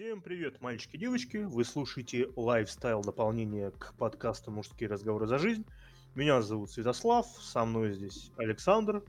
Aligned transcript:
Всем 0.00 0.22
привет, 0.22 0.62
мальчики 0.62 0.96
и 0.96 0.98
девочки. 0.98 1.36
Вы 1.36 1.62
слушаете 1.62 2.30
лайфстайл 2.34 3.02
дополнение 3.02 3.70
к 3.70 3.92
подкасту 3.98 4.50
«Мужские 4.50 4.88
разговоры 4.88 5.26
за 5.26 5.36
жизнь». 5.36 5.66
Меня 6.14 6.40
зовут 6.40 6.70
Святослав, 6.70 7.26
со 7.26 7.66
мной 7.66 7.92
здесь 7.92 8.30
Александр, 8.38 9.04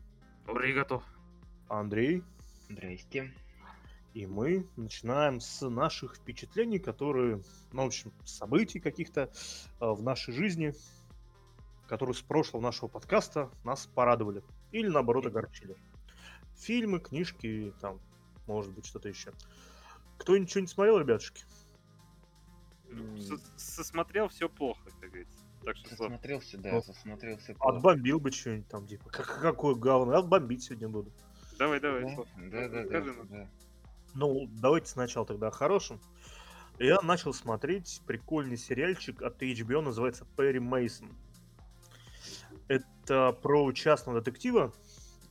Оригато. 0.47 1.01
Андрей, 1.69 2.23
Здрасте. 2.67 3.33
и 4.13 4.25
мы 4.25 4.67
начинаем 4.75 5.39
с 5.39 5.65
наших 5.65 6.17
впечатлений, 6.17 6.77
которые, 6.77 7.41
ну, 7.71 7.83
в 7.83 7.87
общем, 7.87 8.11
событий 8.25 8.81
каких-то 8.81 9.31
э, 9.79 9.85
в 9.89 10.03
нашей 10.03 10.33
жизни, 10.33 10.73
которые 11.87 12.15
с 12.15 12.21
прошлого 12.21 12.63
нашего 12.63 12.89
подкаста 12.89 13.49
нас 13.63 13.87
порадовали 13.87 14.43
или, 14.73 14.89
наоборот, 14.89 15.25
огорчили. 15.25 15.77
Фильмы, 16.57 16.99
книжки, 16.99 17.73
там, 17.79 18.01
может 18.45 18.73
быть, 18.73 18.85
что-то 18.85 19.07
еще. 19.07 19.31
Кто 20.21 20.37
ничего 20.37 20.61
не 20.61 20.67
смотрел, 20.67 20.99
ребятушки? 20.99 21.43
Сосмотрел 23.57 24.27
все 24.27 24.47
плохо, 24.47 24.79
как 24.99 25.09
говорится. 25.09 25.39
Так 25.65 25.75
что 25.77 25.95
Слав, 25.95 26.09
Засмотрелся, 26.11 26.57
да, 26.59 26.71
Ну, 26.73 26.81
засмотрелся. 26.83 27.53
плохо. 27.55 27.77
Отбомбил 27.77 28.19
бы 28.19 28.31
что-нибудь 28.31 28.67
там, 28.67 28.87
типа, 28.87 29.09
как, 29.09 29.41
какое 29.41 29.75
говно, 29.75 30.13
отбомбить 30.17 30.63
сегодня 30.63 30.89
буду. 30.89 31.11
давай, 31.57 31.79
давай, 31.79 32.03
Да, 32.03 32.13
Слав. 32.13 32.27
да, 32.37 33.23
да. 33.29 33.49
Ну, 34.13 34.47
давайте 34.51 34.87
сначала 34.89 35.25
тогда 35.25 35.47
о 35.47 35.51
хорошем. 35.51 35.99
Я 36.77 37.01
начал 37.01 37.33
смотреть 37.33 38.01
прикольный 38.05 38.57
сериальчик 38.57 39.21
от 39.23 39.41
HBO, 39.41 39.81
называется 39.81 40.25
Перри 40.37 40.59
Мейсон. 40.59 41.09
Это 42.67 43.31
про 43.33 43.71
частного 43.71 44.19
детектива. 44.19 44.71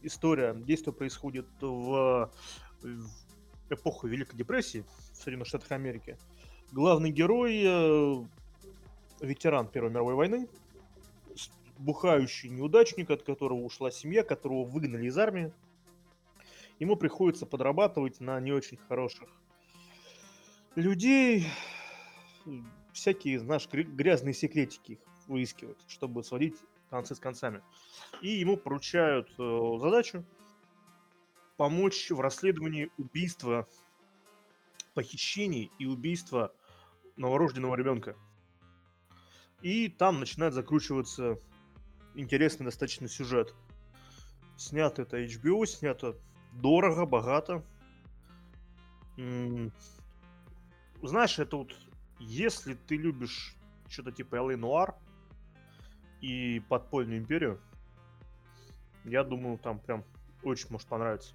История, 0.02 0.54
действие 0.54 0.95
происходит 0.95 1.46
в, 1.60 2.30
в 2.82 3.10
эпоху 3.70 4.06
Великой 4.06 4.37
депрессии 4.37 4.84
в 5.12 5.16
Соединенных 5.16 5.48
Штатах 5.48 5.73
Америки. 5.73 6.19
Главный 6.73 7.10
герой 7.10 7.62
э, 7.65 8.24
ветеран 9.21 9.68
Первой 9.68 9.90
мировой 9.90 10.15
войны, 10.15 10.49
бухающий 11.79 12.51
неудачник, 12.51 13.10
от 13.10 13.23
которого 13.23 13.60
ушла 13.60 13.91
семья, 13.91 14.23
которого 14.23 14.65
выгнали 14.65 15.07
из 15.07 15.18
армии. 15.18 15.52
Ему 16.79 16.96
приходится 16.96 17.46
подрабатывать 17.46 18.21
на 18.21 18.41
не 18.41 18.52
очень 18.52 18.79
хороших 18.88 19.29
людей, 20.74 21.46
всякие, 22.93 23.38
знаешь, 23.38 23.68
гря- 23.71 23.85
грязные 23.85 24.35
секретики 24.35 24.93
их 24.93 24.98
выискивать, 25.26 25.79
чтобы 25.88 26.24
сводить 26.24 26.57
концы 26.88 27.15
с 27.15 27.21
концами. 27.21 27.63
И 28.21 28.29
ему 28.29 28.57
поручают 28.57 29.30
э, 29.38 29.79
задачу 29.80 30.24
помочь 31.61 32.11
в 32.11 32.19
расследовании 32.19 32.91
убийства, 32.97 33.69
похищений 34.95 35.71
и 35.79 35.85
убийства 35.85 36.55
новорожденного 37.16 37.77
ребенка. 37.77 38.16
И 39.61 39.88
там 39.88 40.21
начинает 40.21 40.55
закручиваться 40.55 41.38
интересный 42.15 42.65
достаточно 42.65 43.09
сюжет. 43.09 43.55
Снято 44.57 45.03
это 45.03 45.23
HBO, 45.23 45.66
снято 45.66 46.16
дорого, 46.55 47.05
богато. 47.05 47.63
Знаешь, 51.03 51.38
это 51.38 51.59
вот, 51.59 51.77
если 52.19 52.73
ты 52.73 52.97
любишь 52.97 53.55
что-то 53.87 54.13
типа 54.13 54.37
LA 54.37 54.55
Noir 54.59 54.95
и 56.23 56.61
подпольную 56.71 57.19
империю, 57.19 57.61
я 59.05 59.23
думаю, 59.25 59.59
там 59.59 59.79
прям 59.79 60.07
очень 60.43 60.66
может 60.71 60.88
понравиться. 60.88 61.35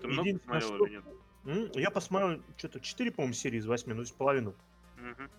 Ты 0.00 0.06
много 0.06 0.28
Единственное, 0.28 0.60
смотрел 0.60 0.86
что- 0.86 0.86
или 0.86 1.56
нет? 1.66 1.76
Я 1.76 1.90
посмотрел 1.90 2.42
что-то 2.56 2.80
4, 2.80 3.10
по-моему, 3.10 3.34
серии 3.34 3.58
из 3.58 3.66
8, 3.66 3.92
ну, 3.94 4.00
есть 4.00 4.14
половину. 4.16 4.54
Мгм. 4.96 5.30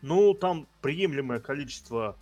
Ну, 0.00 0.34
там 0.34 0.66
приемлемое 0.80 1.40
количество 1.40 2.18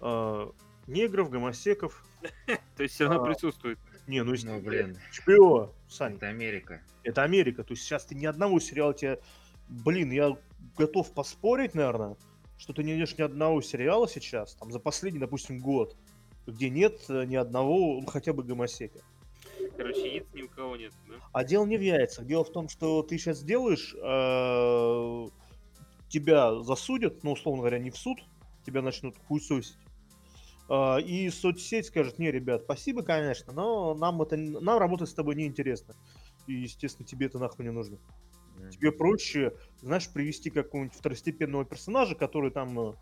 э, 0.00 0.50
негров, 0.88 1.30
гомосеков. 1.30 2.04
То 2.76 2.82
есть 2.82 2.94
все 2.96 3.04
равно 3.08 3.22
А. 3.22 3.26
присутствует. 3.26 3.78
Не, 4.08 4.22
ну, 4.24 4.34
Ну, 4.44 4.60
блин, 4.60 4.98
HBO, 5.12 5.72
Сань, 5.88 6.16
это 6.16 6.26
Америка. 6.28 6.82
это 7.04 7.22
Америка. 7.22 7.62
То 7.62 7.72
есть 7.74 7.84
сейчас 7.84 8.04
ты 8.04 8.16
ни 8.16 8.26
одного 8.26 8.58
сериала 8.58 8.92
тебе... 8.92 9.20
Блин, 9.68 10.10
я 10.10 10.36
готов 10.76 11.14
поспорить, 11.14 11.74
наверное, 11.74 12.16
что 12.58 12.72
ты 12.72 12.82
не 12.82 12.92
найдешь 12.94 13.16
ни 13.16 13.22
одного 13.22 13.62
сериала 13.62 14.08
сейчас, 14.08 14.54
там, 14.56 14.72
за 14.72 14.80
последний, 14.80 15.20
допустим, 15.20 15.60
год, 15.60 15.96
где 16.46 16.70
нет 16.70 17.04
э, 17.08 17.24
ни 17.24 17.36
одного, 17.36 18.00
ну, 18.00 18.06
хотя 18.06 18.32
бы 18.32 18.42
гомосека. 18.42 19.00
Короче, 19.76 20.14
яиц 20.14 20.26
ни 20.34 20.42
у 20.42 20.48
кого 20.48 20.76
нет, 20.76 20.92
да? 21.08 21.14
А 21.32 21.44
дело 21.44 21.64
не 21.66 21.76
в 21.76 21.80
яйцах. 21.80 22.26
Дело 22.26 22.44
в 22.44 22.52
том, 22.52 22.68
что 22.68 23.02
ты 23.02 23.18
сейчас 23.18 23.42
делаешь, 23.42 23.94
э, 23.94 25.28
тебя 26.08 26.60
засудят, 26.62 27.22
ну, 27.24 27.32
условно 27.32 27.60
говоря, 27.60 27.78
не 27.78 27.90
в 27.90 27.96
суд, 27.96 28.18
тебя 28.66 28.82
начнут 28.82 29.16
хуесосить. 29.28 29.78
А, 30.68 30.98
И 30.98 31.28
соцсеть 31.30 31.86
скажет, 31.86 32.18
не, 32.18 32.30
ребят, 32.30 32.62
спасибо, 32.64 33.02
конечно, 33.02 33.52
но 33.52 33.94
нам 33.94 34.22
это 34.22 34.36
нам 34.36 34.78
работать 34.78 35.08
с 35.08 35.14
тобой 35.14 35.34
неинтересно. 35.34 35.94
И, 36.46 36.54
естественно, 36.54 37.06
тебе 37.06 37.26
это 37.26 37.38
нахуй 37.38 37.64
не 37.64 37.72
нужно. 37.72 37.98
Тебе 38.70 38.92
проще, 38.92 39.54
знаешь, 39.80 40.08
привести 40.08 40.50
какого-нибудь 40.50 40.96
второстепенного 40.96 41.64
персонажа, 41.64 42.14
который 42.14 42.50
там 42.50 42.78
э, 42.78 42.92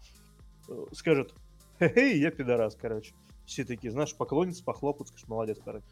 э, 0.68 0.86
скажет, 0.92 1.34
хе-хей, 1.78 2.18
я 2.18 2.30
пидорас, 2.30 2.76
короче. 2.76 3.14
Все 3.50 3.64
такие, 3.64 3.90
знаешь, 3.90 4.14
поклонятся, 4.14 4.62
похлопают, 4.62 5.08
скажешь, 5.08 5.26
молодец, 5.26 5.58
короче. 5.64 5.84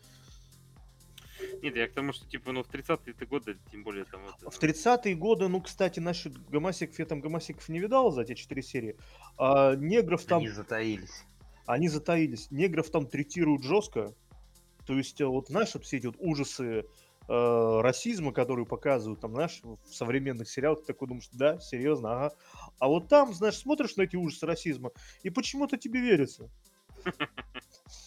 Нет, 1.60 1.74
я 1.74 1.88
к 1.88 1.92
тому, 1.92 2.12
что 2.12 2.24
типа, 2.24 2.52
ну 2.52 2.62
в 2.62 2.70
30-е 2.70 3.26
годы, 3.26 3.58
тем 3.72 3.82
более 3.82 4.04
там 4.04 4.20
вот... 4.24 4.54
В 4.54 4.62
30-е 4.62 5.16
годы, 5.16 5.48
ну, 5.48 5.60
кстати, 5.60 5.98
насчет 5.98 6.38
гомосеков, 6.48 7.00
я 7.00 7.04
там 7.04 7.20
гомосеков 7.20 7.68
не 7.68 7.80
видал 7.80 8.12
за 8.12 8.24
те 8.24 8.36
четыре 8.36 8.62
серии. 8.62 8.96
А 9.36 9.74
негров 9.74 10.24
там, 10.24 10.38
Они 10.38 10.50
затаились. 10.50 11.24
они 11.66 11.88
затаились. 11.88 12.48
Негров 12.52 12.90
там 12.90 13.08
третируют 13.08 13.64
жестко. 13.64 14.14
То 14.86 14.96
есть, 14.96 15.20
э, 15.20 15.26
вот, 15.26 15.48
знаешь, 15.48 15.74
вот 15.74 15.84
все 15.84 15.96
эти 15.96 16.06
вот 16.06 16.16
ужасы 16.20 16.84
э, 17.28 17.80
расизма, 17.80 18.32
которые 18.32 18.66
показывают, 18.66 19.20
там, 19.20 19.34
знаешь, 19.34 19.60
в 19.64 19.92
современных 19.92 20.48
сериалах, 20.48 20.82
ты 20.82 20.86
такой 20.86 21.08
думаешь, 21.08 21.28
да, 21.32 21.58
серьезно, 21.58 22.12
ага. 22.12 22.36
А 22.78 22.86
вот 22.86 23.08
там, 23.08 23.34
знаешь, 23.34 23.56
смотришь 23.56 23.96
на 23.96 24.02
эти 24.02 24.14
ужасы 24.14 24.46
расизма, 24.46 24.92
и 25.24 25.30
почему-то 25.30 25.76
тебе 25.76 26.00
верится. 26.00 26.48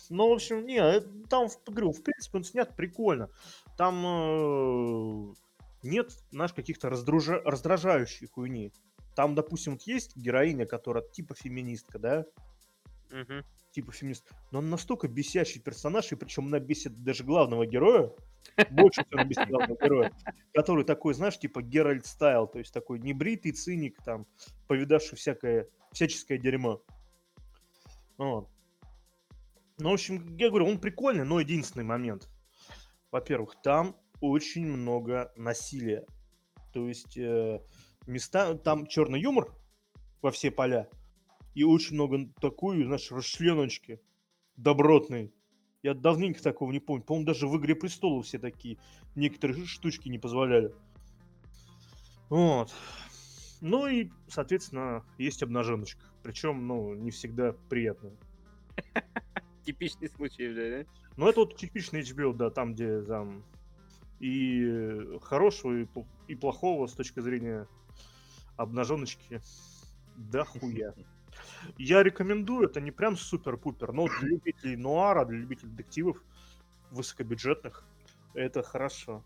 Ну, 0.09 0.29
в 0.29 0.33
общем, 0.33 0.65
не, 0.65 0.99
там, 1.29 1.47
в- 1.47 1.63
говорю, 1.65 1.91
в 1.93 2.03
принципе, 2.03 2.37
он 2.37 2.43
снят 2.43 2.75
прикольно. 2.75 3.29
Там 3.77 4.03
э, 4.05 5.33
нет, 5.83 6.11
знаешь, 6.31 6.53
каких-то 6.53 6.89
раздружа- 6.89 7.41
раздражающих 7.45 8.31
хуйни. 8.31 8.71
Там, 9.15 9.35
допустим, 9.35 9.73
вот 9.73 9.83
есть 9.83 10.15
героиня, 10.17 10.65
которая 10.65 11.03
типа 11.03 11.33
феминистка, 11.33 11.97
да, 11.97 12.25
Мгм. 13.09 13.43
типа 13.71 13.91
феминист, 13.91 14.29
но 14.51 14.59
он 14.59 14.69
настолько 14.69 15.07
бесящий 15.07 15.61
персонаж, 15.61 16.11
и 16.11 16.15
причем 16.15 16.47
она 16.47 16.59
бесит 16.59 17.03
даже 17.03 17.23
главного 17.23 17.65
героя, 17.65 18.11
больше, 18.69 19.03
чем 19.09 19.19
она 19.19 19.23
бесит 19.23 19.47
главного 19.47 19.77
героя, 19.81 20.11
который 20.53 20.83
такой, 20.83 21.13
знаешь, 21.13 21.39
типа 21.39 21.61
Геральт 21.61 22.05
Стайл, 22.05 22.47
то 22.47 22.59
есть 22.59 22.73
такой 22.73 22.99
небритый 22.99 23.53
циник, 23.53 23.97
там, 24.03 24.27
повидавший 24.67 25.17
всякое, 25.17 25.67
всяческое 25.93 26.37
дерьмо. 26.37 26.81
Вот. 28.17 28.49
Ну, 29.81 29.89
в 29.89 29.93
общем, 29.93 30.37
я 30.37 30.49
говорю, 30.49 30.67
он 30.67 30.79
прикольный, 30.79 31.25
но 31.25 31.39
единственный 31.39 31.83
момент. 31.83 32.29
Во-первых, 33.09 33.55
там 33.63 33.95
очень 34.19 34.67
много 34.67 35.33
насилия. 35.35 36.05
То 36.71 36.87
есть 36.87 37.17
э, 37.17 37.59
места, 38.05 38.53
там 38.53 38.85
черный 38.85 39.19
юмор 39.19 39.51
во 40.21 40.29
все 40.29 40.51
поля. 40.51 40.87
И 41.55 41.63
очень 41.63 41.95
много 41.95 42.31
такой, 42.39 42.83
знаешь, 42.83 43.11
расчленочки 43.11 43.99
добротной. 44.55 45.33
Я 45.81 45.95
давненько 45.95 46.43
такого 46.43 46.71
не 46.71 46.79
помню. 46.79 47.03
По-моему, 47.03 47.25
даже 47.25 47.47
в 47.47 47.57
«Игре 47.57 47.73
престолов» 47.73 48.27
все 48.27 48.37
такие 48.37 48.77
некоторые 49.15 49.65
штучки 49.65 50.09
не 50.09 50.19
позволяли. 50.19 50.75
Вот. 52.29 52.71
Ну 53.61 53.87
и, 53.87 54.11
соответственно, 54.27 55.03
есть 55.17 55.41
обнаженочка. 55.41 56.05
Причем, 56.21 56.67
ну, 56.67 56.93
не 56.93 57.09
всегда 57.09 57.53
приятная. 57.67 58.15
Типичный 59.71 60.09
случай, 60.09 60.49
бля, 60.49 60.83
да? 60.83 60.89
Ну, 61.17 61.27
это 61.27 61.41
вот 61.41 61.55
типичный 61.55 62.01
HBO, 62.01 62.33
да, 62.33 62.49
там, 62.49 62.73
где 62.73 63.01
там 63.01 63.43
и 64.19 64.63
э, 64.65 65.19
хорошего, 65.21 65.73
и, 65.73 65.83
пл- 65.83 66.07
и 66.27 66.35
плохого 66.35 66.87
с 66.87 66.93
точки 66.93 67.19
зрения 67.21 67.67
обнаженочки. 68.57 69.41
Да 70.15 70.43
хуя. 70.43 70.93
Я 71.77 72.03
рекомендую, 72.03 72.67
это 72.67 72.81
не 72.81 72.91
прям 72.91 73.15
супер-пупер, 73.15 73.93
но 73.93 74.07
для 74.07 74.29
любителей 74.29 74.75
нуара, 74.75 75.25
для 75.25 75.37
любителей 75.37 75.71
детективов 75.71 76.21
высокобюджетных, 76.91 77.85
это 78.33 78.61
хорошо. 78.61 79.23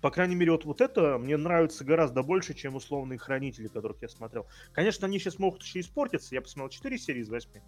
По 0.00 0.10
крайней 0.10 0.36
мере, 0.36 0.52
вот, 0.52 0.64
вот 0.64 0.80
это 0.80 1.18
мне 1.18 1.36
нравится 1.36 1.84
гораздо 1.84 2.22
больше, 2.22 2.54
чем 2.54 2.76
условные 2.76 3.18
хранители, 3.18 3.66
которых 3.68 4.02
я 4.02 4.08
смотрел. 4.08 4.46
Конечно, 4.72 5.06
они 5.06 5.18
сейчас 5.18 5.38
могут 5.38 5.62
еще 5.62 5.80
испортиться. 5.80 6.34
Я 6.34 6.42
посмотрел 6.42 6.70
4 6.70 6.98
серии 6.98 7.20
из 7.20 7.28
8. 7.28 7.60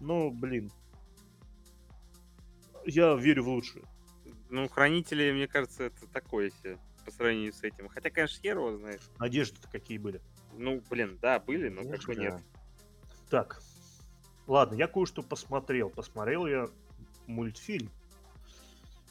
Но, 0.00 0.30
блин. 0.30 0.72
Я 2.86 3.14
верю 3.14 3.42
в 3.42 3.48
лучшее. 3.48 3.84
Ну, 4.48 4.68
хранители, 4.68 5.32
мне 5.32 5.48
кажется, 5.48 5.84
это 5.84 6.06
такое 6.06 6.50
себе. 6.50 6.78
по 7.04 7.10
сравнению 7.10 7.52
с 7.52 7.62
этим. 7.62 7.88
Хотя, 7.88 8.10
конечно, 8.10 8.40
хер 8.40 8.56
его 8.56 8.76
знает. 8.76 9.00
Надежды-то 9.18 9.68
какие 9.68 9.98
были. 9.98 10.20
Ну, 10.54 10.82
блин, 10.88 11.18
да, 11.20 11.38
были, 11.38 11.68
но 11.68 11.84
как 11.84 12.02
бы 12.04 12.16
нет. 12.16 12.40
Так, 13.28 13.60
ладно, 14.46 14.76
я 14.76 14.86
кое-что 14.86 15.22
посмотрел. 15.22 15.90
Посмотрел 15.90 16.46
я 16.46 16.68
мультфильм. 17.26 17.90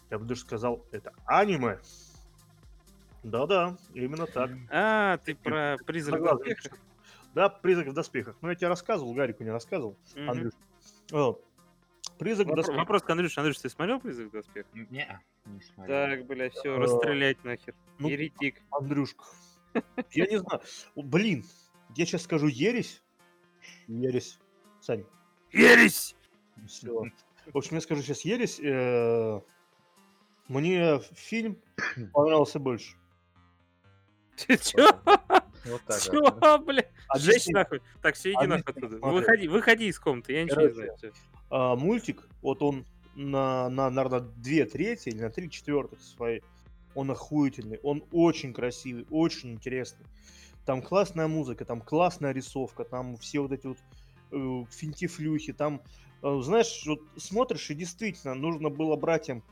Я 0.10 0.20
бы 0.20 0.26
даже 0.26 0.42
сказал, 0.42 0.86
это 0.92 1.14
аниме. 1.26 1.80
Да-да, 3.24 3.76
именно 3.94 4.28
так. 4.28 4.52
А, 4.70 5.18
ты 5.18 5.36
про 5.36 5.78
призрак 5.86 6.20
Согласен. 6.20 6.38
доспеха? 6.38 6.78
Да, 7.34 7.50
призрак 7.50 7.88
в 7.88 7.94
доспехах. 7.94 8.38
Ну, 8.42 8.50
я 8.50 8.56
тебе 8.56 8.68
рассказывал, 8.68 9.14
Гарику 9.14 9.44
не 9.44 9.50
рассказывал. 9.50 9.98
Мгм. 10.16 10.30
Андрюш. 10.30 10.54
Вот. 11.12 11.44
Призрак 12.18 12.48
в 12.48 12.50
Вопро- 12.52 12.56
доспехах. 12.56 12.80
Вопрос 12.80 13.02
к 13.04 13.10
Андрюше. 13.10 13.40
Андрюш, 13.40 13.58
ты 13.60 13.70
смотрел 13.70 14.00
призрак 14.00 14.32
доспеха? 14.32 14.68
Не, 14.74 15.20
не 15.46 15.62
смотрел. 15.62 15.88
Так, 16.10 16.26
бля, 16.28 16.50
все, 16.50 16.76
Э, 16.76 16.78
расстрелять 16.78 17.44
нахер. 17.44 17.74
ну, 18.00 18.08
Еретик. 18.10 18.62
Андрюшка. 18.72 19.26
Я 20.12 20.26
не 20.28 20.38
знаю. 20.40 20.62
Блин, 20.96 21.44
я 21.96 22.06
сейчас 22.06 22.24
скажу 22.24 22.48
ересь. 22.48 23.02
Ересь. 23.88 24.40
Сань, 24.80 25.04
Ересь! 25.52 26.16
все. 26.68 26.92
В 27.54 27.58
общем, 27.58 27.76
я 27.76 27.82
скажу 27.82 28.02
сейчас 28.02 28.22
ересь. 28.22 28.60
э, 28.60 29.42
Мне 30.48 31.00
фильм 31.16 31.58
понравился 32.14 32.60
больше. 32.60 32.96
Ты 34.38 34.58
чё? 34.58 34.88
Вот 35.66 35.82
так 35.88 36.02
вот. 36.14 36.62
бля? 36.66 36.86
Объясни. 37.08 37.34
Жесть 37.34 37.50
нахуй. 37.52 37.82
Так, 38.02 38.16
все, 38.16 38.30
иди 38.32 38.38
Объясни, 38.38 38.58
нахуй 38.58 38.74
оттуда. 38.74 38.98
Выходи, 39.08 39.48
выходи 39.48 39.88
из 39.88 40.00
комнаты, 40.00 40.34
я 40.34 40.44
ничего 40.44 40.62
не 40.62 40.70
знаю. 40.74 40.96
А, 41.50 41.76
мультик, 41.76 42.28
вот 42.42 42.62
он 42.62 42.86
на, 43.16 43.70
на, 43.70 43.90
наверное, 43.90 44.22
две 44.22 44.66
трети 44.66 45.10
или 45.10 45.22
на 45.22 45.30
три 45.30 45.50
четвертых 45.50 46.02
своей, 46.02 46.44
он 46.94 47.12
охуительный, 47.12 47.80
он 47.84 48.04
очень 48.12 48.54
красивый, 48.54 49.06
очень 49.10 49.52
интересный. 49.54 50.06
Там 50.66 50.82
классная 50.82 51.28
музыка, 51.28 51.66
там 51.66 51.82
классная 51.82 52.32
рисовка, 52.32 52.84
там 52.84 53.18
все 53.18 53.40
вот 53.40 53.52
эти 53.52 53.68
вот 53.68 53.78
э, 54.32 54.66
финтифлюхи, 54.72 55.54
там, 55.54 55.82
э, 56.24 56.40
знаешь, 56.42 56.84
вот 56.88 57.00
смотришь, 57.18 57.70
и 57.70 57.76
действительно 57.76 58.34
нужно 58.34 58.70
было 58.70 58.96
братьям 58.96 59.44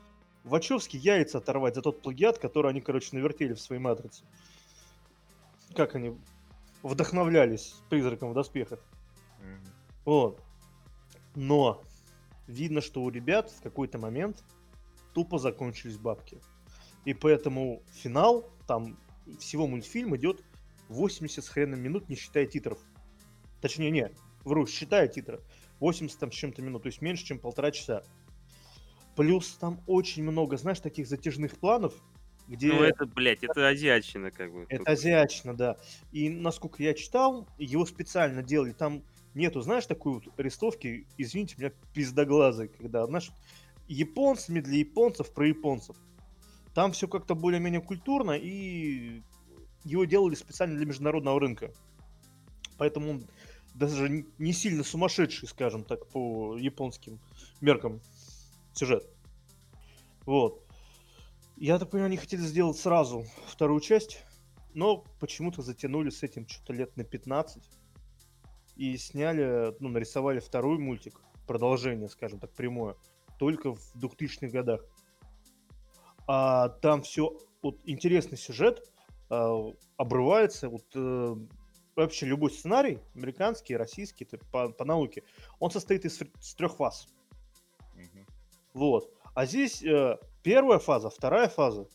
Вачовски 0.44 0.98
яйца 0.98 1.38
оторвать 1.38 1.74
за 1.74 1.80
тот 1.80 2.02
плагиат, 2.02 2.38
который 2.38 2.70
они, 2.70 2.82
короче, 2.82 3.08
навертели 3.12 3.54
в 3.54 3.60
своей 3.60 3.80
матрице. 3.80 4.24
Как 5.74 5.94
они 5.94 6.18
вдохновлялись 6.82 7.76
призраком 7.88 8.30
в 8.30 8.34
доспехах. 8.34 8.78
Мгм. 9.40 9.64
Вот. 10.04 10.43
Но 11.34 11.82
видно, 12.46 12.80
что 12.80 13.02
у 13.02 13.10
ребят 13.10 13.50
в 13.50 13.62
какой-то 13.62 13.98
момент 13.98 14.44
тупо 15.12 15.38
закончились 15.38 15.96
бабки. 15.96 16.38
И 17.04 17.14
поэтому 17.14 17.82
финал, 17.92 18.50
там 18.66 18.98
всего 19.38 19.66
мультфильм 19.66 20.16
идет 20.16 20.42
80 20.88 21.44
с 21.44 21.48
хреном 21.48 21.80
минут, 21.80 22.08
не 22.08 22.16
считая 22.16 22.46
титров. 22.46 22.78
Точнее, 23.60 23.90
не, 23.90 24.10
вру, 24.44 24.66
считая 24.66 25.08
титры. 25.08 25.40
80 25.80 26.18
там 26.18 26.32
с 26.32 26.34
чем-то 26.34 26.62
минут, 26.62 26.82
то 26.82 26.86
есть 26.86 27.02
меньше, 27.02 27.24
чем 27.24 27.38
полтора 27.38 27.70
часа. 27.70 28.04
Плюс 29.16 29.54
там 29.54 29.80
очень 29.86 30.22
много, 30.22 30.56
знаешь, 30.56 30.80
таких 30.80 31.06
затяжных 31.06 31.58
планов, 31.58 31.94
где... 32.48 32.72
Ну 32.72 32.82
это, 32.82 33.06
блядь, 33.06 33.42
это 33.42 33.68
азиатчина 33.68 34.30
как 34.30 34.52
бы. 34.52 34.66
Это 34.68 34.92
азиатчина, 34.92 35.56
да. 35.56 35.76
И 36.12 36.28
насколько 36.28 36.82
я 36.82 36.94
читал, 36.94 37.48
его 37.58 37.86
специально 37.86 38.42
делали. 38.42 38.72
Там 38.72 39.02
нету, 39.34 39.60
знаешь, 39.60 39.86
такой 39.86 40.14
вот 40.14 40.24
рисовки, 40.38 41.06
извините 41.18 41.56
меня, 41.58 41.72
пиздоглазой, 41.92 42.68
когда, 42.68 43.06
знаешь, 43.06 43.30
японцами 43.88 44.60
для 44.60 44.78
японцев 44.78 45.32
про 45.32 45.48
японцев. 45.48 45.96
Там 46.74 46.92
все 46.92 47.06
как-то 47.06 47.34
более-менее 47.34 47.80
культурно, 47.80 48.32
и 48.32 49.22
его 49.84 50.04
делали 50.04 50.34
специально 50.34 50.76
для 50.76 50.86
международного 50.86 51.38
рынка. 51.38 51.72
Поэтому 52.78 53.10
он 53.10 53.26
даже 53.74 54.24
не 54.38 54.52
сильно 54.52 54.82
сумасшедший, 54.82 55.48
скажем 55.48 55.84
так, 55.84 56.06
по 56.08 56.56
японским 56.56 57.20
меркам 57.60 58.00
сюжет. 58.72 59.06
Вот. 60.26 60.64
Я 61.56 61.78
так 61.78 61.90
понимаю, 61.90 62.06
они 62.06 62.16
хотели 62.16 62.40
сделать 62.40 62.78
сразу 62.78 63.24
вторую 63.46 63.80
часть, 63.80 64.20
но 64.74 65.04
почему-то 65.20 65.62
затянули 65.62 66.10
с 66.10 66.22
этим 66.22 66.48
что-то 66.48 66.72
лет 66.72 66.96
на 66.96 67.04
15 67.04 67.62
и 68.76 68.96
сняли, 68.96 69.74
ну, 69.80 69.88
нарисовали 69.88 70.40
второй 70.40 70.78
мультик, 70.78 71.20
продолжение, 71.46 72.08
скажем 72.08 72.40
так, 72.40 72.52
прямое, 72.52 72.96
только 73.38 73.74
в 73.74 73.94
2000-х 73.96 74.48
годах. 74.48 74.84
А 76.26 76.68
там 76.68 77.02
все, 77.02 77.38
вот 77.62 77.80
интересный 77.84 78.38
сюжет 78.38 78.90
а, 79.28 79.70
обрывается, 79.96 80.68
вот 80.68 80.84
э, 80.94 81.36
вообще 81.96 82.26
любой 82.26 82.50
сценарий, 82.50 82.98
американский, 83.14 83.76
российский, 83.76 84.24
то 84.24 84.38
по, 84.50 84.70
по 84.70 84.84
науке, 84.84 85.22
он 85.58 85.70
состоит 85.70 86.04
из, 86.04 86.20
из 86.20 86.54
трех 86.54 86.76
фаз. 86.76 87.08
Мгм. 87.94 88.26
Вот. 88.72 89.12
А 89.34 89.46
здесь 89.46 89.82
э, 89.82 90.16
первая 90.42 90.78
фаза, 90.78 91.10
вторая 91.10 91.48
фаза, 91.48 91.88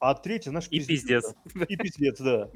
а 0.00 0.14
третья, 0.14 0.50
знаешь, 0.50 0.68
И 0.70 0.84
пиздец. 0.84 1.34
да. 1.54 1.64
И 1.64 1.76
пиздец, 1.76 2.20
да. 2.20 2.50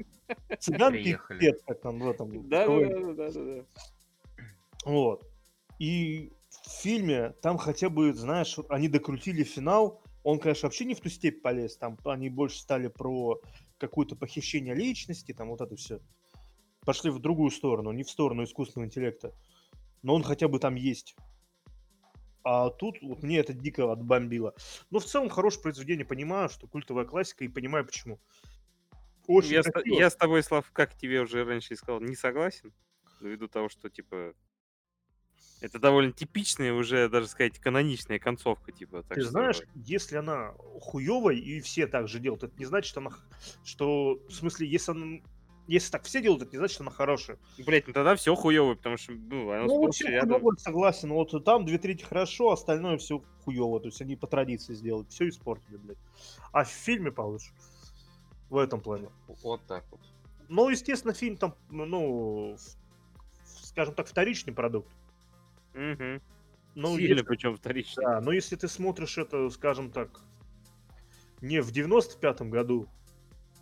Цыган 0.59 0.93
Приехали. 0.93 1.39
пиздец, 1.39 1.61
как 1.65 1.81
там 1.81 1.99
в 1.99 2.09
этом. 2.09 2.49
Да, 2.49 2.67
да, 2.67 2.79
да, 2.87 3.13
да, 3.13 3.31
да, 3.31 3.43
да. 3.45 3.65
Вот. 4.85 5.25
И 5.79 6.31
в 6.49 6.81
фильме 6.81 7.33
там 7.41 7.57
хотя 7.57 7.89
бы, 7.89 8.13
знаешь, 8.13 8.57
они 8.69 8.87
докрутили 8.87 9.43
финал. 9.43 10.01
Он, 10.23 10.39
конечно, 10.39 10.67
вообще 10.67 10.85
не 10.85 10.95
в 10.95 10.99
ту 10.99 11.09
степь 11.09 11.41
полез. 11.41 11.77
Там 11.77 11.97
они 12.05 12.29
больше 12.29 12.59
стали 12.59 12.87
про 12.87 13.39
какое-то 13.77 14.15
похищение 14.15 14.75
личности, 14.75 15.33
там 15.33 15.49
вот 15.49 15.61
это 15.61 15.75
все. 15.75 15.99
Пошли 16.85 17.09
в 17.11 17.19
другую 17.19 17.51
сторону, 17.51 17.91
не 17.91 18.03
в 18.03 18.09
сторону 18.09 18.43
искусственного 18.43 18.87
интеллекта. 18.87 19.33
Но 20.01 20.15
он 20.15 20.23
хотя 20.23 20.47
бы 20.47 20.59
там 20.59 20.75
есть. 20.75 21.15
А 22.43 22.69
тут 22.69 23.01
вот 23.01 23.21
мне 23.21 23.37
это 23.37 23.53
дико 23.53 23.91
отбомбило. 23.91 24.53
Но 24.91 24.99
в 24.99 25.05
целом 25.05 25.29
хорошее 25.29 25.61
произведение, 25.61 26.05
понимаю, 26.05 26.49
что 26.49 26.67
культовая 26.67 27.05
классика, 27.05 27.43
и 27.43 27.49
понимаю 27.49 27.85
почему. 27.85 28.19
Очень 29.29 29.51
Я, 29.53 29.63
с- 29.63 29.71
я 29.85 30.09
с 30.09 30.15
тобой, 30.15 30.41
Слав, 30.43 30.69
как 30.71 30.95
тебе 30.95 31.21
уже 31.21 31.43
раньше 31.43 31.73
и 31.73 31.77
сказал, 31.77 32.01
не 32.01 32.15
согласен. 32.15 32.73
Ввиду 33.21 33.47
того, 33.47 33.69
что, 33.69 33.89
типа, 33.89 34.33
это 35.61 35.77
довольно 35.77 36.11
типичная, 36.13 36.73
уже 36.73 37.09
даже 37.09 37.27
сказать, 37.27 37.59
каноничная 37.59 38.17
концовка, 38.17 38.71
типа. 38.71 39.03
Так 39.03 39.15
Ты 39.15 39.21
что- 39.21 39.29
знаешь, 39.31 39.61
если 39.75 40.15
она 40.17 40.53
хуевая, 40.81 41.35
и 41.35 41.59
все 41.61 41.85
так 41.85 42.07
же 42.07 42.19
делают, 42.19 42.43
это 42.43 42.57
не 42.57 42.65
значит, 42.65 42.89
что 42.89 43.01
она... 43.01 43.11
Что, 43.63 44.15
в 44.27 44.31
смысле, 44.31 44.67
если 44.67 44.91
она... 44.91 45.19
Если 45.67 45.91
так 45.91 46.03
все 46.05 46.19
делают, 46.23 46.41
это 46.41 46.51
не 46.53 46.57
значит, 46.57 46.73
что 46.73 46.83
она 46.83 46.91
хорошая. 46.91 47.37
Блять, 47.63 47.85
ну 47.85 47.93
тогда 47.93 48.15
все 48.15 48.33
хуево, 48.33 48.73
потому 48.73 48.97
что, 48.97 49.11
ну, 49.11 49.51
оно 49.51 49.65
Ну, 49.67 49.89
рядом. 50.07 50.57
согласен. 50.57 51.09
Вот 51.13 51.45
там 51.45 51.63
две 51.65 51.77
трети 51.77 52.01
хорошо, 52.03 52.51
остальное 52.51 52.97
все 52.97 53.21
хуево. 53.43 53.79
То 53.79 53.85
есть 53.89 54.01
они 54.01 54.15
по 54.15 54.25
традиции 54.25 54.73
сделали, 54.73 55.05
все 55.09 55.29
испортили, 55.29 55.77
блядь. 55.77 55.99
А 56.53 56.63
в 56.63 56.69
фильме 56.69 57.11
получше. 57.11 57.51
В 58.49 58.57
этом 58.57 58.81
плане. 58.81 59.09
Вот 59.43 59.61
так 59.67 59.85
вот. 59.91 59.99
Ну, 60.47 60.69
естественно, 60.69 61.13
фильм 61.13 61.37
там, 61.37 61.55
ну, 61.69 62.57
скажем 63.45 63.93
так, 63.93 64.07
вторичный 64.07 64.53
продукт. 64.53 64.89
Мгм. 65.73 66.21
Ну, 66.75 66.95
Сильно 66.97 67.13
если- 67.15 67.25
причем 67.25 67.55
вторично. 67.55 68.01
Да, 68.03 68.21
но 68.21 68.31
если 68.31 68.55
ты 68.55 68.67
смотришь 68.67 69.17
это, 69.17 69.49
скажем 69.49 69.91
так, 69.91 70.21
не 71.41 71.61
в 71.61 71.71
95-м 71.71 72.49
году, 72.49 72.87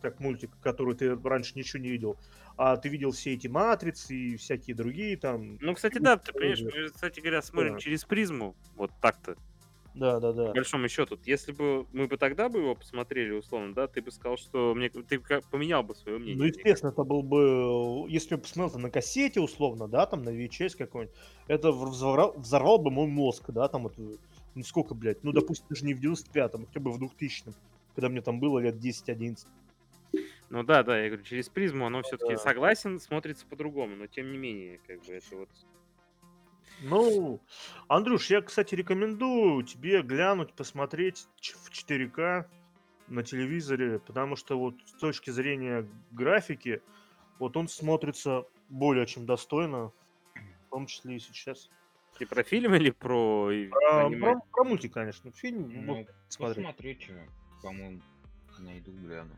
как 0.01 0.19
мультик, 0.19 0.51
который 0.61 0.95
ты 0.95 1.15
раньше 1.15 1.53
ничего 1.55 1.81
не 1.81 1.89
видел, 1.89 2.17
а 2.55 2.77
ты 2.77 2.87
видел 2.89 3.11
все 3.11 3.33
эти 3.33 3.47
матрицы 3.47 4.15
и 4.15 4.35
всякие 4.37 4.75
другие 4.75 5.17
там. 5.17 5.57
Ну, 5.59 5.73
кстати, 5.73 5.97
да, 5.97 6.17
ты 6.17 6.31
понимаешь, 6.31 6.61
мы, 6.61 6.89
кстати 6.89 7.19
говоря, 7.19 7.41
смотрим 7.41 7.73
Да. 7.73 7.79
через 7.79 8.05
призму, 8.05 8.55
вот 8.75 8.91
так-то, 9.01 9.35
Да, 9.97 10.19
да, 10.19 10.31
да. 10.31 10.47
по 10.47 10.53
большому 10.53 10.87
счету. 10.87 11.17
Если 11.25 11.51
бы 11.51 11.85
мы 11.91 12.07
бы 12.07 12.17
тогда 12.17 12.49
бы 12.49 12.59
его 12.59 12.75
посмотрели, 12.75 13.31
условно, 13.31 13.73
да, 13.73 13.87
ты 13.87 14.01
бы 14.01 14.11
сказал, 14.11 14.37
что 14.37 14.73
мне 14.75 14.89
ты 14.89 15.19
поменял 15.51 15.83
бы 15.83 15.95
свое 15.95 16.17
мнение. 16.19 16.37
Ну, 16.37 16.43
мне 16.43 16.51
кажется. 16.51 16.69
естественно, 16.69 16.91
это 16.91 17.03
был 17.03 17.23
бы, 17.23 18.09
если 18.09 18.35
бы 18.35 18.41
посмотрел 18.41 18.79
на 18.79 18.91
кассете, 18.91 19.39
условно, 19.41 19.87
да, 19.87 20.05
там 20.05 20.23
на 20.23 20.29
VHS 20.29 20.77
какой-нибудь, 20.77 21.15
это 21.47 21.71
взорвал, 21.71 22.33
взорвал 22.37 22.77
бы 22.79 22.91
мой 22.91 23.07
мозг, 23.07 23.49
да, 23.49 23.67
там 23.67 23.83
вот, 23.83 23.93
ну 23.97 24.63
сколько, 24.63 24.93
блядь, 24.93 25.23
ну, 25.23 25.31
допустим, 25.31 25.65
даже 25.69 25.85
не 25.85 25.93
в 25.93 26.01
95-м, 26.03 26.67
хотя 26.67 26.79
бы 26.79 26.91
в 26.91 27.01
2000-м, 27.01 27.53
когда 27.95 28.09
мне 28.09 28.21
там 28.21 28.39
было 28.39 28.59
лет 28.59 28.75
10-11. 28.75 29.47
Ну 30.49 30.63
да, 30.63 30.83
да, 30.83 30.99
я 30.99 31.07
говорю, 31.09 31.23
через 31.23 31.49
призму 31.49 31.85
оно 31.85 32.01
все-таки 32.03 32.35
Да. 32.35 32.37
согласен, 32.39 32.99
смотрится 32.99 33.45
по-другому, 33.45 33.95
но 33.95 34.07
тем 34.07 34.31
не 34.31 34.37
менее, 34.37 34.79
как 34.87 35.03
бы 35.05 35.13
это 35.13 35.35
вот. 35.35 35.49
Ну, 36.79 37.41
Андрюш, 37.87 38.29
я, 38.29 38.41
кстати, 38.41 38.75
рекомендую 38.75 39.63
тебе 39.63 40.01
глянуть, 40.01 40.53
посмотреть 40.53 41.27
в 41.41 41.71
4К 41.71 42.45
на 43.07 43.23
телевизоре, 43.23 43.99
потому 43.99 44.35
что 44.35 44.59
вот 44.59 44.75
с 44.85 44.93
точки 44.99 45.29
зрения 45.31 45.87
графики, 46.11 46.81
вот 47.39 47.57
он 47.57 47.67
смотрится 47.67 48.43
более 48.69 49.05
чем 49.05 49.25
достойно, 49.25 49.87
в 49.87 50.69
том 50.69 50.85
числе 50.85 51.15
и 51.15 51.19
сейчас. 51.19 51.69
Ты 52.19 52.25
про 52.25 52.43
фильм 52.43 52.75
или 52.75 52.91
про, 52.91 53.51
Про, 53.69 54.09
про- 54.09 54.41
про 54.51 54.63
мультик, 54.63 54.93
конечно, 54.93 55.31
фильм, 55.31 55.85
Ну, 55.85 55.95
вот, 55.95 56.07
смотри. 56.29 56.63
посмотрите, 56.63 57.29
по-моему, 57.61 58.01
Найду, 58.59 58.91
гляну. 58.91 59.35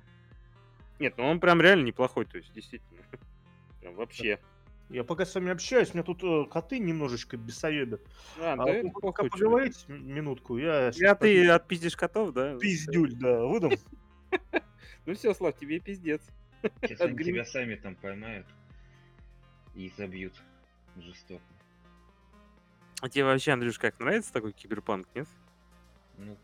Нет, 1.00 1.18
ну 1.18 1.26
он 1.26 1.40
прям 1.40 1.62
реально 1.62 1.86
неплохой, 1.86 2.26
то 2.26 2.38
есть, 2.38 2.54
действительно. 2.54 3.02
Прям 3.82 3.96
вообще. 3.96 4.40
Я 4.90 5.04
пока 5.04 5.26
с 5.26 5.36
вами 5.36 5.52
общаюсь, 5.52 5.92
у 5.92 5.94
меня 5.94 6.04
тут 6.04 6.24
э, 6.24 6.50
коты 6.50 6.80
немножечко 6.80 7.38
бессоебят. 7.38 8.02
А, 8.40 8.54
А 8.54 8.66
да 8.66 8.72
вы 8.82 8.92
пока 8.92 9.24
м- 9.24 10.08
минутку, 10.14 10.58
я... 10.58 10.92
Я 10.96 11.14
ты 11.14 11.20
пойду 11.20 11.54
отпиздишь 11.54 11.96
котов, 11.96 12.34
да? 12.34 12.58
Пиздюль, 12.58 13.14
да, 13.16 13.46
выдам. 13.46 13.72
Ну 15.06 15.16
все, 15.16 15.34
Слав, 15.34 15.58
тебе 15.58 15.80
пиздец. 15.80 16.22
Сейчас 16.82 17.02
они 17.02 17.18
тебя 17.18 17.46
сами 17.46 17.76
там 17.76 17.96
поймают 17.96 18.46
и 19.74 19.92
забьют 19.98 20.34
жестоко. 20.98 21.42
А 23.02 23.10
тебе 23.10 23.24
вообще, 23.24 23.54
Андрюш, 23.54 23.80
как 23.80 24.00
нравится 24.00 24.34
такой 24.34 24.52
киберпанк, 24.52 25.08
нет? 25.16 25.28
Ну, 26.18 26.38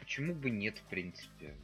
почему 0.00 0.34
бы 0.34 0.50
нет, 0.50 0.78
в 0.78 0.84
принципе? 0.84 1.54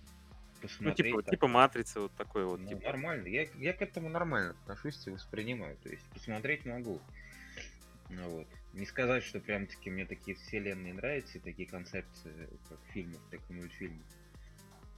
Ну, 0.65 0.69
Посмотреть 0.69 1.13
типа, 1.13 1.23
так. 1.23 1.31
типа 1.31 1.47
матрица 1.49 2.01
вот 2.01 2.13
такой 2.13 2.47
вот, 2.47 2.61
Ну, 2.61 2.69
типа. 2.69 2.85
нормально. 2.85 3.27
Я, 3.27 3.47
я 3.59 3.75
к 3.75 3.83
этому 3.83 4.09
нормально 4.09 4.57
отношусь 4.63 5.07
и 5.07 5.11
воспринимаю. 5.11 5.77
То 5.83 5.91
есть 5.91 6.05
посмотреть 6.11 6.65
могу. 6.65 7.03
Ну 8.09 8.31
вот. 8.31 8.47
Не 8.73 8.87
сказать, 8.87 9.23
что 9.23 9.41
прям 9.41 9.67
таки 9.67 9.91
мне 9.91 10.07
такие 10.07 10.37
вселенные 10.37 10.95
нравятся, 10.95 11.37
и 11.37 11.41
такие 11.41 11.69
концепции, 11.69 12.49
как 12.69 12.79
фильмов, 12.93 13.21
так 13.31 13.41
и 13.51 13.53
мультфильмов. 13.53 14.07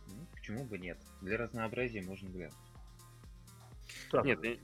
Ну, 0.06 0.26
почему 0.32 0.64
бы 0.64 0.78
нет? 0.78 0.98
Для 1.20 1.36
разнообразия 1.36 2.00
можно 2.00 2.28
глянуть. 2.28 2.54
Так, 4.10 4.24
Нет, 4.24 4.42
я... 4.44 4.56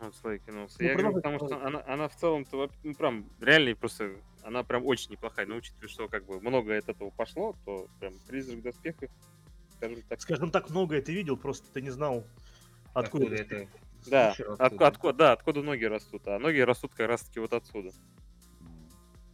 Вот 0.00 0.14
Славик 0.16 0.44
кинулся. 0.44 0.76
Ну, 0.78 0.86
я 0.86 0.94
говорю, 0.94 1.14
потому 1.14 1.38
что 1.38 1.64
она, 1.64 1.82
она 1.86 2.08
в 2.08 2.16
целом-то, 2.16 2.70
ну, 2.84 2.94
прям, 2.94 3.28
реально 3.40 3.74
просто, 3.74 4.12
она 4.42 4.62
прям 4.62 4.84
очень 4.84 5.10
неплохая. 5.12 5.46
Но 5.46 5.56
учитывая, 5.56 5.88
что 5.88 6.08
как 6.08 6.26
бы 6.26 6.38
много 6.40 6.76
от 6.76 6.88
этого 6.88 7.10
пошло, 7.10 7.56
то 7.64 7.88
прям 7.98 8.14
призрак 8.26 8.58
в 8.58 8.62
доспехах, 8.62 9.10
скажем 9.78 10.02
так. 10.02 10.20
Скажем 10.20 10.50
так, 10.50 10.70
многое 10.70 11.00
ты 11.00 11.12
видел, 11.12 11.36
просто 11.36 11.66
ты 11.72 11.80
не 11.80 11.90
знал, 11.90 12.26
откуда, 12.94 13.26
Откуда 13.26 13.36
это. 13.36 13.68
Да, 14.06 14.34
откуда? 14.58 14.86
откуда, 14.86 15.12
да, 15.12 15.32
откуда 15.32 15.62
ноги 15.62 15.84
растут. 15.84 16.26
А 16.28 16.38
ноги 16.38 16.60
растут 16.60 16.94
как 16.94 17.08
раз 17.08 17.22
таки 17.22 17.40
вот 17.40 17.52
отсюда. 17.52 17.90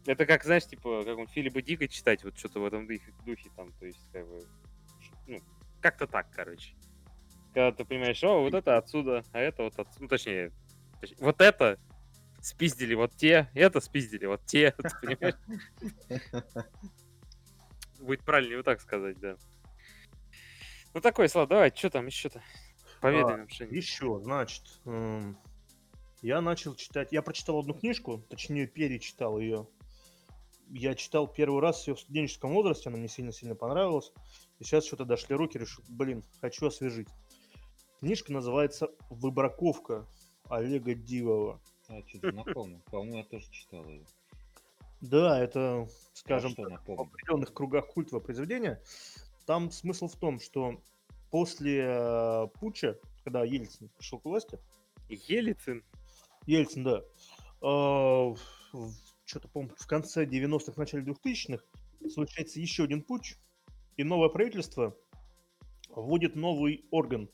Это 0.06 0.26
как, 0.26 0.44
знаешь, 0.44 0.66
типа, 0.66 1.04
как 1.04 1.16
он 1.16 1.26
Филиппа 1.28 1.62
Дика 1.62 1.88
читать, 1.88 2.24
вот 2.24 2.38
что-то 2.38 2.60
в 2.60 2.66
этом 2.66 2.86
духе, 2.86 3.12
духе 3.24 3.50
там, 3.56 3.72
то 3.72 3.86
есть, 3.86 4.00
как 4.12 4.26
бы, 4.26 4.46
ну, 5.26 5.40
как-то 5.80 6.06
так, 6.06 6.30
короче. 6.30 6.74
Когда 7.54 7.72
ты 7.72 7.84
понимаешь, 7.84 8.22
о, 8.22 8.42
вот 8.42 8.52
это 8.52 8.76
отсюда, 8.76 9.24
а 9.32 9.38
это 9.38 9.62
вот 9.62 9.78
отсюда, 9.78 10.00
ну, 10.00 10.08
точнее, 10.08 10.52
точ- 11.00 11.16
вот 11.20 11.40
это 11.40 11.78
спиздили 12.42 12.94
вот 12.94 13.14
те, 13.16 13.48
это 13.54 13.80
спиздили 13.80 14.26
вот 14.26 14.44
те, 14.44 14.72
ты 14.76 14.90
понимаешь? 15.00 15.36
Будет 17.98 18.22
правильнее 18.24 18.58
вот 18.58 18.66
так 18.66 18.82
сказать, 18.82 19.18
да. 19.20 19.36
Ну, 20.94 21.00
такой, 21.00 21.28
Слав, 21.28 21.48
давай, 21.48 21.72
что 21.74 21.90
там 21.90 22.06
еще-то? 22.06 22.40
Поведай 23.00 23.34
А, 23.34 23.36
нам 23.38 23.48
что-нибудь. 23.48 23.76
Еще, 23.76 24.20
значит, 24.22 24.62
эм, 24.86 25.36
я 26.22 26.40
начал 26.40 26.74
читать, 26.74 27.12
я 27.12 27.20
прочитал 27.20 27.58
одну 27.58 27.74
книжку, 27.74 28.18
точнее 28.30 28.66
перечитал 28.66 29.38
ее. 29.38 29.66
Я 30.70 30.94
читал 30.94 31.26
первый 31.26 31.60
раз 31.60 31.86
ее 31.86 31.94
в 31.94 32.00
студенческом 32.00 32.54
возрасте, 32.54 32.88
она 32.88 32.98
мне 32.98 33.08
сильно-сильно 33.08 33.54
понравилась. 33.54 34.12
И 34.60 34.64
сейчас 34.64 34.86
что-то 34.86 35.04
дошли 35.04 35.34
руки, 35.34 35.58
решил, 35.58 35.84
блин, 35.88 36.22
хочу 36.40 36.66
освежить. 36.66 37.08
Книжка 38.00 38.32
называется 38.32 38.88
«Выбраковка» 39.10 40.06
Олега 40.48 40.94
Дивова. 40.94 41.60
А, 41.88 42.00
что-то 42.06 42.30
знакомо. 42.30 42.80
По-моему, 42.90 43.16
я 43.18 43.24
тоже 43.24 43.50
читал 43.50 43.84
ее. 43.88 44.06
Да, 45.00 45.38
это, 45.42 45.82
А 45.82 45.88
скажем 46.14 46.52
что 46.52 46.62
так, 46.62 46.70
в 46.70 46.74
напомню? 46.74 47.02
определенных 47.02 47.52
кругах 47.52 47.88
культового 47.88 48.24
произведения. 48.24 48.80
Там 49.46 49.70
смысл 49.70 50.08
в 50.08 50.16
том, 50.16 50.40
что 50.40 50.80
после 51.30 51.82
э, 51.84 52.46
путча, 52.60 52.98
когда 53.24 53.44
Ельцин 53.44 53.88
пришел 53.88 54.18
к 54.18 54.24
власти, 54.24 54.58
Елицин. 55.08 55.84
Ельцин, 56.46 56.84
да, 56.84 57.02
что-то, 59.24 59.48
по 59.48 59.62
в 59.62 59.86
конце 59.86 60.26
90-х, 60.26 60.74
начале 60.76 61.04
2000-х 61.04 61.64
случается 62.10 62.60
еще 62.60 62.84
один 62.84 63.02
путч, 63.02 63.36
и 63.96 64.04
новое 64.04 64.28
правительство 64.28 64.94
вводит 65.88 66.36
новый 66.36 66.84
орган, 66.90 67.30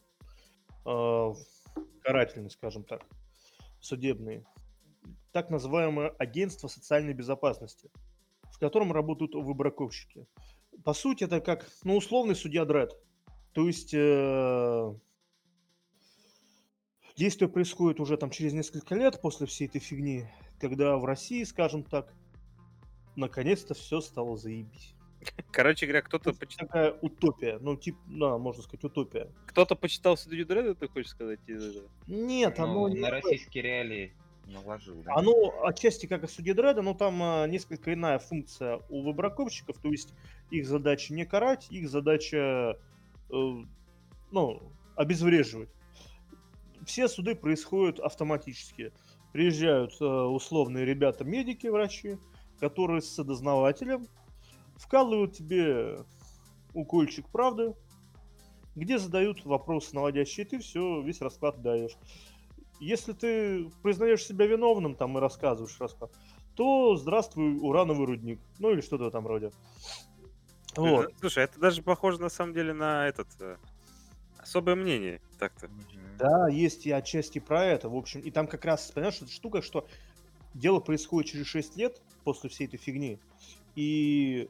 э, 0.87 1.35
карательный, 2.03 2.51
скажем 2.51 2.85
так, 2.85 3.05
судебный, 3.81 4.45
так 5.33 5.51
называемое 5.51 6.11
агентство 6.19 6.69
социальной 6.69 7.15
безопасности, 7.15 7.91
в 8.53 8.59
котором 8.59 8.93
работают 8.93 9.35
выбраковщики. 9.35 10.27
По 10.85 10.95
сути, 10.95 11.25
это 11.25 11.41
как, 11.41 11.69
ну, 11.85 11.97
условный 11.97 12.35
судья 12.35 12.65
Дред. 12.65 12.97
То 13.53 13.67
есть 13.67 13.93
э, 13.93 14.95
действие 17.17 17.49
происходит 17.49 18.01
уже 18.01 18.17
там 18.17 18.31
через 18.31 18.53
несколько 18.53 18.95
лет 18.95 19.21
после 19.21 19.47
всей 19.47 19.67
этой 19.67 19.81
фигни, 19.81 20.27
когда 20.61 20.97
в 20.97 21.05
России, 21.05 21.43
скажем 21.45 21.83
так, 21.83 22.15
наконец-то 23.17 23.75
все 23.75 24.01
стало 24.01 24.37
заебись. 24.37 24.95
Короче 25.51 25.87
говоря, 25.87 26.03
кто-то 26.03 26.31
Это 26.31 26.39
почитал, 26.39 26.67
такая 26.67 26.93
утопия, 26.93 27.59
ну, 27.61 27.77
типа, 27.77 27.99
да, 28.07 28.39
можно 28.39 28.63
сказать, 28.63 28.85
утопия. 28.85 29.29
кто-то 29.47 29.75
почитал 29.75 30.17
Судью 30.17 30.47
Дреда, 30.47 30.75
ты 30.75 30.89
хочешь 30.89 31.11
сказать? 31.11 31.41
из 31.47 31.77
этого? 31.77 31.91
Нет, 32.07 32.59
оно 32.59 32.89
Ну, 32.89 32.95
не 32.95 33.01
на 33.01 33.11
российские 33.11 33.63
реалии 33.65 34.15
наложил, 34.47 35.03
да? 35.03 35.15
Оно 35.17 35.65
отчасти 35.65 36.07
как 36.07 36.25
и 36.25 36.27
суде 36.27 36.55
Дреда, 36.55 36.83
но 36.83 36.95
там 36.95 37.23
а, 37.23 37.47
несколько 37.47 37.93
иная 37.93 38.19
функция 38.19 38.81
у 38.89 39.03
выбраковщиков, 39.03 39.79
то 39.79 39.89
есть 39.89 40.15
их 40.51 40.67
задача 40.67 41.15
не 41.15 41.25
карать, 41.25 41.67
их 41.71 41.89
задача, 41.89 42.79
э, 43.31 43.55
ну, 44.31 44.73
обезвреживать. 44.97 45.71
Все 46.85 47.09
суды 47.09 47.35
происходят 47.35 48.01
автоматически. 48.01 48.93
Приезжают 49.33 49.93
э, 50.01 50.05
условные 50.05 50.85
ребята-медики, 50.85 51.69
врачи, 51.69 52.19
которые 52.59 53.01
с 53.01 53.23
дознавателем 53.23 54.07
вкалывают 54.77 55.35
тебе 55.35 56.05
укольчик 56.75 57.29
правды, 57.29 57.75
где 58.75 58.99
задают 58.99 59.45
вопросы 59.45 59.95
наводящие, 59.95 60.47
ты 60.47 60.59
все, 60.59 61.03
весь 61.03 61.21
расклад 61.21 61.61
даешь. 61.61 61.97
Если 62.81 63.13
ты 63.13 63.71
признаешь 63.83 64.25
себя 64.25 64.47
виновным 64.47 64.95
там 64.95 65.17
и 65.19 65.21
рассказываешь 65.21 65.79
расклад, 65.79 66.11
то 66.57 66.97
здравствуй, 66.97 67.59
урановый 67.61 68.07
рудник. 68.07 68.41
Ну 68.59 68.71
или 68.71 68.81
что-то 68.81 69.05
в 69.05 69.09
этом 69.09 69.27
роде. 69.27 69.51
Вот. 70.77 71.11
Э, 71.11 71.13
Слушай, 71.21 71.45
это 71.45 71.59
даже 71.59 71.83
похоже 71.83 72.21
на 72.21 72.29
самом 72.29 72.55
деле 72.55 72.73
на 72.73 73.07
этот 73.09 73.29
э, 73.41 73.57
особое 74.39 74.75
мнение. 74.77 75.21
Так-то. 75.39 75.69
Да, 76.19 76.49
есть 76.49 76.87
и 76.87 76.91
отчасти 76.91 77.39
про 77.39 77.65
это. 77.65 77.89
В 77.89 77.97
общем, 77.97 78.21
и 78.21 78.31
там 78.31 78.47
как 78.47 78.65
раз, 78.65 78.91
понимаешь, 78.91 79.17
эта 79.23 79.31
штука, 79.31 79.63
что 79.63 79.87
дело 80.55 80.81
происходит 80.81 81.31
через 81.31 81.47
6 81.47 81.77
лет 81.77 82.01
после 82.25 82.51
всей 82.51 82.67
этой 82.67 82.77
фигни. 82.77 83.19
И 83.75 84.49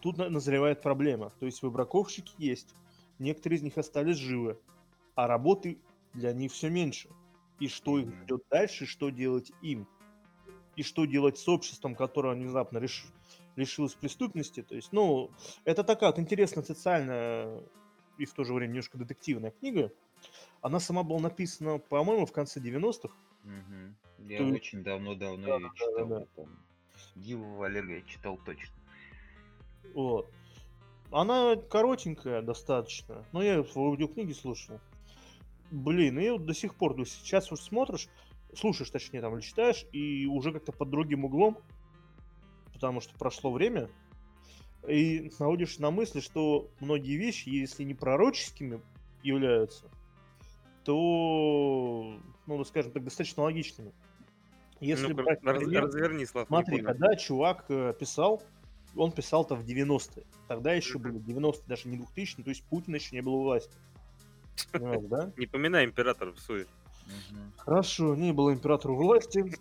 тут 0.00 0.16
на- 0.16 0.30
назревает 0.30 0.80
проблема. 0.82 1.32
То 1.40 1.46
есть 1.46 1.62
выбраковщики 1.62 2.32
есть. 2.38 2.74
Некоторые 3.18 3.58
из 3.58 3.62
них 3.62 3.76
остались 3.78 4.16
живы. 4.16 4.58
А 5.14 5.26
работы 5.26 5.78
для 6.14 6.32
них 6.32 6.52
все 6.52 6.70
меньше. 6.70 7.08
И 7.60 7.68
что 7.68 7.98
их 7.98 8.08
ждет 8.24 8.42
дальше, 8.50 8.86
что 8.86 9.10
делать 9.10 9.52
им. 9.62 9.86
И 10.76 10.82
что 10.82 11.04
делать 11.04 11.38
с 11.38 11.46
обществом, 11.48 11.94
которое 11.94 12.34
внезапно 12.34 12.78
реш- 12.78 13.06
лишилось 13.56 13.94
преступности. 13.94 14.62
То 14.62 14.74
есть, 14.74 14.92
ну, 14.92 15.30
это 15.64 15.84
такая 15.84 16.10
вот 16.10 16.18
интересная 16.18 16.64
социальная 16.64 17.62
и 18.18 18.24
в 18.24 18.32
то 18.32 18.44
же 18.44 18.54
время 18.54 18.70
немножко 18.70 18.98
детективная 18.98 19.50
книга. 19.50 19.92
Она 20.60 20.80
сама 20.80 21.02
была 21.02 21.20
написана, 21.20 21.78
по-моему, 21.78 22.26
в 22.26 22.32
конце 22.32 22.60
90-х. 22.60 23.14
Мгм. 23.42 23.96
Я 24.26 24.38
То 24.38 24.44
очень 24.46 24.82
давно-давно 24.82 25.46
Да, 25.46 25.56
ее 25.56 25.62
да, 25.62 25.68
да, 25.68 25.74
читал, 25.74 26.06
да. 26.06 26.20
я 26.20 26.26
помню. 26.34 26.56
Диву 27.14 27.62
Олега 27.62 27.94
я 27.94 28.02
читал 28.02 28.38
точно. 28.44 28.74
Вот. 29.94 30.30
Она 31.10 31.56
коротенькая 31.56 32.42
достаточно, 32.42 33.24
но 33.32 33.42
я 33.42 33.62
в 33.62 33.76
аудиокниги 33.76 34.32
слушал. 34.32 34.80
Блин, 35.70 36.18
и 36.18 36.30
вот 36.30 36.46
до 36.46 36.54
сих 36.54 36.74
пор, 36.74 36.94
то 36.94 37.00
есть 37.00 37.12
сейчас 37.12 37.52
уж 37.52 37.60
смотришь, 37.60 38.08
слушаешь, 38.54 38.90
точнее, 38.90 39.20
там, 39.20 39.34
или 39.34 39.42
читаешь, 39.42 39.86
и 39.92 40.26
уже 40.26 40.52
как-то 40.52 40.72
под 40.72 40.90
другим 40.90 41.24
углом, 41.24 41.58
потому 42.74 43.00
что 43.00 43.16
прошло 43.16 43.50
время, 43.50 43.88
и 44.86 45.32
наводишь 45.38 45.78
на 45.78 45.90
мысли, 45.90 46.20
что 46.20 46.68
многие 46.80 47.16
вещи, 47.16 47.48
если 47.48 47.84
не 47.84 47.94
пророческими 47.94 48.82
являются, 49.22 49.86
то, 50.84 52.18
ну, 52.46 52.64
скажем 52.64 52.92
так, 52.92 53.04
достаточно 53.04 53.44
логичными. 53.44 53.92
Если 54.80 55.06
Ну-ка, 55.06 55.22
брать, 55.22 55.42
раз- 55.42 55.54
например, 55.54 55.84
разверни, 55.84 56.26
Слав, 56.26 56.46
Смотри, 56.48 56.82
когда 56.82 57.16
чувак 57.16 57.64
э, 57.70 57.94
писал, 57.98 58.42
он 58.94 59.12
писал-то 59.12 59.54
в 59.54 59.64
90-е. 59.64 60.24
Тогда 60.46 60.74
еще 60.74 60.98
были 60.98 61.18
90-е, 61.18 61.62
даже 61.66 61.88
не 61.88 61.96
2000 61.96 62.42
то 62.42 62.50
есть 62.50 62.62
Путин 62.64 62.94
еще 62.94 63.16
не 63.16 63.22
был 63.22 63.36
у 63.36 63.42
власти. 63.44 63.72
Понимаешь, 64.72 65.04
да? 65.04 65.32
Не 65.36 65.46
поминай 65.46 65.84
императора 65.84 66.32
в 66.32 66.38
суе. 66.38 66.66
Хорошо, 67.56 68.14
не 68.14 68.32
было 68.32 68.52
императора 68.52 68.92
у 68.92 68.96
власти. 68.96 69.58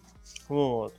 Вот. 0.48 0.94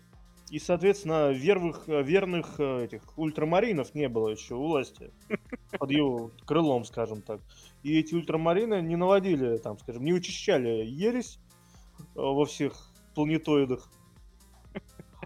И, 0.51 0.59
соответственно, 0.59 1.31
верных, 1.33 1.89
верных 1.89 2.61
э, 2.61 2.85
этих 2.85 3.03
ультрамаринов 3.17 3.95
не 3.95 4.09
было 4.09 4.29
еще 4.29 4.55
у 4.55 4.67
власти. 4.67 5.11
Под 5.79 5.91
его 5.91 6.31
крылом, 6.47 6.85
скажем 6.85 7.23
так. 7.23 7.41
И 7.83 7.99
эти 7.99 8.15
ультрамарины 8.15 8.83
не 8.83 8.97
наводили, 8.97 9.57
там, 9.57 9.79
скажем, 9.79 10.05
не 10.05 10.13
учащали 10.13 10.85
ересь 10.85 11.39
э, 11.99 12.03
во 12.15 12.45
всех 12.45 12.75
планетоидах. 13.15 13.89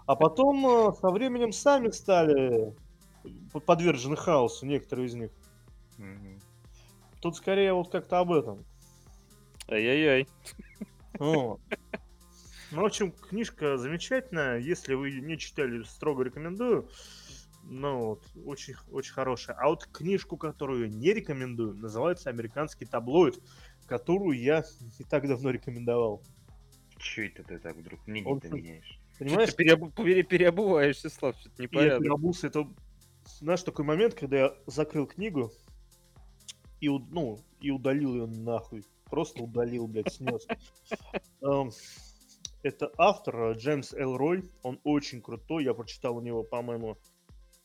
А 0.06 0.14
потом 0.14 0.66
э, 0.66 0.92
со 1.00 1.10
временем 1.10 1.52
сами 1.52 1.90
стали 1.90 2.74
подвержены 3.66 4.16
хаосу, 4.16 4.66
некоторые 4.66 5.06
из 5.06 5.14
них. 5.14 5.30
Тут 7.20 7.36
скорее 7.36 7.72
вот 7.72 7.90
как-то 7.90 8.20
об 8.20 8.32
этом. 8.32 8.64
Ай-яй-яй. 9.68 10.28
Ну, 12.70 12.82
в 12.82 12.84
общем, 12.84 13.12
книжка 13.12 13.78
замечательная. 13.78 14.58
Если 14.58 14.94
вы 14.94 15.10
не 15.20 15.38
читали, 15.38 15.82
строго 15.84 16.22
рекомендую. 16.24 16.88
Ну, 17.64 18.06
вот, 18.06 18.24
очень, 18.46 18.74
очень 18.90 19.12
хорошая. 19.12 19.56
А 19.56 19.68
вот 19.68 19.86
книжку, 19.86 20.36
которую 20.36 20.90
не 20.90 21.12
рекомендую, 21.12 21.74
называется 21.74 22.30
«Американский 22.30 22.86
таблоид», 22.86 23.38
которую 23.86 24.38
я 24.38 24.64
не 24.98 25.04
так 25.04 25.26
давно 25.26 25.50
рекомендовал. 25.50 26.22
Чё 26.98 27.26
это 27.26 27.42
ты 27.44 27.58
так 27.58 27.76
вдруг 27.76 28.04
книги-то 28.04 28.48
меняешь? 28.50 28.98
Понимаешь? 29.18 29.54
Ты 29.54 29.64
переобу- 29.64 29.90
пере- 29.90 30.22
переобуваешься, 30.22 31.08
Слав, 31.10 31.36
что-то 31.38 31.62
И 31.62 31.68
я 31.76 31.98
переобулся. 31.98 32.46
Это, 32.48 32.68
знаешь, 33.38 33.62
такой 33.62 33.84
момент, 33.84 34.14
когда 34.14 34.36
я 34.38 34.54
закрыл 34.66 35.06
книгу 35.06 35.52
и, 36.80 36.88
у- 36.88 36.98
ну, 36.98 37.38
и 37.60 37.70
удалил 37.70 38.14
ее 38.14 38.26
нахуй. 38.26 38.84
Просто 39.06 39.42
удалил, 39.42 39.86
блядь, 39.88 40.12
снес. 40.12 40.46
Это 42.62 42.90
автор 42.98 43.36
э, 43.36 43.54
Джеймс 43.54 43.94
Элрой. 43.94 44.50
Он 44.62 44.80
очень 44.84 45.22
крутой. 45.22 45.64
Я 45.64 45.74
прочитал 45.74 46.16
у 46.16 46.20
него, 46.20 46.42
по-моему, 46.42 46.98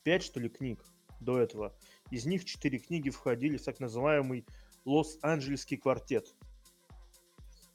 5, 0.03 0.23
что 0.23 0.39
ли, 0.39 0.50
книг 0.50 0.83
до 1.19 1.39
этого. 1.39 1.75
Из 2.12 2.25
них 2.25 2.45
4 2.45 2.79
книги 2.79 3.09
входили 3.09 3.57
в 3.57 3.63
так 3.63 3.79
называемый 3.79 4.45
Лос-Анджелесский 4.85 5.77
квартет. 5.77 6.35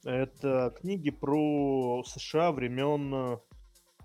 Это 0.05 0.73
книги 0.79 1.09
про 1.09 2.03
США 2.05 2.53
времен 2.53 3.13
э, 3.13 3.37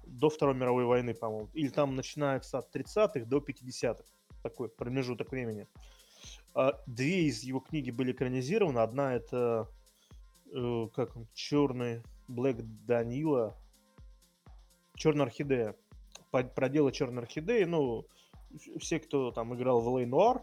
до 0.06 0.28
Второй 0.28 0.56
мировой 0.56 0.84
войны, 0.84 1.14
по-моему. 1.14 1.48
Или 1.54 1.68
там 1.68 1.94
начинается 1.94 2.58
от 2.58 2.74
30-х 2.74 3.26
до 3.26 3.38
50-х. 3.38 4.02
Такой 4.42 4.68
промежуток 4.68 5.30
времени. 5.30 5.68
А, 6.52 6.80
Две 6.86 7.24
из 7.24 7.44
его 7.44 7.60
книги 7.60 7.92
были 7.92 8.10
экранизированы. 8.10 8.80
Одна 8.80 9.14
это 9.14 9.68
э, 10.52 10.88
как 10.94 11.16
он, 11.16 11.28
черный 11.32 12.02
Блэк 12.28 12.62
Данила. 12.86 13.56
Черная 14.96 15.26
орхидея. 15.26 15.76
Про 16.30 16.68
дело 16.68 16.92
черной 16.92 17.22
орхидеи. 17.22 17.64
Ну, 17.64 18.06
все, 18.78 19.00
кто 19.00 19.30
там 19.30 19.54
играл 19.54 19.80
в 19.80 19.98
Лей 19.98 20.06
Нуар 20.06 20.42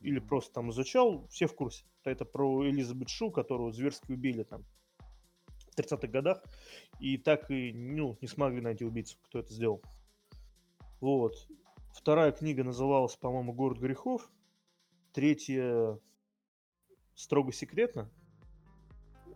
или 0.00 0.18
просто 0.18 0.54
там 0.54 0.70
изучал, 0.70 1.26
все 1.28 1.46
в 1.46 1.54
курсе. 1.54 1.84
Это 2.04 2.24
про 2.24 2.68
Элизабет 2.68 3.08
Шу, 3.08 3.30
которую 3.30 3.72
зверски 3.72 4.12
убили 4.12 4.42
там 4.42 4.64
в 5.48 5.78
30-х 5.78 6.06
годах. 6.08 6.42
И 7.00 7.18
так 7.18 7.50
и 7.50 7.72
ну, 7.72 8.16
не 8.20 8.28
смогли 8.28 8.60
найти 8.60 8.84
убийцу, 8.84 9.18
кто 9.22 9.40
это 9.40 9.52
сделал. 9.52 9.82
Вот. 11.00 11.34
Вторая 11.92 12.30
книга 12.32 12.62
называлась, 12.62 13.16
по-моему, 13.16 13.52
«Город 13.52 13.78
грехов». 13.78 14.30
Третья 15.12 15.98
«Строго 17.14 17.52
секретно». 17.52 18.10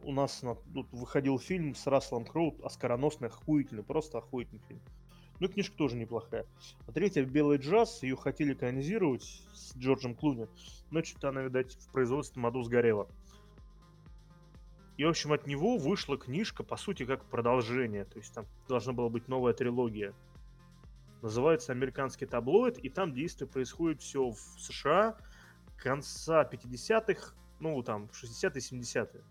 У 0.02 0.12
нас 0.12 0.42
на- 0.42 0.54
тут 0.54 0.90
выходил 0.92 1.38
фильм 1.38 1.75
с 1.75 1.87
Расселом 1.87 2.25
Кроу, 2.25 2.57
оскароносный, 2.64 3.28
охуительный, 3.28 3.83
просто 3.83 4.19
охуительный 4.19 4.62
фильм. 4.66 4.80
Ну, 5.38 5.47
и 5.47 5.52
книжка 5.52 5.76
тоже 5.76 5.97
неплохая. 5.97 6.47
А 6.87 6.92
третья 6.92 7.25
«Белый 7.25 7.59
джаз», 7.59 8.02
ее 8.02 8.16
хотели 8.16 8.52
канонизировать 8.54 9.23
с 9.54 9.75
Джорджем 9.76 10.14
Клуни, 10.14 10.47
но 10.90 11.02
что-то 11.02 11.30
она, 11.30 11.42
видать, 11.42 11.75
в 11.76 11.92
производственном 11.92 12.47
аду 12.47 12.62
сгорела. 12.62 13.09
И, 14.99 15.04
в 15.04 15.09
общем, 15.09 15.33
от 15.33 15.47
него 15.47 15.78
вышла 15.78 16.19
книжка, 16.19 16.62
по 16.62 16.76
сути, 16.76 17.07
как 17.07 17.25
продолжение. 17.25 18.04
То 18.04 18.19
есть 18.19 18.34
там 18.34 18.45
должна 18.69 18.93
была 18.93 19.08
быть 19.08 19.28
новая 19.28 19.54
трилогия. 19.54 20.13
Называется 21.23 21.73
«Американский 21.73 22.26
таблоид», 22.26 22.76
и 22.78 22.91
там 22.91 23.15
действие 23.15 23.49
происходит 23.49 24.02
все 24.02 24.28
в 24.28 24.39
США 24.58 25.17
конца 25.78 26.45
50-х, 26.45 27.34
ну, 27.60 27.82
там, 27.82 28.10
60-е, 28.13 28.60
70-е. 28.60 29.23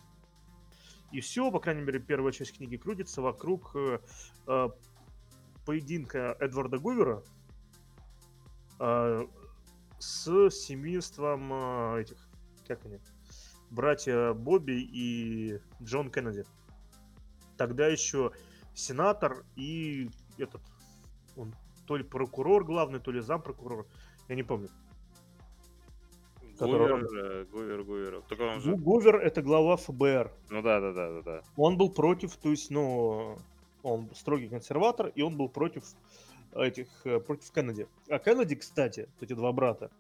И 1.12 1.22
все, 1.22 1.52
по 1.52 1.60
крайней 1.60 1.82
мере, 1.82 2.00
первая 2.00 2.32
часть 2.32 2.58
книги 2.58 2.78
крутится 2.78 3.22
вокруг 3.22 3.72
э, 3.76 4.00
э, 4.48 4.70
поединка 5.66 6.38
Эдварда 6.40 6.78
Гувера 6.78 7.24
э, 8.80 9.28
с 9.98 10.50
семейством 10.52 11.52
э, 11.52 12.02
этих, 12.02 12.18
как 12.68 12.86
они, 12.86 13.00
братья 13.72 14.34
Бобби 14.34 14.88
и 14.92 15.60
Джон 15.82 16.12
Кеннеди. 16.12 16.46
Тогда 17.58 17.88
еще 17.88 18.32
сенатор 18.76 19.44
и 19.56 20.10
этот, 20.38 20.62
он 21.36 21.54
то 21.88 21.98
ли 21.98 22.04
прокурор 22.04 22.64
главный, 22.64 23.00
то 23.00 23.12
ли 23.12 23.20
зампрокурор, 23.20 23.88
я 24.28 24.36
не 24.36 24.44
помню. 24.44 24.70
Гувер, 26.66 27.06
э, 27.16 27.46
Гувер, 27.52 27.84
Гувер. 27.84 28.22
Только 28.28 28.42
он 28.44 28.60
же... 28.62 28.72
Гу- 28.76 28.78
Гувер 28.78 29.16
это 29.18 29.42
глава 29.42 29.78
ФБР. 29.78 30.32
Ну 30.50 30.62
да, 30.62 30.80
да, 30.80 30.94
да, 30.94 31.10
да, 31.14 31.22
да. 31.22 31.44
Он 31.56 31.78
был 31.78 31.92
против, 31.92 32.36
то 32.36 32.50
есть, 32.50 32.70
ну, 32.72 33.38
он 33.84 34.10
строгий 34.16 34.48
консерватор, 34.48 35.08
и 35.08 35.22
он 35.22 35.38
был 35.38 35.50
против 35.50 35.84
этих, 36.56 36.88
э, 37.06 37.20
против 37.20 37.52
Кеннеди. 37.52 37.88
А 38.10 38.20
Кеннеди, 38.20 38.56
кстати, 38.56 39.08
эти 39.22 39.34
два 39.34 39.52
брата, 39.52 39.92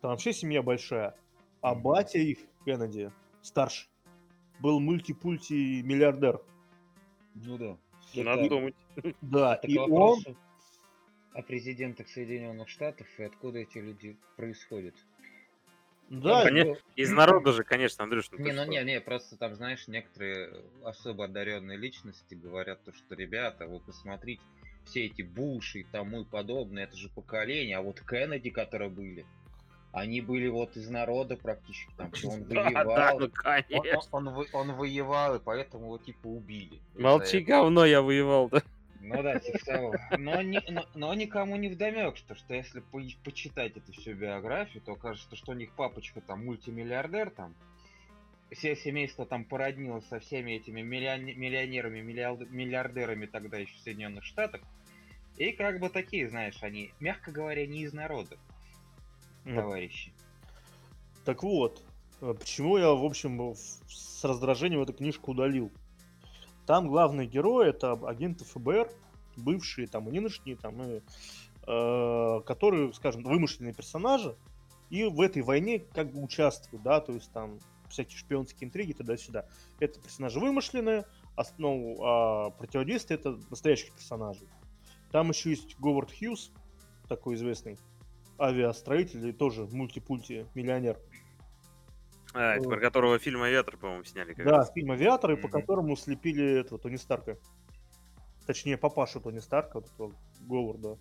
там 0.00 0.10
вообще 0.10 0.32
семья 0.32 0.62
большая. 0.62 1.14
А 1.60 1.74
батя 1.74 2.18
их, 2.18 2.38
Кеннеди, 2.64 3.10
старший, 3.42 3.88
был 4.60 4.80
мультипульти 4.80 5.82
миллиардер. 5.82 6.40
Ну 7.34 7.58
да. 7.58 7.76
Надо 8.14 8.42
Это- 8.42 8.48
думать. 8.48 8.74
Да, 9.22 9.54
это 9.56 9.66
и 9.66 9.76
к 9.76 9.80
он, 9.88 10.20
о 11.32 11.42
президентах 11.42 12.08
Соединенных 12.08 12.68
Штатов 12.68 13.08
и 13.18 13.24
откуда 13.24 13.58
эти 13.58 13.78
люди 13.78 14.16
происходят. 14.36 14.94
Да, 16.10 16.42
Понятно. 16.44 16.76
Из 16.96 17.10
народа 17.10 17.52
же, 17.52 17.64
конечно, 17.64 18.04
Андрюш, 18.04 18.30
ну 18.30 18.38
Не, 18.38 18.52
ну 18.52 18.62
что? 18.62 18.70
не, 18.70 18.84
не, 18.84 19.00
просто 19.00 19.36
там, 19.36 19.54
знаешь, 19.54 19.88
некоторые 19.88 20.62
особо 20.84 21.24
одаренные 21.24 21.76
личности 21.78 22.34
говорят 22.34 22.82
то, 22.84 22.92
что 22.92 23.14
ребята, 23.14 23.66
вы 23.66 23.80
посмотрите, 23.80 24.42
все 24.84 25.06
эти 25.06 25.22
Буши 25.22 25.80
и 25.80 25.84
тому 25.84 26.22
и 26.22 26.24
подобное, 26.24 26.84
это 26.84 26.96
же 26.96 27.08
поколение, 27.08 27.78
а 27.78 27.82
вот 27.82 28.00
Кеннеди, 28.00 28.50
которые 28.50 28.90
были, 28.90 29.24
они 29.92 30.20
были 30.20 30.48
вот 30.48 30.76
из 30.76 30.90
народа 30.90 31.36
практически, 31.36 31.90
там, 31.96 32.12
что 32.14 32.28
он 32.28 32.44
Да, 32.48 32.54
да, 32.54 32.62
воевал, 32.84 33.18
ну 33.20 33.24
он, 33.26 33.30
конечно. 33.30 34.08
он- 34.12 34.28
он 34.28 34.34
вы- 34.34 34.48
он 34.52 34.72
воевал, 34.72 35.36
и 35.36 35.40
поэтому 35.40 35.84
его 35.86 35.98
типа 35.98 36.26
убили. 36.26 36.80
Молчи, 36.96 37.40
говно, 37.40 37.86
я 37.86 38.02
воевал, 38.02 38.48
да? 38.50 38.62
Ну 39.06 39.22
да, 39.22 39.38
типа 39.38 39.58
того. 39.66 39.94
Но, 40.18 40.40
ни- 40.40 40.70
но, 40.70 40.86
но 40.94 41.12
никому 41.14 41.56
не 41.56 41.68
вдомек, 41.68 42.16
что, 42.16 42.34
что 42.34 42.54
если 42.54 42.80
по- 42.80 43.02
почитать 43.22 43.76
эту 43.76 43.92
всю 43.92 44.14
биографию, 44.14 44.82
то 44.82 44.92
окажется, 44.92 45.36
что 45.36 45.52
у 45.52 45.54
них 45.54 45.72
папочка 45.72 46.22
там 46.22 46.46
мультимиллиардер, 46.46 47.28
там 47.30 47.54
все 48.50 48.74
семейство 48.76 49.26
там 49.26 49.44
породнилось 49.44 50.06
со 50.06 50.20
всеми 50.20 50.52
этими 50.52 50.80
миллион- 50.80 51.24
миллионерами, 51.36 52.00
миллиард- 52.00 52.50
миллиардерами 52.50 53.26
тогда 53.26 53.58
еще 53.58 53.74
в 53.74 53.80
Соединенных 53.80 54.24
Штатах. 54.24 54.62
И 55.36 55.52
как 55.52 55.80
бы 55.80 55.90
такие, 55.90 56.28
знаешь, 56.28 56.62
они, 56.62 56.92
мягко 56.98 57.30
говоря, 57.30 57.66
не 57.66 57.82
из 57.82 57.92
народа, 57.92 58.38
ну, 59.44 59.56
товарищи. 59.56 60.12
Так 61.26 61.42
вот, 61.42 61.82
э, 62.22 62.34
почему 62.38 62.78
я, 62.78 62.90
в 62.92 63.04
общем, 63.04 63.54
с 63.54 64.24
раздражением 64.24 64.80
эту 64.80 64.94
книжку 64.94 65.32
удалил. 65.32 65.70
Там 66.66 66.88
главный 66.88 67.26
герой 67.26 67.68
это 67.68 67.92
агенты 67.92 68.44
ФБР, 68.44 68.90
бывшие 69.36 69.86
там 69.86 70.08
и 70.08 70.12
нынешние, 70.12 70.56
там, 70.56 70.82
и, 70.82 71.00
э, 71.66 72.40
которые, 72.46 72.92
скажем, 72.94 73.22
вымышленные 73.22 73.74
персонажи, 73.74 74.36
и 74.90 75.04
в 75.04 75.20
этой 75.20 75.42
войне 75.42 75.80
как 75.80 76.12
бы 76.12 76.22
участвуют, 76.22 76.82
да, 76.82 77.00
то 77.00 77.12
есть 77.12 77.30
там 77.32 77.58
всякие 77.88 78.18
шпионские 78.18 78.68
интриги 78.68 78.92
туда-сюда. 78.92 79.46
Это 79.80 80.00
персонажи 80.00 80.40
вымышленные, 80.40 81.04
ос- 81.36 81.54
ну, 81.58 81.98
а 82.02 82.50
противодействие 82.50 83.18
это 83.18 83.38
настоящих 83.50 83.92
персонажей. 83.92 84.48
Там 85.10 85.30
еще 85.30 85.50
есть 85.50 85.78
Говард 85.78 86.10
Хьюз, 86.12 86.50
такой 87.08 87.34
известный 87.34 87.78
авиастроитель 88.38 89.28
и 89.28 89.32
тоже 89.32 89.64
мультипульти 89.66 90.46
миллионер. 90.54 90.98
А, 92.34 92.56
это 92.56 92.68
про 92.68 92.80
которого 92.80 93.18
фильм 93.18 93.42
«Авиатор», 93.42 93.76
по-моему, 93.76 94.04
сняли. 94.04 94.34
как 94.34 94.44
Да, 94.44 94.58
раз. 94.58 94.72
фильм 94.72 94.90
«Авиатор», 94.90 95.30
и 95.32 95.36
по 95.36 95.48
Мгм. 95.48 95.60
которому 95.60 95.96
слепили 95.96 96.60
этого 96.60 96.78
Тони 96.80 96.96
Старка. 96.96 97.36
Точнее, 98.46 98.76
папашу 98.76 99.20
Тони 99.20 99.38
Старка, 99.38 99.78
вот 99.80 99.86
этого 99.92 100.12
Говарда 100.40 100.98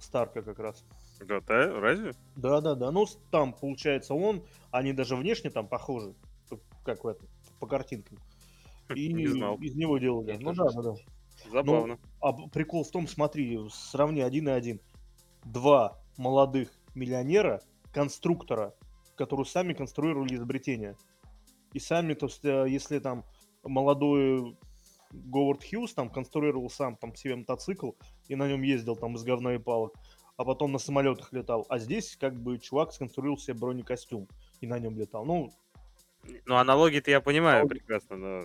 Старка 0.00 0.42
как 0.42 0.58
раз. 0.58 0.84
Да, 1.20 1.40
да, 1.40 1.80
разве? 1.80 2.12
Да-да-да, 2.36 2.90
ну 2.90 3.06
с- 3.06 3.18
там, 3.30 3.52
получается, 3.52 4.14
он, 4.14 4.42
они 4.70 4.92
даже 4.92 5.14
внешне 5.14 5.50
там 5.50 5.68
похожи, 5.68 6.14
как- 6.84 7.04
в 7.04 7.08
этом, 7.08 7.28
по 7.60 7.66
картинкам. 7.66 8.18
И 8.96 9.12
Не 9.12 9.28
знал. 9.28 9.56
из 9.56 9.74
него 9.76 9.98
делали. 9.98 10.32
Я 10.32 10.38
Ну 10.40 10.52
да, 10.54 10.64
да, 10.72 10.82
да. 10.82 10.92
кстати. 10.94 11.06
Забавно. 11.52 11.98
А 12.20 12.32
б- 12.32 12.48
прикол 12.50 12.84
в 12.84 12.90
том, 12.90 13.06
смотри, 13.06 13.58
сравни 13.70 14.20
один 14.20 14.48
и 14.48 14.52
один. 14.52 14.80
Два 15.44 15.98
молодых 16.16 16.70
миллионера, 16.94 17.60
конструктора, 17.92 18.74
которые 19.16 19.46
сами 19.46 19.72
конструировали 19.72 20.34
изобретения. 20.34 20.96
И 21.72 21.78
сами, 21.78 22.14
то 22.14 22.26
есть, 22.26 22.44
э, 22.44 22.66
если 22.68 22.98
там 22.98 23.24
молодой 23.62 24.56
Говард 25.10 25.64
Хьюз 25.64 25.94
там 25.94 26.10
конструировал 26.10 26.68
сам 26.70 26.96
там 26.96 27.14
себе 27.14 27.36
мотоцикл 27.36 27.92
и 28.28 28.34
на 28.34 28.48
нем 28.48 28.62
ездил 28.62 28.96
там 28.96 29.14
из 29.14 29.22
говна 29.22 29.54
и 29.54 29.58
палок, 29.58 29.94
а 30.36 30.44
потом 30.44 30.72
на 30.72 30.78
самолетах 30.78 31.32
летал. 31.32 31.66
А 31.68 31.78
здесь 31.78 32.16
как 32.16 32.34
бы 32.34 32.58
чувак 32.58 32.92
сконструировал 32.92 33.38
себе 33.38 33.54
бронекостюм 33.54 34.28
и 34.60 34.66
на 34.66 34.78
нем 34.78 34.98
летал. 34.98 35.24
Ну, 35.24 35.52
Ну, 36.46 36.56
аналогии-то 36.56 37.10
я 37.10 37.20
понимаю 37.20 37.62
Аналогии. 37.62 37.78
прекрасно, 37.78 38.16
но... 38.16 38.42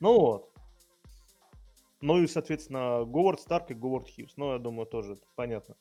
ну 0.00 0.20
вот. 0.20 0.52
Ну 2.00 2.22
и, 2.22 2.26
соответственно, 2.28 3.04
Говард 3.04 3.40
Старк 3.40 3.70
и 3.70 3.74
Говард 3.74 4.08
Хьюз. 4.08 4.36
Ну, 4.36 4.52
я 4.52 4.58
думаю, 4.58 4.86
тоже 4.86 5.18
понятно. 5.34 5.74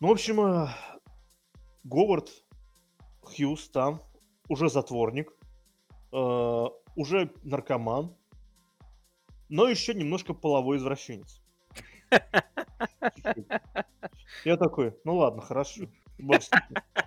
Ну, 0.00 0.08
в 0.08 0.10
общем, 0.10 0.40
э, 0.40 0.68
Говард 1.84 2.43
Хьюз 3.24 3.68
там 3.70 4.00
уже 4.48 4.68
затворник, 4.68 5.32
э, 6.12 6.64
уже 6.96 7.30
наркоман, 7.42 8.14
но 9.48 9.68
еще 9.68 9.94
немножко 9.94 10.34
половой 10.34 10.76
извращенец. 10.78 11.40
Я 14.44 14.56
такой, 14.56 14.94
ну 15.04 15.16
ладно, 15.16 15.42
хорошо. 15.42 15.84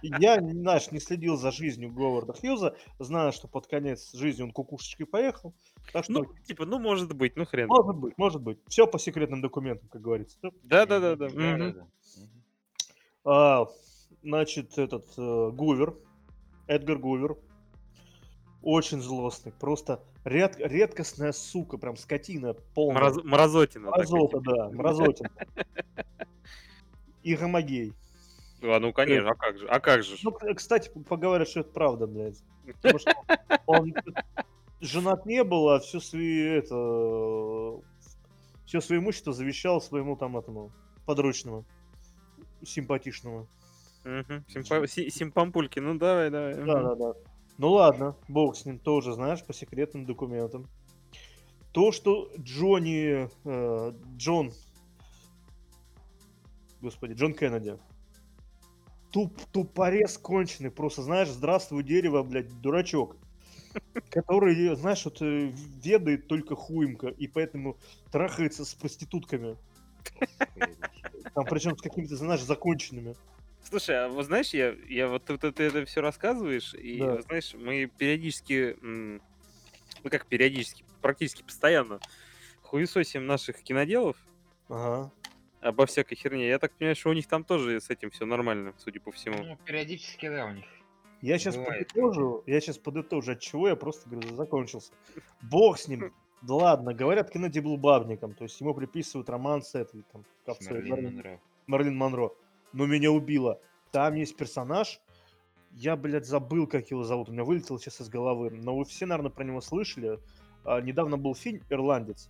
Я, 0.02 0.36
знаешь, 0.42 0.92
не 0.92 1.00
следил 1.00 1.38
за 1.38 1.52
жизнью 1.52 1.94
Говарда 1.94 2.34
Хьюза, 2.34 2.76
знаю, 3.00 3.32
что 3.32 3.48
под 3.48 3.66
конец 3.68 4.12
жизни 4.14 4.44
он 4.44 4.52
кукушечкой 4.52 5.06
поехал. 5.06 5.54
Так 5.94 6.04
что, 6.04 6.14
Ну, 6.14 6.26
типа, 6.46 6.66
ну, 6.66 6.78
может 6.78 7.14
быть, 7.16 7.38
ну, 7.38 7.46
хрен. 7.46 7.68
может 7.70 7.96
быть, 7.96 8.18
может 8.18 8.42
быть. 8.42 8.60
Все 8.68 8.86
по 8.86 9.00
секретным 9.00 9.42
документам, 9.42 9.88
как 9.88 10.02
говорится. 10.02 10.38
да? 10.42 10.86
Да-да-да. 10.86 11.30
Мгм. 11.30 11.90
А, 13.24 13.66
значит, 14.24 14.78
этот 14.78 15.08
э, 15.18 15.52
Гувер, 15.52 15.96
Эдгар 16.68 16.98
Гувер, 16.98 17.38
очень 18.62 19.02
злостный, 19.02 19.52
просто 19.54 20.04
ред- 20.26 20.58
редкостная 20.60 21.32
сука, 21.32 21.78
прям 21.78 21.96
скотина 21.96 22.54
полная. 22.76 23.02
Мороз- 23.02 23.24
Морозотина. 23.24 23.90
Мразота, 23.90 24.40
типа. 24.40 24.56
да, 24.56 24.70
мразотин. 24.70 25.28
И 27.24 27.36
гомогей. 27.36 27.94
А, 28.62 28.80
ну, 28.80 28.92
конечно, 28.92 29.32
а 29.32 29.36
как 29.36 29.58
же? 29.58 29.68
А 29.68 29.80
как 29.80 30.04
же? 30.04 30.16
Ну, 30.24 30.32
кстати, 30.56 30.90
поговорят, 31.08 31.48
что 31.48 31.60
это 31.62 31.72
правда, 31.72 32.08
блядь. 32.08 32.42
Потому 32.82 33.00
что 33.00 33.12
он 33.66 33.94
женат 34.82 35.26
не 35.26 35.44
был, 35.44 35.70
а 35.70 35.80
все 35.80 36.00
свои, 36.00 36.42
это, 36.42 37.80
все 38.66 38.82
свое 38.82 39.00
имущество 39.02 39.32
завещал 39.34 39.82
своему 39.82 40.16
там 40.18 40.38
этому 40.38 40.72
подручному, 41.06 41.66
симпатичному. 42.66 43.48
Симпа- 44.48 44.88
си- 44.88 45.10
Симпампульки, 45.10 45.80
ну, 45.80 45.98
давай, 45.98 46.30
давай. 46.30 46.56
Да, 46.56 46.82
да, 46.82 46.96
да. 46.96 47.14
Ну 47.58 47.72
ладно, 47.72 48.16
бог 48.28 48.56
с 48.56 48.66
ним. 48.66 48.80
Тоже, 48.80 49.14
знаешь, 49.14 49.44
по 49.44 49.54
секретным 49.54 50.06
документам. 50.06 50.68
То, 51.72 51.92
что 51.92 52.32
Джонни, 52.38 53.30
э, 53.46 53.94
Джон, 54.16 54.52
господи, 56.82 57.14
Джон 57.14 57.34
Кеннеди, 57.34 57.78
туп, 59.12 59.40
тупорез 59.52 60.18
конченый, 60.18 60.72
просто, 60.72 61.02
знаешь, 61.02 61.30
здравствуй, 61.30 61.84
дерево, 61.84 62.24
блядь, 62.24 62.62
дурачок, 62.62 63.18
который, 64.10 64.76
знаешь, 64.76 65.04
вот 65.06 65.22
э, 65.22 65.52
ведает 65.84 66.28
только 66.28 66.56
хуемка, 66.56 67.08
и 67.08 67.28
поэтому 67.28 67.78
трахается 68.12 68.66
с 68.66 68.74
проститутками, 68.74 69.58
там, 71.34 71.46
причем 71.46 71.76
с 71.78 71.82
какими-то, 71.82 72.16
знаешь, 72.16 72.42
законченными. 72.42 73.16
Слушай, 73.70 74.06
а 74.06 74.08
вот 74.08 74.26
знаешь, 74.26 74.52
я, 74.54 74.74
я 74.88 75.10
вот 75.10 75.26
ты, 75.26 75.38
ты- 75.38 75.52
ты 75.52 75.64
это 75.64 75.86
все 75.86 76.02
рассказываешь, 76.02 76.74
и 76.74 77.00
Да. 77.00 77.22
знаешь, 77.24 77.54
мы 77.54 77.86
периодически, 77.98 78.78
ну 78.82 79.20
как 80.10 80.26
периодически, 80.26 80.86
практически 81.02 81.44
постоянно 81.44 82.00
хуесосим 82.62 83.26
наших 83.26 83.62
киноделов 83.62 84.16
Ага. 84.70 85.12
обо 85.60 85.86
всякой 85.86 86.16
херне. 86.16 86.48
Я 86.48 86.60
так 86.60 86.72
понимаю, 86.74 86.96
что 86.96 87.10
у 87.10 87.14
них 87.14 87.28
там 87.28 87.44
тоже 87.44 87.82
с 87.82 87.90
этим 87.90 88.10
все 88.10 88.26
нормально, 88.26 88.74
судя 88.78 89.02
по 89.02 89.12
всему. 89.12 89.44
Ну, 89.44 89.58
периодически, 89.66 90.30
да, 90.30 90.46
у 90.46 90.52
них. 90.54 90.66
Я 91.22 91.38
сейчас 91.40 91.58
Бывает. 91.58 91.88
подытожу, 91.90 92.44
я 92.46 92.62
сейчас 92.62 92.78
подытожу, 92.78 93.32
от 93.34 93.40
чего 93.42 93.68
я 93.68 93.76
просто 93.76 94.08
говорю, 94.10 94.34
закончился. 94.36 94.94
Бог 95.42 95.78
с 95.78 95.88
ним. 95.88 96.14
Да 96.44 96.54
ладно, 96.54 96.94
говорят, 96.94 97.32
Кеннеди 97.32 97.58
был 97.58 97.78
бабником, 97.78 98.36
то 98.36 98.44
есть 98.44 98.62
ему 98.62 98.76
приписывают 98.76 99.28
роман 99.28 99.64
с 99.64 99.74
этой, 99.74 100.04
там, 100.14 100.24
Мерлин, 100.70 101.06
Монро. 101.16 101.42
Мерлин 101.66 101.96
Монро. 101.98 102.30
Но 102.74 102.86
меня 102.86 103.12
убило. 103.12 103.60
Там 103.92 104.16
есть 104.16 104.36
персонаж, 104.36 105.00
я, 105.72 105.96
блядь, 105.96 106.26
забыл, 106.26 106.68
как 106.68 106.90
его 106.92 107.04
зовут, 107.04 107.30
у 107.30 107.32
меня 107.32 107.44
вылетело 107.44 107.80
сейчас 107.80 108.02
из 108.02 108.10
головы, 108.10 108.50
но 108.52 108.76
вы 108.76 108.86
все, 108.86 109.06
наверное, 109.06 109.32
про 109.32 109.44
него 109.44 109.62
слышали. 109.62 110.20
А, 110.66 110.82
недавно 110.82 111.18
был 111.18 111.36
фильм 111.36 111.62
«Ирландец», 111.70 112.30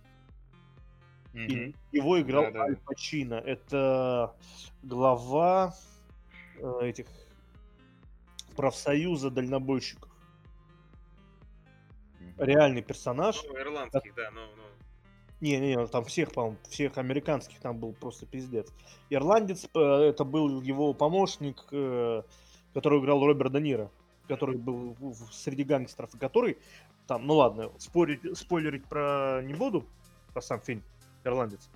и 1.34 1.38
Мгм. 1.38 1.74
его 1.92 2.20
играл 2.20 2.44
Да-да-да. 2.44 2.64
Аль 2.64 2.76
Пачино. 2.76 3.34
Это 3.34 4.34
глава 4.82 5.74
э, 6.56 6.80
этих 6.82 7.06
профсоюза 8.56 9.30
дальнобойщиков. 9.30 10.10
Мгм. 12.18 12.34
Реальный 12.38 12.82
персонаж. 12.82 13.42
Ну, 13.46 13.56
ирландских, 13.58 14.14
да, 14.14 14.30
ну, 14.32 14.40
ну. 14.56 14.62
Не-не, 15.40 15.86
там 15.86 16.04
всех, 16.04 16.32
по-моему, 16.32 16.56
всех 16.68 16.98
американских 16.98 17.60
там 17.60 17.78
был 17.78 17.92
просто 17.92 18.26
пиздец. 18.26 18.72
Ирландец, 19.08 19.68
э, 19.72 19.78
это 19.78 20.24
был 20.24 20.60
его 20.62 20.92
помощник, 20.94 21.64
э, 21.70 22.22
который 22.74 23.00
играл 23.00 23.24
Роберт 23.24 23.52
Де 23.52 23.60
Ниро, 23.60 23.90
который 24.26 24.56
был 24.56 24.96
среди 25.30 25.62
гангстеров, 25.62 26.10
который 26.18 26.58
там, 27.06 27.26
ну 27.26 27.34
ладно, 27.34 27.70
спорить, 27.78 28.36
спойлерить 28.36 28.84
про 28.86 29.40
не 29.42 29.54
буду, 29.54 29.86
про 30.32 30.42
сам 30.42 30.60
фильм 30.60 30.82
Ирландец. 31.24 31.70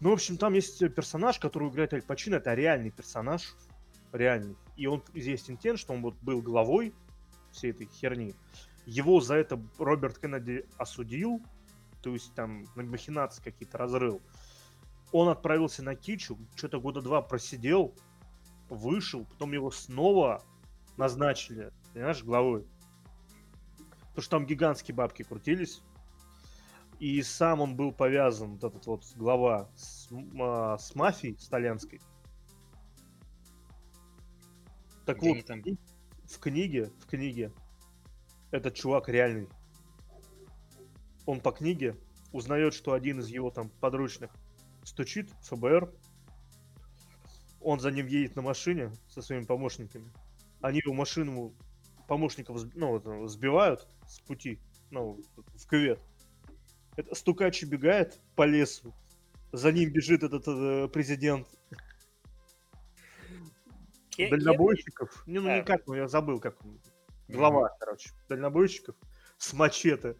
Ну, 0.00 0.10
в 0.10 0.14
общем, 0.14 0.36
там 0.36 0.54
есть 0.54 0.78
персонаж, 0.94 1.38
который 1.38 1.68
играет 1.68 1.92
Аль 1.94 2.02
Пачино, 2.02 2.36
это 2.36 2.54
реальный 2.54 2.90
персонаж, 2.90 3.54
реальный. 4.12 4.56
И 4.76 4.86
он 4.86 5.02
известен 5.14 5.56
тем, 5.56 5.76
что 5.76 5.92
он 5.92 6.02
вот 6.02 6.14
был 6.22 6.42
главой 6.42 6.94
всей 7.52 7.70
этой 7.70 7.86
херни. 7.86 8.34
Его 8.86 9.20
за 9.20 9.36
это 9.36 9.60
Роберт 9.78 10.18
Кеннеди 10.18 10.66
осудил, 10.78 11.42
то 12.02 12.12
есть 12.12 12.34
там 12.34 12.64
на 12.74 12.82
махинации 12.82 13.42
какие-то 13.42 13.78
разрыл. 13.78 14.22
Он 15.12 15.28
отправился 15.28 15.82
на 15.82 15.94
Кичу, 15.94 16.38
что-то 16.54 16.80
года 16.80 17.02
два 17.02 17.20
просидел, 17.20 17.94
вышел, 18.68 19.24
потом 19.24 19.52
его 19.52 19.70
снова 19.70 20.42
назначили, 20.96 21.72
понимаешь, 21.92 22.22
главой. 22.22 22.66
Потому 24.10 24.22
что 24.22 24.30
там 24.30 24.46
гигантские 24.46 24.94
бабки 24.94 25.22
крутились. 25.22 25.82
И 26.98 27.22
сам 27.22 27.60
он 27.60 27.76
был 27.76 27.92
повязан, 27.92 28.52
вот 28.52 28.64
этот 28.64 28.86
вот 28.86 29.04
глава, 29.16 29.70
с, 29.74 30.08
а, 30.38 30.76
с 30.76 30.94
мафией 30.94 31.38
с 31.38 31.48
итальянской. 31.48 32.00
Так 35.06 35.18
Где 35.18 35.34
вот, 35.34 35.46
там- 35.46 35.62
в 35.62 36.38
книге, 36.38 36.92
в 37.00 37.06
книге, 37.06 37.52
этот 38.50 38.74
чувак 38.74 39.08
реальный. 39.08 39.48
Он 41.30 41.40
по 41.40 41.52
книге 41.52 41.96
узнает, 42.32 42.74
что 42.74 42.92
один 42.92 43.20
из 43.20 43.28
его 43.28 43.52
там 43.52 43.70
подручных 43.80 44.32
стучит 44.82 45.30
в 45.30 45.54
ФБР. 45.54 45.88
Он 47.60 47.78
за 47.78 47.92
ним 47.92 48.08
едет 48.08 48.34
на 48.34 48.42
машине 48.42 48.90
со 49.06 49.22
своими 49.22 49.44
помощниками. 49.44 50.10
Они 50.60 50.80
его 50.84 50.92
машину 50.92 51.54
помощников 52.08 52.64
ну, 52.74 52.98
вот, 52.98 53.30
сбивают 53.30 53.86
с 54.08 54.18
пути, 54.18 54.58
ну, 54.90 55.20
в 55.36 55.68
кювет. 55.68 56.00
Это 56.96 57.14
стукач 57.14 57.62
убегает 57.62 58.18
по 58.34 58.44
лесу. 58.44 58.92
За 59.52 59.70
ним 59.70 59.92
бежит 59.92 60.24
этот 60.24 60.48
э, 60.48 60.88
президент 60.88 61.46
дальнобойщиков. 64.18 65.24
Не, 65.28 65.38
ну 65.38 65.58
никак, 65.58 65.86
ну 65.86 65.94
я 65.94 66.08
забыл, 66.08 66.40
как 66.40 66.60
он. 66.64 66.80
Глава, 67.28 67.68
короче, 67.78 68.10
дальнобойщиков 68.28 68.96
с 69.38 69.52
мачете. 69.52 70.16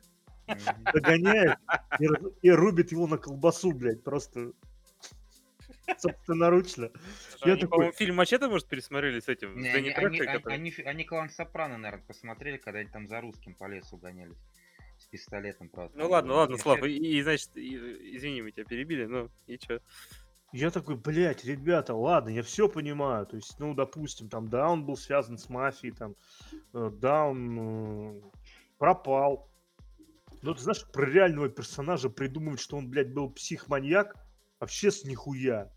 Догоняет 0.92 1.58
и, 1.98 2.06
и 2.42 2.50
рубит 2.50 2.92
его 2.92 3.06
на 3.06 3.18
колбасу, 3.18 3.72
блядь, 3.72 4.02
просто 4.02 4.52
собственноручно. 5.98 6.90
Слушай, 7.30 7.46
Я 7.46 7.52
они, 7.52 7.60
такой- 7.62 7.70
по-моему, 7.70 7.92
фильм 7.92 8.16
«Мачете», 8.16 8.48
может, 8.48 8.68
пересмотрели 8.68 9.20
с 9.20 9.28
этим? 9.28 9.58
Не, 9.58 9.68
они, 9.70 9.90
они, 9.90 10.06
они, 10.06 10.18
который- 10.18 10.54
они 10.54 10.70
фи- 10.70 10.82
они 10.82 11.04
клан 11.04 11.30
Сопрано, 11.30 11.78
наверное, 11.78 12.06
посмотрели, 12.06 12.56
когда 12.58 12.80
они 12.80 12.88
там 12.88 13.08
за 13.08 13.20
русским 13.20 13.54
по 13.54 13.66
лесу 13.68 13.96
гонялись. 13.96 14.38
С 14.98 15.06
пистолетом, 15.06 15.68
правда. 15.70 15.96
Ну 15.96 16.10
ладно, 16.10 16.34
ладно. 16.34 16.58
Слав, 16.58 16.82
и, 16.84 16.94
и, 16.94 17.22
значит, 17.22 17.56
и- 17.56 18.16
извини, 18.16 18.42
мы 18.42 18.52
тебя 18.52 18.64
перебили, 18.64 19.06
ну 19.06 19.30
и 19.46 19.56
чё? 19.58 19.80
Я 20.52 20.70
такой, 20.70 20.96
блядь, 20.96 21.44
ребята, 21.44 21.94
ладно, 21.94 22.28
я 22.28 22.42
все 22.42 22.68
понимаю. 22.68 23.24
То 23.24 23.36
есть, 23.36 23.58
ну, 23.58 23.72
допустим, 23.72 24.28
там, 24.28 24.48
да, 24.50 24.68
он 24.68 24.84
был 24.84 24.96
связан 24.96 25.38
с 25.38 25.48
мафией, 25.48 25.94
там, 25.94 26.16
э, 26.74 26.90
да, 26.92 27.24
он 27.24 28.18
э, 28.18 28.20
пропал. 28.78 29.49
Ну, 30.42 30.54
ты 30.54 30.60
знаешь, 30.62 30.84
про 30.90 31.04
реального 31.04 31.48
персонажа 31.48 32.08
придумывать, 32.08 32.60
что 32.60 32.76
он, 32.76 32.88
блядь, 32.88 33.12
был 33.12 33.30
психманьяк, 33.30 34.16
вообще 34.58 34.90
с 34.90 35.04
нихуя. 35.04 35.70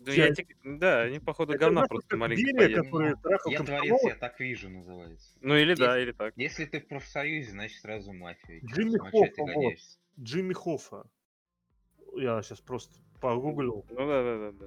Ну, 0.00 0.12
Я- 0.12 0.26
я 0.28 0.34
те- 0.34 0.46
Да, 0.62 1.02
они, 1.02 1.18
походу, 1.18 1.52
Это, 1.54 1.60
говна 1.64 1.86
просто 1.86 2.08
как 2.10 2.18
маленько 2.20 2.42
Берия, 2.52 2.82
который 2.82 3.14
трахал 3.16 3.52
Я 3.52 3.58
творец, 3.58 3.80
комсомола. 3.90 4.08
я 4.08 4.14
так 4.16 4.40
вижу, 4.40 4.68
называется. 4.70 5.36
Ну, 5.40 5.56
или 5.56 5.74
да, 5.74 5.96
Если- 5.96 6.02
или 6.10 6.16
так. 6.16 6.34
Если 6.36 6.64
ты 6.66 6.80
в 6.80 6.86
профсоюзе, 6.86 7.50
значит 7.50 7.80
сразу 7.80 8.12
мафия. 8.12 8.60
Джимми 8.64 8.98
а 9.00 9.04
ты 9.04 9.10
Хоффа, 9.10 9.52
вот. 9.54 9.74
Джимми 10.20 10.52
Хоффа. 10.52 11.04
Я 12.16 12.40
сейчас 12.42 12.60
просто 12.60 12.98
погуглил. 13.20 13.84
Ну, 13.90 13.96
да, 13.96 14.22
да, 14.22 14.38
да, 14.52 14.52
да. 14.52 14.66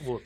Вот. 0.00 0.22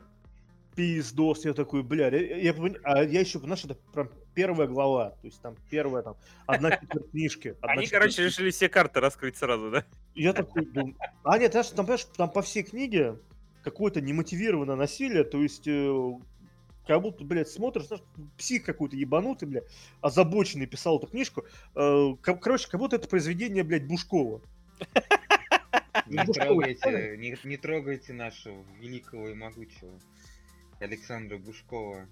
Пиздос, 0.77 1.43
я 1.43 1.55
такой, 1.55 1.81
бля, 1.81 2.09
я, 2.09 2.37
я 2.37 2.55
а 2.83 3.03
я 3.03 3.19
еще, 3.19 3.39
знаешь, 3.39 3.65
это 3.65 3.73
прям 3.93 4.11
первая 4.35 4.67
глава, 4.67 5.09
то 5.09 5.25
есть 5.25 5.41
там 5.41 5.55
первая 5.71 6.03
там, 6.03 6.17
одна 6.45 6.77
четверть 6.77 7.09
книжки. 7.09 7.55
одна 7.61 7.73
Они, 7.73 7.85
четверть 7.85 8.01
короче, 8.01 8.25
решили 8.25 8.51
все 8.51 8.69
карты 8.69 8.99
раскрыть 8.99 9.37
сразу, 9.37 9.71
да? 9.71 9.85
Я 10.13 10.33
такой 10.33 10.65
думаю... 10.65 10.95
А 11.23 11.39
нет, 11.39 11.53
знаешь, 11.53 11.69
там, 11.69 11.87
понимаешь, 11.87 12.05
там 12.15 12.29
по 12.29 12.43
всей 12.43 12.61
книге 12.61 13.17
какое-то 13.63 14.01
немотивированное 14.01 14.75
насилие, 14.75 15.23
то 15.23 15.41
есть 15.41 15.67
э, 15.67 16.11
как 16.85 17.01
будто, 17.01 17.23
блядь, 17.23 17.49
смотришь, 17.49 17.87
знаешь, 17.87 18.03
псих 18.37 18.63
какой-то 18.63 18.95
ебанутый, 18.95 19.47
блядь, 19.47 19.65
озабоченный 20.01 20.67
писал 20.67 20.99
эту 20.99 21.07
книжку. 21.07 21.43
Э, 21.73 22.13
ко- 22.21 22.35
короче, 22.35 22.69
как 22.69 22.79
будто 22.79 22.97
это 22.97 23.09
произведение, 23.09 23.63
блядь, 23.63 23.87
Бушкова. 23.87 24.43
Не 26.05 26.23
трогайте, 26.23 27.17
не, 27.17 27.35
не 27.43 27.57
трогайте 27.57 28.13
нашего 28.13 28.63
великого 28.79 29.29
и 29.29 29.33
могучего 29.33 29.99
Александра 30.79 31.37
Бушкова. 31.37 32.07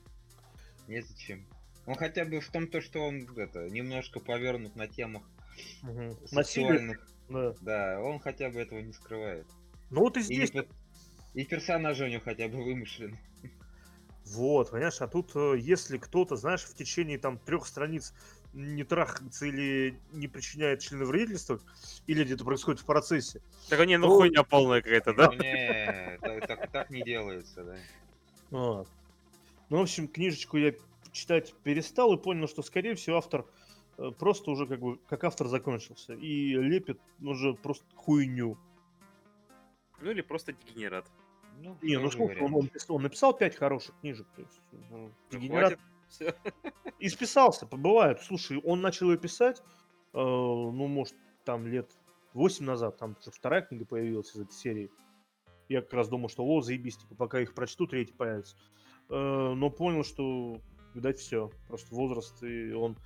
Незачем. 0.88 1.46
Он 1.86 1.96
хотя 1.96 2.26
бы 2.26 2.40
в 2.40 2.50
том, 2.50 2.68
то, 2.68 2.82
что 2.82 3.00
он 3.06 3.28
это, 3.38 3.70
немножко 3.70 4.20
повернут 4.20 4.76
на 4.76 4.88
темах 4.88 5.24
Насилие, 6.32 6.80
сексуальных. 6.80 7.08
да. 7.30 7.54
Да, 7.62 8.00
он 8.02 8.20
хотя 8.20 8.50
бы 8.50 8.60
этого 8.60 8.80
не 8.80 8.94
скрывает. 8.94 9.46
Ну 9.92 10.02
вот 10.02 10.18
и 10.18 10.22
И, 10.22 10.24
здесь, 10.24 10.52
пе- 10.52 10.68
и 11.36 11.44
персонажи 11.46 12.04
у 12.06 12.08
него 12.08 12.22
хотя 12.24 12.48
бы 12.48 12.64
вымышлены. 12.64 13.18
вот, 14.26 14.72
понимаешь, 14.72 15.00
а 15.00 15.08
тут, 15.08 15.36
э, 15.36 15.56
если 15.60 15.98
кто-то, 16.00 16.36
знаешь, 16.36 16.64
в 16.64 16.74
течение 16.76 17.20
там 17.20 17.38
трех 17.38 17.68
страниц 17.68 18.14
не 18.54 18.84
трахается 18.84 19.46
или 19.46 20.00
не 20.12 20.28
причиняет 20.28 20.80
членовредительства, 20.80 21.60
или 22.08 22.24
где-то 22.24 22.44
происходит 22.46 22.82
в 22.82 22.86
процессе, 22.86 23.42
Так, 23.70 23.86
не, 23.86 23.98
ну 23.98 24.08
Ну, 24.08 24.18
хуйня 24.18 24.44
полная 24.44 24.82
какая-то, 24.82 25.14
да? 25.14 25.30
Ну, 25.32 25.38
Не, 25.44 26.18
так, 26.22 26.48
так- 26.48 26.72
так 26.72 26.90
не 26.90 27.04
делается, 27.04 27.64
да. 27.64 27.78
Вот. 28.52 28.88
Ну, 29.70 29.78
в 29.78 29.82
общем, 29.82 30.08
книжечку 30.08 30.58
я 30.58 30.74
читать 31.12 31.54
перестал 31.64 32.14
и 32.14 32.22
понял, 32.22 32.48
что, 32.48 32.62
скорее 32.62 32.96
всего, 32.96 33.18
автор 33.18 33.46
э, 33.98 34.12
просто 34.18 34.52
уже 34.52 34.68
как 34.68 34.80
бы, 34.80 34.98
как 35.08 35.24
автор 35.24 35.48
закончился. 35.48 36.14
И 36.14 36.54
лепит 36.54 37.00
уже 37.22 37.54
просто 37.54 37.86
хуйню. 37.96 38.58
Ну, 40.02 40.12
или 40.12 40.22
просто 40.22 40.54
дегенерат. 40.54 41.06
Ну, 41.58 41.78
Не, 41.82 41.98
ну 41.98 42.12
сколько, 42.12 42.44
он, 42.44 42.54
он 42.54 42.70
он 42.90 43.02
написал 43.02 43.34
пять 43.34 43.56
хороших 43.56 43.96
книжек. 44.02 44.28
То 44.36 44.42
есть, 44.42 44.62
ну, 44.72 44.80
Ну, 44.92 45.12
дегенерат 45.32 45.80
хватит. 46.18 46.38
И 47.00 47.10
списался, 47.10 47.66
побывает. 47.66 48.22
Слушай, 48.22 48.60
он 48.64 48.82
начал 48.82 49.12
ее 49.12 49.18
писать, 49.18 49.62
э, 50.14 50.18
ну, 50.18 50.88
может, 50.88 51.16
там 51.44 51.68
лет 51.68 51.90
8 52.34 52.66
назад, 52.66 52.98
там 52.98 53.16
уже 53.20 53.32
вторая 53.32 53.62
книга 53.62 53.86
появилась 53.86 54.36
из 54.36 54.42
этой 54.42 54.54
серии. 54.54 54.92
Я 55.68 55.82
как 55.82 55.94
раз 55.94 56.10
думал, 56.10 56.30
что, 56.30 56.46
о, 56.46 56.62
заебись, 56.62 56.98
типа, 56.98 57.16
пока 57.16 57.40
их 57.40 57.54
прочту, 57.54 57.88
третий 57.88 58.14
появится. 58.14 58.56
Э, 59.10 59.54
но 59.56 59.70
понял, 59.70 60.04
что, 60.04 60.60
видать, 60.94 61.20
все. 61.20 61.50
Просто 61.68 61.94
возраст, 61.94 62.42
и 62.44 62.72
он, 62.74 62.98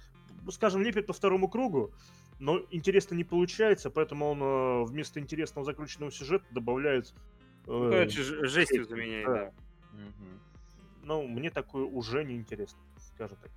скажем, 0.50 0.82
лепит 0.82 1.08
по 1.08 1.14
второму 1.14 1.48
кругу, 1.48 1.92
но 2.40 2.62
интересно 2.72 3.16
не 3.16 3.24
получается, 3.24 3.90
поэтому 3.90 4.30
он 4.30 4.42
э, 4.42 4.84
вместо 4.86 5.20
интересного 5.20 5.66
закрученного 5.66 6.12
сюжета 6.12 6.46
добавляет... 6.52 7.14
э, 7.68 7.72
Ну, 7.72 7.90
короче, 7.90 8.24
жестью 8.24 8.86
заменяет, 8.86 9.28
да. 9.28 9.34
да. 9.34 9.54
Мгм. 9.92 10.40
ну, 11.04 11.28
мне 11.28 11.50
такое 11.50 11.84
уже 11.84 12.24
не 12.24 12.36
интересно, 12.36 12.80
скажем 12.98 13.38
так. 13.42 13.52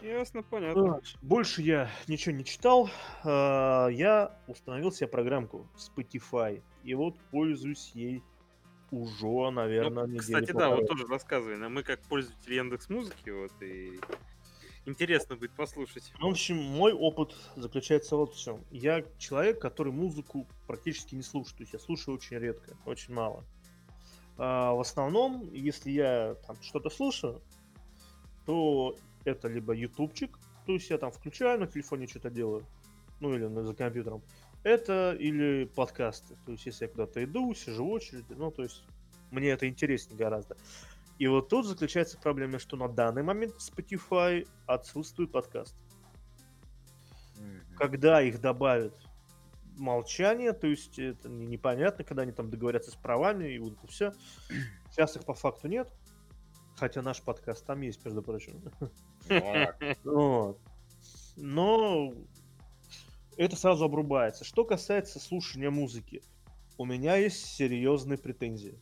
Ясно, 0.00 0.44
понятно. 0.44 1.00
Больше 1.22 1.60
я 1.60 1.90
ничего 2.06 2.32
не 2.32 2.44
читал. 2.44 2.88
Я 3.24 4.38
установил 4.46 4.92
себе 4.92 5.08
программку 5.08 5.66
Spotify. 5.76 6.62
И 6.88 6.94
вот 6.94 7.18
пользуюсь 7.30 7.90
ей 7.92 8.22
уже, 8.90 9.50
наверное, 9.50 10.06
Ну, 10.06 10.16
кстати, 10.16 10.52
да, 10.52 10.74
вот 10.74 10.86
тоже 10.86 11.06
рассказывай. 11.06 11.58
нам. 11.58 11.74
Мы 11.74 11.82
как 11.82 12.00
пользователи 12.00 12.54
Яндекс 12.54 12.88
Музыки, 12.88 13.28
вот, 13.28 13.52
и 13.60 14.00
интересно 14.86 15.36
будет 15.36 15.52
послушать. 15.52 16.10
Ну, 16.18 16.28
в 16.28 16.30
общем, 16.30 16.56
мой 16.56 16.94
опыт 16.94 17.36
заключается 17.56 18.16
вот 18.16 18.34
в 18.34 18.42
чем. 18.42 18.64
Я 18.70 19.04
человек, 19.18 19.60
который 19.60 19.92
музыку 19.92 20.46
практически 20.66 21.14
не 21.14 21.20
слушает. 21.20 21.58
То 21.58 21.62
есть 21.64 21.72
я 21.74 21.78
слушаю 21.78 22.14
очень 22.14 22.38
редко, 22.38 22.74
очень 22.86 23.12
мало. 23.12 23.44
А, 24.38 24.72
в 24.72 24.80
основном, 24.80 25.52
если 25.52 25.90
я 25.90 26.36
там 26.46 26.56
что-то 26.62 26.88
слушаю, 26.88 27.42
то 28.46 28.96
это 29.26 29.48
либо 29.48 29.74
ютубчик, 29.74 30.38
то 30.64 30.72
есть 30.72 30.88
я 30.88 30.96
там 30.96 31.12
включаю 31.12 31.60
на 31.60 31.66
телефоне 31.66 32.06
что-то 32.06 32.30
делаю, 32.30 32.64
ну 33.20 33.34
или 33.34 33.46
за 33.62 33.74
компьютером. 33.74 34.22
Это 34.68 35.16
или 35.18 35.64
подкасты. 35.64 36.36
То 36.44 36.52
есть 36.52 36.66
если 36.66 36.84
я 36.84 36.90
куда-то 36.90 37.24
иду, 37.24 37.54
сижу 37.54 37.86
в 37.86 37.90
очереди, 37.90 38.34
ну 38.34 38.50
то 38.50 38.64
есть 38.64 38.84
мне 39.30 39.48
это 39.48 39.66
интереснее 39.66 40.18
гораздо. 40.18 40.58
И 41.18 41.26
вот 41.26 41.48
тут 41.48 41.64
заключается 41.64 42.18
проблема, 42.18 42.58
что 42.58 42.76
на 42.76 42.86
данный 42.86 43.22
момент 43.22 43.54
в 43.54 43.66
Spotify 43.66 44.46
отсутствует 44.66 45.32
подкаст. 45.32 45.74
Когда 47.78 48.20
их 48.20 48.42
добавят 48.42 48.94
молчание, 49.78 50.52
то 50.52 50.66
есть 50.66 50.98
это 50.98 51.30
не- 51.30 51.46
непонятно, 51.46 52.04
когда 52.04 52.24
они 52.24 52.32
там 52.32 52.50
договорятся 52.50 52.90
с 52.90 52.94
правами 52.94 53.48
и 53.48 53.58
вот 53.58 53.72
это 53.78 53.86
все. 53.86 54.12
Сейчас 54.90 55.16
их 55.16 55.24
по 55.24 55.32
факту 55.32 55.68
нет. 55.68 55.90
Хотя 56.76 57.00
наш 57.00 57.22
подкаст 57.22 57.64
там 57.64 57.80
есть, 57.80 58.04
между 58.04 58.20
прочим. 58.20 58.60
Вот. 60.04 60.60
Но 61.36 62.12
это 63.38 63.56
сразу 63.56 63.84
обрубается. 63.84 64.44
Что 64.44 64.64
касается 64.64 65.20
слушания 65.20 65.70
музыки, 65.70 66.22
у 66.76 66.84
меня 66.84 67.16
есть 67.16 67.46
серьезные 67.46 68.18
претензии. 68.18 68.78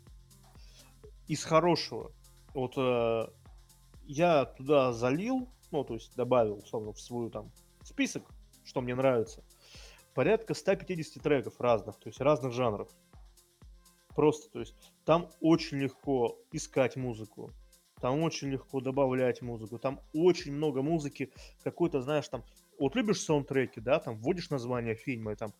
Из 1.28 1.44
хорошего. 1.44 2.12
Вот 2.54 2.72
э, 2.76 3.26
я 4.04 4.46
туда 4.46 4.92
залил, 4.92 5.48
ну, 5.70 5.84
то 5.84 5.94
есть 5.94 6.14
добавил, 6.16 6.58
условно, 6.58 6.92
в 6.92 7.00
свой 7.00 7.30
там 7.30 7.52
список, 7.82 8.24
что 8.64 8.80
мне 8.80 8.94
нравится, 8.94 9.44
порядка 10.14 10.54
150 10.54 11.22
треков 11.22 11.60
разных, 11.60 11.96
то 11.98 12.08
есть 12.08 12.20
разных 12.20 12.52
жанров. 12.52 12.88
Просто, 14.14 14.50
то 14.50 14.60
есть 14.60 14.74
там 15.04 15.28
очень 15.40 15.76
легко 15.76 16.38
искать 16.50 16.96
музыку, 16.96 17.50
там 18.00 18.22
очень 18.22 18.48
легко 18.48 18.80
добавлять 18.80 19.42
музыку, 19.42 19.78
там 19.78 20.00
очень 20.14 20.52
много 20.52 20.80
музыки, 20.80 21.30
какой-то, 21.62 22.00
знаешь, 22.00 22.28
там, 22.28 22.42
вот 22.78 22.94
любишь 22.96 23.20
саундтреки, 23.20 23.80
да, 23.80 23.98
там 23.98 24.16
вводишь 24.16 24.50
название 24.50 24.94
фильма, 24.94 25.32
и 25.32 25.36
там 25.36 25.52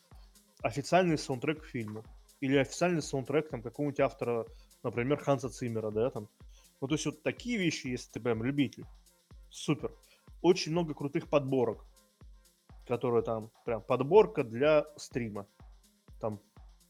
официальный 0.63 1.19
саундтрек 1.19 1.63
к 1.63 1.67
фильму, 1.67 2.05
или 2.41 2.57
официальный 2.57 3.03
саундтрек 3.03 3.49
там 3.49 3.63
какого-нибудь 3.63 4.01
автора, 4.01 4.47
например, 4.83 5.19
Ханса 5.19 5.49
Циммера, 5.49 5.91
да, 5.91 6.11
там. 6.11 6.29
Ну, 6.81 6.89
то 6.89 6.95
есть 6.95 7.07
вот 7.07 7.23
такие 7.23 7.59
вещи, 7.59 7.89
если 7.89 8.11
ты 8.13 8.21
прям 8.21 8.43
любитель, 8.43 8.85
супер. 9.51 9.93
Очень 10.43 10.73
много 10.73 10.95
крутых 10.95 11.29
подборок, 11.29 11.85
которые 12.87 13.23
там 13.23 13.51
прям 13.65 13.81
подборка 13.81 14.45
для 14.45 14.87
стрима, 14.97 15.47
там 16.21 16.41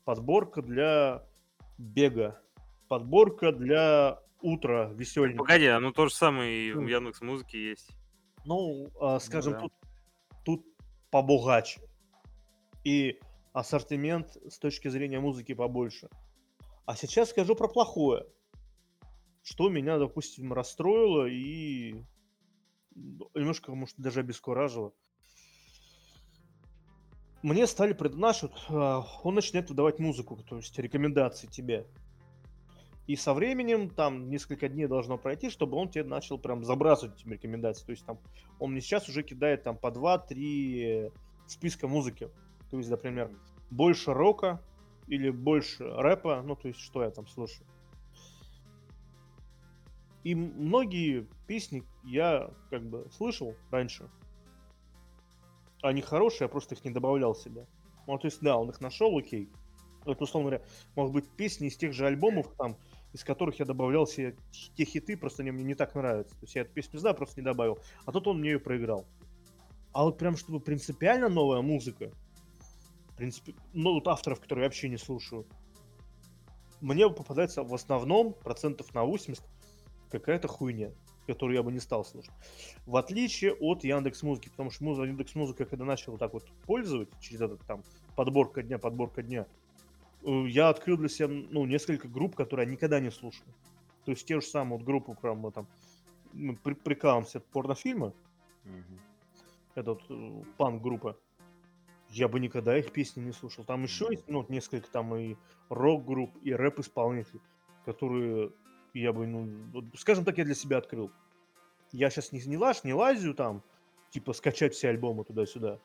подборка 0.04 0.62
для 0.62 1.24
бега, 1.78 2.40
подборка 2.88 3.52
для 3.52 4.20
утра 4.40 4.90
веселенького. 4.92 5.44
Погоди, 5.44 5.66
оно 5.66 5.92
то 5.92 6.06
же 6.08 6.14
самое 6.14 6.68
и 6.68 6.72
в 6.72 6.80
Ну. 6.80 6.88
Яндекс 6.88 7.20
Музыке 7.20 7.70
есть. 7.70 7.90
Ну, 8.44 8.88
а, 9.00 9.18
скажем, 9.18 9.54
да. 9.54 9.60
тут 9.60 9.72
побогаче. 11.16 11.80
И 12.84 13.18
ассортимент 13.54 14.36
с 14.50 14.58
точки 14.58 14.88
зрения 14.88 15.18
музыки 15.18 15.54
побольше. 15.54 16.10
А 16.84 16.94
сейчас 16.94 17.30
скажу 17.30 17.56
про 17.56 17.68
плохое. 17.68 18.26
Что 19.42 19.70
меня, 19.70 19.98
допустим, 19.98 20.52
расстроило 20.52 21.26
и 21.26 22.04
немножко, 23.34 23.74
может, 23.74 23.96
даже 23.96 24.20
обескуражило. 24.20 24.92
Мне 27.42 27.66
стали 27.66 27.94
преднашивать, 27.94 28.54
он 28.68 29.34
начинает 29.34 29.70
выдавать 29.70 29.98
музыку, 29.98 30.36
то 30.36 30.56
есть 30.56 30.78
рекомендации 30.78 31.46
тебе. 31.46 31.86
И 33.06 33.14
со 33.14 33.34
временем, 33.34 33.88
там, 33.88 34.28
несколько 34.28 34.68
дней 34.68 34.86
должно 34.86 35.16
пройти, 35.16 35.48
чтобы 35.48 35.76
он 35.76 35.88
тебе 35.88 36.04
начал 36.04 36.38
прям 36.38 36.64
забрасывать 36.64 37.20
этими 37.20 37.34
рекомендации. 37.34 37.84
То 37.84 37.92
есть 37.92 38.04
там 38.04 38.18
он 38.58 38.72
мне 38.72 38.80
сейчас 38.80 39.08
уже 39.08 39.22
кидает 39.22 39.62
там 39.62 39.76
по 39.76 39.88
2-3 39.88 41.12
списка 41.46 41.86
музыки. 41.86 42.28
То 42.70 42.78
есть, 42.78 42.90
например, 42.90 43.30
больше 43.70 44.12
рока 44.12 44.60
или 45.06 45.30
больше 45.30 45.84
рэпа, 45.84 46.42
ну, 46.42 46.56
то 46.56 46.66
есть, 46.66 46.80
что 46.80 47.04
я 47.04 47.10
там 47.10 47.28
слушаю. 47.28 47.66
И 50.24 50.34
многие 50.34 51.28
песни 51.46 51.84
я 52.02 52.50
как 52.70 52.82
бы 52.82 53.06
слышал 53.12 53.54
раньше. 53.70 54.10
Они 55.82 56.00
хорошие, 56.00 56.46
я 56.46 56.48
просто 56.48 56.74
их 56.74 56.84
не 56.84 56.90
добавлял 56.90 57.36
себе. 57.36 57.68
Ну, 58.08 58.18
то 58.18 58.26
есть, 58.26 58.40
да, 58.40 58.56
он 58.56 58.70
их 58.70 58.80
нашел, 58.80 59.16
окей. 59.16 59.48
Это, 60.04 60.24
условно 60.24 60.50
говоря, 60.50 60.66
может 60.96 61.12
быть, 61.12 61.28
песни 61.30 61.68
из 61.68 61.76
тех 61.76 61.92
же 61.92 62.06
альбомов, 62.06 62.52
там, 62.56 62.76
из 63.16 63.24
которых 63.24 63.58
я 63.58 63.64
добавлял 63.64 64.06
себе 64.06 64.36
те 64.76 64.84
хиты, 64.84 65.16
просто 65.16 65.42
они 65.42 65.50
мне 65.50 65.64
не 65.64 65.74
так 65.74 65.94
нравятся. 65.94 66.34
То 66.34 66.42
есть 66.42 66.54
я 66.54 66.60
эту 66.60 66.72
песню 66.74 66.98
знаю, 66.98 67.16
просто 67.16 67.40
не 67.40 67.44
добавил. 67.44 67.78
А 68.04 68.12
тут 68.12 68.26
он 68.26 68.40
мне 68.40 68.50
ее 68.50 68.60
проиграл. 68.60 69.06
А 69.92 70.04
вот 70.04 70.18
прям, 70.18 70.36
чтобы 70.36 70.60
принципиально 70.60 71.30
новая 71.30 71.62
музыка, 71.62 72.12
принципе, 73.16 73.54
ну, 73.72 73.94
вот 73.94 74.06
авторов, 74.06 74.40
которые 74.40 74.64
я 74.64 74.68
вообще 74.68 74.90
не 74.90 74.98
слушаю, 74.98 75.46
мне 76.82 77.08
попадается 77.08 77.62
в 77.62 77.72
основном 77.72 78.34
процентов 78.34 78.94
на 78.94 79.04
80 79.04 79.42
какая-то 80.10 80.46
хуйня, 80.46 80.92
которую 81.26 81.56
я 81.56 81.62
бы 81.62 81.72
не 81.72 81.80
стал 81.80 82.04
слушать. 82.04 82.34
В 82.84 82.96
отличие 82.96 83.54
от 83.54 83.82
Яндекс 83.82 84.22
Музыки, 84.24 84.50
потому 84.50 84.70
что 84.70 84.84
Яндекс 85.06 85.34
Музыка, 85.34 85.64
когда 85.64 85.86
начал 85.86 86.12
вот 86.12 86.18
так 86.18 86.34
вот 86.34 86.44
пользовать, 86.66 87.08
через 87.18 87.40
этот 87.40 87.62
там 87.62 87.82
подборка 88.14 88.62
дня, 88.62 88.76
подборка 88.76 89.22
дня, 89.22 89.46
я 90.26 90.68
открыл 90.68 90.96
для 90.96 91.08
себя, 91.08 91.28
ну, 91.28 91.66
несколько 91.66 92.08
групп, 92.08 92.34
которые 92.34 92.66
я 92.66 92.72
никогда 92.72 93.00
не 93.00 93.10
слушал. 93.10 93.46
То 94.04 94.12
есть 94.12 94.26
те 94.26 94.40
же 94.40 94.46
самые 94.46 94.78
вот 94.78 94.86
группы, 94.86 95.14
прям 95.14 95.38
мы 95.38 95.52
там 95.52 95.66
мы 96.32 96.56
при, 96.56 96.74
прикалываемся 96.74 97.38
от 97.38 97.46
порнофильма, 97.46 98.12
Мгм. 98.64 99.00
это 99.74 99.92
вот 99.92 100.02
э, 100.10 100.42
панк-группа, 100.56 101.16
я 102.10 102.28
бы 102.28 102.40
никогда 102.40 102.76
их 102.76 102.92
песни 102.92 103.20
не 103.20 103.32
слушал. 103.32 103.64
Там 103.64 103.82
еще 103.84 104.06
есть, 104.10 104.24
ну, 104.28 104.38
вот 104.38 104.50
несколько 104.50 104.88
там 104.90 105.14
и 105.16 105.36
рок-групп, 105.68 106.36
и 106.42 106.52
рэп-исполнителей, 106.52 107.40
которые 107.84 108.50
я 108.94 109.12
бы, 109.12 109.26
ну, 109.26 109.48
вот, 109.72 109.84
скажем 109.96 110.24
так, 110.24 110.38
я 110.38 110.44
для 110.44 110.54
себя 110.54 110.78
открыл. 110.78 111.10
Я 111.92 112.10
сейчас 112.10 112.32
не, 112.32 112.40
не 112.40 112.56
лаж, 112.56 112.84
не 112.84 112.94
лазю 112.94 113.34
там, 113.34 113.62
типа 114.10 114.32
скачать 114.32 114.74
все 114.74 114.88
альбомы 114.88 115.24
туда-сюда 115.24 115.78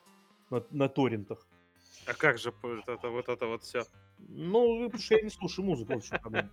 на, 0.50 0.64
на 0.72 0.90
торрентах. 0.90 1.46
А 2.08 2.14
как 2.14 2.38
же 2.38 2.54
вот 2.62 2.88
это 2.88 3.10
вот, 3.10 3.30
это 3.30 3.46
вот 3.48 3.64
все? 3.64 3.84
Ну, 4.30 4.86
потому 4.86 5.04
что 5.04 5.16
я 5.16 5.22
не 5.22 5.30
слушаю 5.30 5.66
музыку, 5.66 5.94
вот 5.94 6.04
в 6.04 6.10
проблема. 6.22 6.50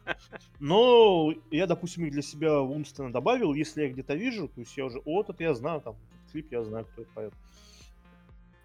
Но 0.58 1.32
я, 1.50 1.66
допустим, 1.66 2.06
их 2.06 2.12
для 2.12 2.22
себя 2.22 2.60
умственно 2.60 3.12
добавил, 3.12 3.54
если 3.54 3.82
я 3.82 3.90
где-то 3.90 4.14
вижу, 4.14 4.48
то 4.48 4.60
есть 4.60 4.76
я 4.76 4.86
уже, 4.86 5.00
вот 5.04 5.30
это 5.30 5.42
я 5.42 5.54
знаю, 5.54 5.80
там, 5.80 5.96
клип 6.32 6.50
я 6.50 6.64
знаю, 6.64 6.86
кто 6.86 7.02
это 7.02 7.10
поет. 7.12 7.34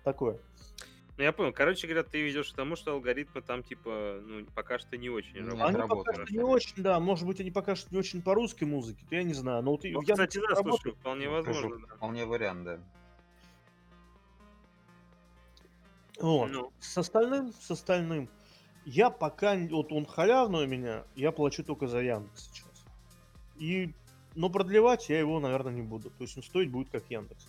Такое. 0.03 0.39
Ну, 1.17 1.23
я 1.23 1.31
понял. 1.31 1.53
Короче 1.53 1.85
говоря, 1.85 2.03
ты 2.03 2.23
ведешь 2.23 2.51
к 2.51 2.55
тому, 2.55 2.75
что 2.75 2.93
алгоритмы 2.93 3.41
там, 3.41 3.61
типа, 3.61 4.19
ну, 4.23 4.45
пока 4.55 4.79
что 4.79 4.97
не 4.97 5.09
очень 5.09 5.35
Не 5.35 5.41
работают. 5.41 5.75
Они 5.75 5.87
пока 5.87 6.13
что 6.25 6.33
не 6.33 6.39
очень, 6.41 6.83
да, 6.83 6.99
может 6.99 7.27
быть, 7.27 7.39
они 7.39 7.51
пока 7.51 7.75
что 7.75 7.93
не 7.93 7.99
очень 7.99 8.23
по 8.23 8.33
русской 8.33 8.63
музыке, 8.63 9.05
то 9.07 9.15
я 9.15 9.23
не 9.23 9.33
знаю. 9.33 9.61
Но 9.61 9.71
вот 9.71 9.83
Ну, 9.83 9.89
Яндексе 9.89 10.13
кстати, 10.13 10.37
да, 10.39 10.55
работает. 10.55 10.81
слушай, 10.81 10.95
вполне 10.95 11.25
Ну, 11.27 11.31
возможно, 11.33 11.87
да. 11.87 11.95
Вполне 11.95 12.25
вариант, 12.25 12.63
да. 12.63 12.79
Вот. 16.19 16.51
Ну. 16.51 16.71
С 16.79 16.97
остальным, 16.97 17.53
с 17.53 17.69
остальным, 17.69 18.29
я 18.85 19.09
пока, 19.09 19.55
вот 19.55 19.91
он 19.91 20.05
халявный 20.05 20.65
у 20.65 20.67
меня, 20.67 21.03
я 21.15 21.31
плачу 21.31 21.63
только 21.63 21.87
за 21.87 21.99
Яндекс 21.99 22.49
сейчас. 22.51 22.85
И, 23.57 23.93
но 24.35 24.49
продлевать 24.49 25.09
я 25.09 25.19
его, 25.19 25.39
наверное, 25.39 25.73
не 25.73 25.81
буду. 25.81 26.09
То 26.09 26.23
есть 26.23 26.35
он 26.37 26.43
стоить 26.43 26.69
будет 26.69 26.89
как 26.89 27.03
Яндекс. 27.09 27.47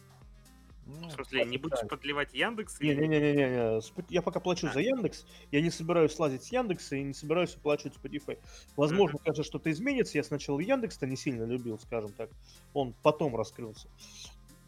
Ну, 0.87 1.09
В 1.09 1.13
смысле, 1.13 1.47
не 1.47 1.57
будешь 1.57 1.81
продлевать 1.89 2.35
Яндекс? 2.35 2.79
Не-не-не-не, 2.79 3.81
я 4.11 4.23
пока 4.23 4.39
плачу 4.39 4.67
А. 4.69 4.73
за 4.73 4.81
Яндекс, 4.81 5.25
я 5.51 5.63
не 5.63 5.71
собираюсь 5.71 6.13
слазить 6.13 6.45
с 6.45 6.53
Яндекса 6.53 6.97
и 6.97 7.03
не 7.03 7.15
собираюсь 7.15 7.55
оплачивать 7.57 7.97
Spotify. 7.97 8.39
Возможно, 8.77 9.19
конечно, 9.19 9.45
что-то 9.45 9.71
изменится. 9.71 10.19
Я 10.19 10.25
сначала 10.25 10.61
Яндекс-то 10.61 11.07
не 11.07 11.17
сильно 11.17 11.45
любил, 11.45 11.79
скажем 11.79 12.13
так. 12.13 12.29
Он 12.75 12.95
потом 13.03 13.35
раскрылся. 13.35 13.89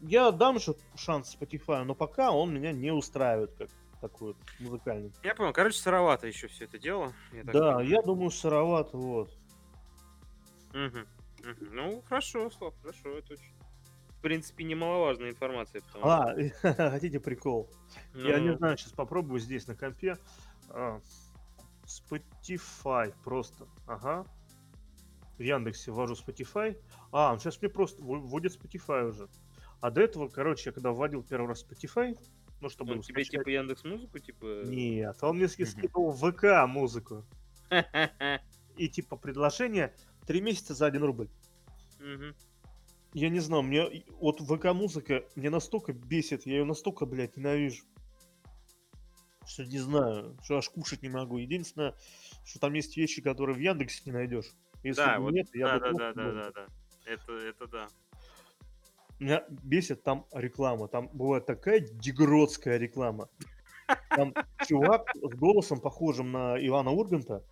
Я 0.01 0.31
дам 0.31 0.55
еще 0.55 0.75
шанс 0.95 1.37
Spotify, 1.39 1.83
но 1.83 1.93
пока 1.93 2.31
он 2.31 2.53
меня 2.53 2.71
не 2.71 2.91
устраивает 2.91 3.51
как 3.57 3.69
такой 4.01 4.29
вот 4.33 4.37
музыкальный. 4.59 5.11
Я 5.23 5.35
понял. 5.35 5.53
Короче, 5.53 5.77
сыровато 5.79 6.27
еще 6.27 6.47
все 6.47 6.65
это 6.65 6.77
дело. 6.77 7.13
я 7.31 7.43
так 7.43 7.53
Да, 7.53 7.59
понимаю. 7.75 7.87
я 7.89 8.01
думаю, 8.01 8.31
сыровато, 8.31 8.97
вот. 8.97 9.29
Мгм, 10.73 11.07
мгм. 11.43 11.69
Ну, 11.75 12.03
хорошо, 12.07 12.49
Слав, 12.51 12.73
хорошо. 12.81 13.17
Это 13.17 13.33
очень, 13.33 13.53
в 14.09 14.21
принципе, 14.21 14.63
немаловажная 14.63 15.29
информация. 15.31 15.81
потому 15.81 16.05
А, 16.05 16.35
хотите 16.91 17.19
прикол? 17.19 17.69
что- 18.11 18.27
Я 18.27 18.39
не 18.39 18.49
Ну, 18.51 18.57
знаю, 18.57 18.77
сейчас 18.77 18.91
попробую 18.93 19.39
здесь 19.39 19.67
на 19.67 19.75
компе. 19.75 20.17
А, 20.69 20.99
Spotify 21.85 23.13
просто. 23.23 23.65
Ага. 23.87 24.25
В 25.37 25.41
Яндексе 25.41 25.91
ввожу 25.91 26.15
Spotify. 26.15 26.77
А, 27.11 27.31
он 27.31 27.39
сейчас 27.39 27.61
мне 27.61 27.69
просто 27.69 28.01
вводит 28.03 28.55
Spotify 28.57 29.07
уже. 29.07 29.27
А 29.81 29.91
до 29.91 30.01
этого, 30.01 30.27
короче, 30.27 30.69
я 30.69 30.73
когда 30.73 30.91
вводил 30.91 31.23
первый 31.23 31.47
раз 31.47 31.63
Spotify, 31.63 32.17
ну, 32.61 32.69
чтобы 32.69 32.93
Он 32.93 33.01
тебе 33.01 33.23
скачать- 33.23 33.39
типа 33.39 33.49
Яндекс 33.49 33.83
Музыку, 33.83 34.19
типа. 34.19 34.63
Нет, 34.65 35.17
он 35.21 35.37
мне 35.37 35.47
скидывал 35.47 36.11
в 36.11 36.31
ВК 36.31 36.67
музыку. 36.67 37.25
И 38.77 38.89
типа 38.89 39.15
предложение 39.17 39.93
три 40.25 40.41
месяца 40.41 40.73
за 40.73 40.85
один 40.85 41.03
рубль. 41.03 41.29
Мгм. 41.99 42.35
Я 43.13 43.29
не 43.29 43.39
знаю, 43.39 43.63
мне 43.63 44.05
вот 44.19 44.41
ВК 44.41 44.73
музыка 44.73 45.23
мне 45.35 45.49
настолько 45.49 45.93
бесит, 45.93 46.45
я 46.45 46.57
ее 46.57 46.65
настолько, 46.65 47.05
блядь, 47.05 47.37
ненавижу. 47.37 47.83
Что 49.45 49.65
не 49.65 49.79
знаю, 49.79 50.37
что 50.43 50.57
аж 50.57 50.69
кушать 50.69 51.01
не 51.03 51.09
могу. 51.09 51.37
Единственное, 51.37 51.95
что 52.45 52.59
там 52.59 52.73
есть 52.73 52.97
вещи, 52.97 53.21
которые 53.21 53.55
в 53.55 53.59
Яндексе 53.59 54.01
не 54.05 54.11
найдешь. 54.11 54.51
Если 54.83 55.01
Да, 55.01 55.19
вот, 55.19 55.31
нет, 55.31 55.47
я 55.53 55.79
да, 55.79 55.79
да, 55.79 55.91
да, 55.91 56.13
да, 56.13 56.31
да, 56.31 56.51
да. 56.51 56.67
Это, 57.05 57.31
это 57.31 57.67
да. 57.67 57.87
Меня 59.19 59.43
бесит 59.49 60.03
там 60.03 60.25
реклама. 60.31 60.87
Там 60.87 61.09
бывает 61.13 61.45
такая 61.45 61.79
дегродская 61.79 62.77
реклама. 62.77 63.29
Там 64.09 64.33
чувак 64.67 65.09
с 65.15 65.35
голосом, 65.35 65.79
похожим 65.79 66.31
на 66.31 66.55
Ивана 66.65 66.91
Урганта, 66.91 67.43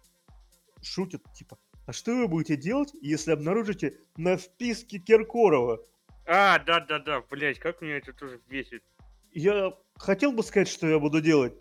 шутит, 0.81 1.23
типа, 1.33 1.57
а 1.85 1.93
что 1.93 2.15
вы 2.15 2.27
будете 2.27 2.57
делать, 2.57 2.91
если 3.01 3.31
обнаружите 3.31 3.97
на 4.17 4.37
вписке 4.37 4.99
Киркорова? 4.99 5.79
А, 6.25 6.59
да, 6.59 6.79
да, 6.79 6.99
да, 6.99 7.21
блять, 7.21 7.59
как 7.59 7.81
меня 7.81 7.97
это 7.97 8.11
тоже 8.13 8.41
бесит. 8.49 8.83
Я 9.31 9.73
хотел 9.97 10.31
бы 10.31 10.43
сказать, 10.43 10.67
что 10.67 10.87
я 10.87 10.99
буду 10.99 11.21
делать. 11.21 11.53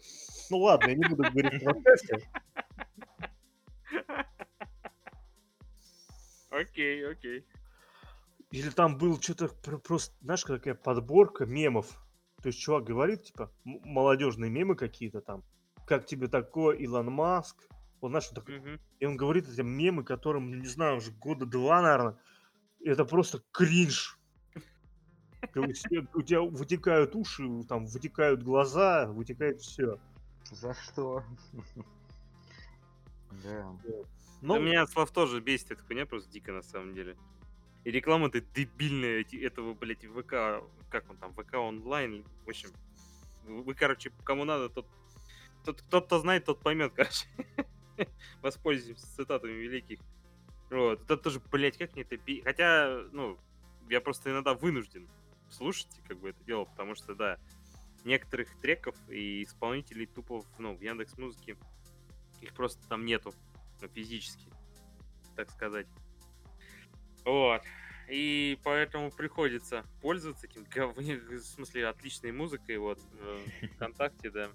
Ну 0.50 0.58
ладно, 0.58 0.88
я 0.88 0.96
не 0.96 1.04
буду 1.04 1.22
говорить 1.30 1.62
в 1.62 1.64
подкасте. 1.64 2.18
Окей, 6.50 7.04
окей. 7.10 7.44
Или 8.54 8.70
там 8.70 8.96
был 8.98 9.20
что-то 9.20 9.48
просто, 9.78 10.14
знаешь, 10.20 10.44
какая 10.44 10.74
подборка 10.74 11.44
мемов. 11.44 11.88
То 12.40 12.46
есть 12.46 12.60
чувак 12.60 12.84
говорит, 12.84 13.24
типа, 13.24 13.50
молодежные 13.64 14.48
мемы 14.48 14.76
какие-то 14.76 15.20
там. 15.20 15.42
Как 15.88 16.06
тебе 16.06 16.28
такое, 16.28 16.76
Илон 16.76 17.10
Маск? 17.12 17.56
Вот 18.00 18.10
знаешь, 18.10 18.28
вот 18.30 18.36
такой- 18.36 18.60
Мгм. 18.60 18.80
и 19.00 19.06
он 19.06 19.16
говорит 19.16 19.48
эти 19.48 19.62
мемы, 19.62 20.04
которым, 20.04 20.60
не 20.60 20.68
знаю, 20.68 20.98
уже 20.98 21.10
года 21.10 21.46
два, 21.46 21.82
наверное. 21.82 22.16
Это 22.84 23.04
просто 23.04 23.42
кринж. 23.50 24.20
У 25.56 26.22
тебя 26.22 26.40
вытекают 26.42 27.16
уши, 27.16 27.42
там 27.68 27.86
вытекают 27.86 28.44
глаза, 28.44 29.06
вытекает 29.08 29.62
все. 29.62 29.98
За 30.52 30.74
что? 30.74 31.24
Да. 33.42 33.76
Ну, 34.42 34.54
Да 34.54 34.60
меня 34.60 34.86
Слав 34.86 35.10
тоже 35.10 35.40
бесит 35.40 35.72
эта 35.72 35.82
хуйня 35.82 36.06
просто 36.06 36.30
дико 36.30 36.52
на 36.52 36.62
самом 36.62 36.94
деле. 36.94 37.16
И 37.84 37.90
реклама-то 37.90 38.40
дебильная 38.40 39.20
эти- 39.20 39.36
этого, 39.36 39.74
блядь, 39.74 40.04
ВК, 40.04 40.64
как 40.90 41.08
он 41.10 41.16
там, 41.18 41.34
ВК 41.34 41.54
онлайн, 41.54 42.24
в 42.44 42.48
общем, 42.48 42.70
вы, 43.44 43.74
короче, 43.74 44.10
кому 44.24 44.44
надо, 44.44 44.70
тот, 44.70 44.86
тот, 45.64 45.84
тот, 45.90 46.06
кто 46.06 46.18
знает, 46.18 46.46
тот 46.46 46.60
поймет, 46.60 46.92
короче. 46.96 47.26
Воспользуемся 48.40 49.06
цитатами 49.14 49.52
великих. 49.52 50.00
Вот, 50.70 51.02
это 51.02 51.16
тоже, 51.16 51.40
блядь, 51.52 51.76
как 51.76 51.94
мне 51.94 52.04
это. 52.08 52.18
Хотя, 52.42 53.04
ну, 53.12 53.38
я 53.88 54.00
просто 54.00 54.30
иногда 54.30 54.54
вынужден 54.54 55.06
слушать, 55.50 55.88
как 56.08 56.18
бы, 56.18 56.30
это 56.30 56.42
дело, 56.44 56.64
потому 56.64 56.94
что, 56.94 57.14
да, 57.14 57.38
некоторых 58.04 58.48
треков 58.60 58.96
и 59.08 59.42
исполнителей 59.44 60.06
тупо, 60.06 60.44
ну, 60.58 60.74
в 60.74 60.80
Яндекс 60.80 61.16
Музыке 61.18 61.56
их 62.40 62.52
просто 62.54 62.86
там 62.88 63.04
нету, 63.04 63.34
ну, 63.80 63.88
физически, 63.88 64.50
так 65.36 65.50
сказать. 65.50 65.86
Вот. 67.24 67.62
И 68.08 68.58
поэтому 68.62 69.10
приходится 69.10 69.84
пользоваться 70.02 70.46
этим 70.46 70.66
в 70.66 71.40
смысле, 71.40 71.88
отличной 71.88 72.32
музыкой, 72.32 72.76
вот, 72.78 72.98
в 73.62 73.66
ВКонтакте, 73.76 74.30
да. 74.30 74.50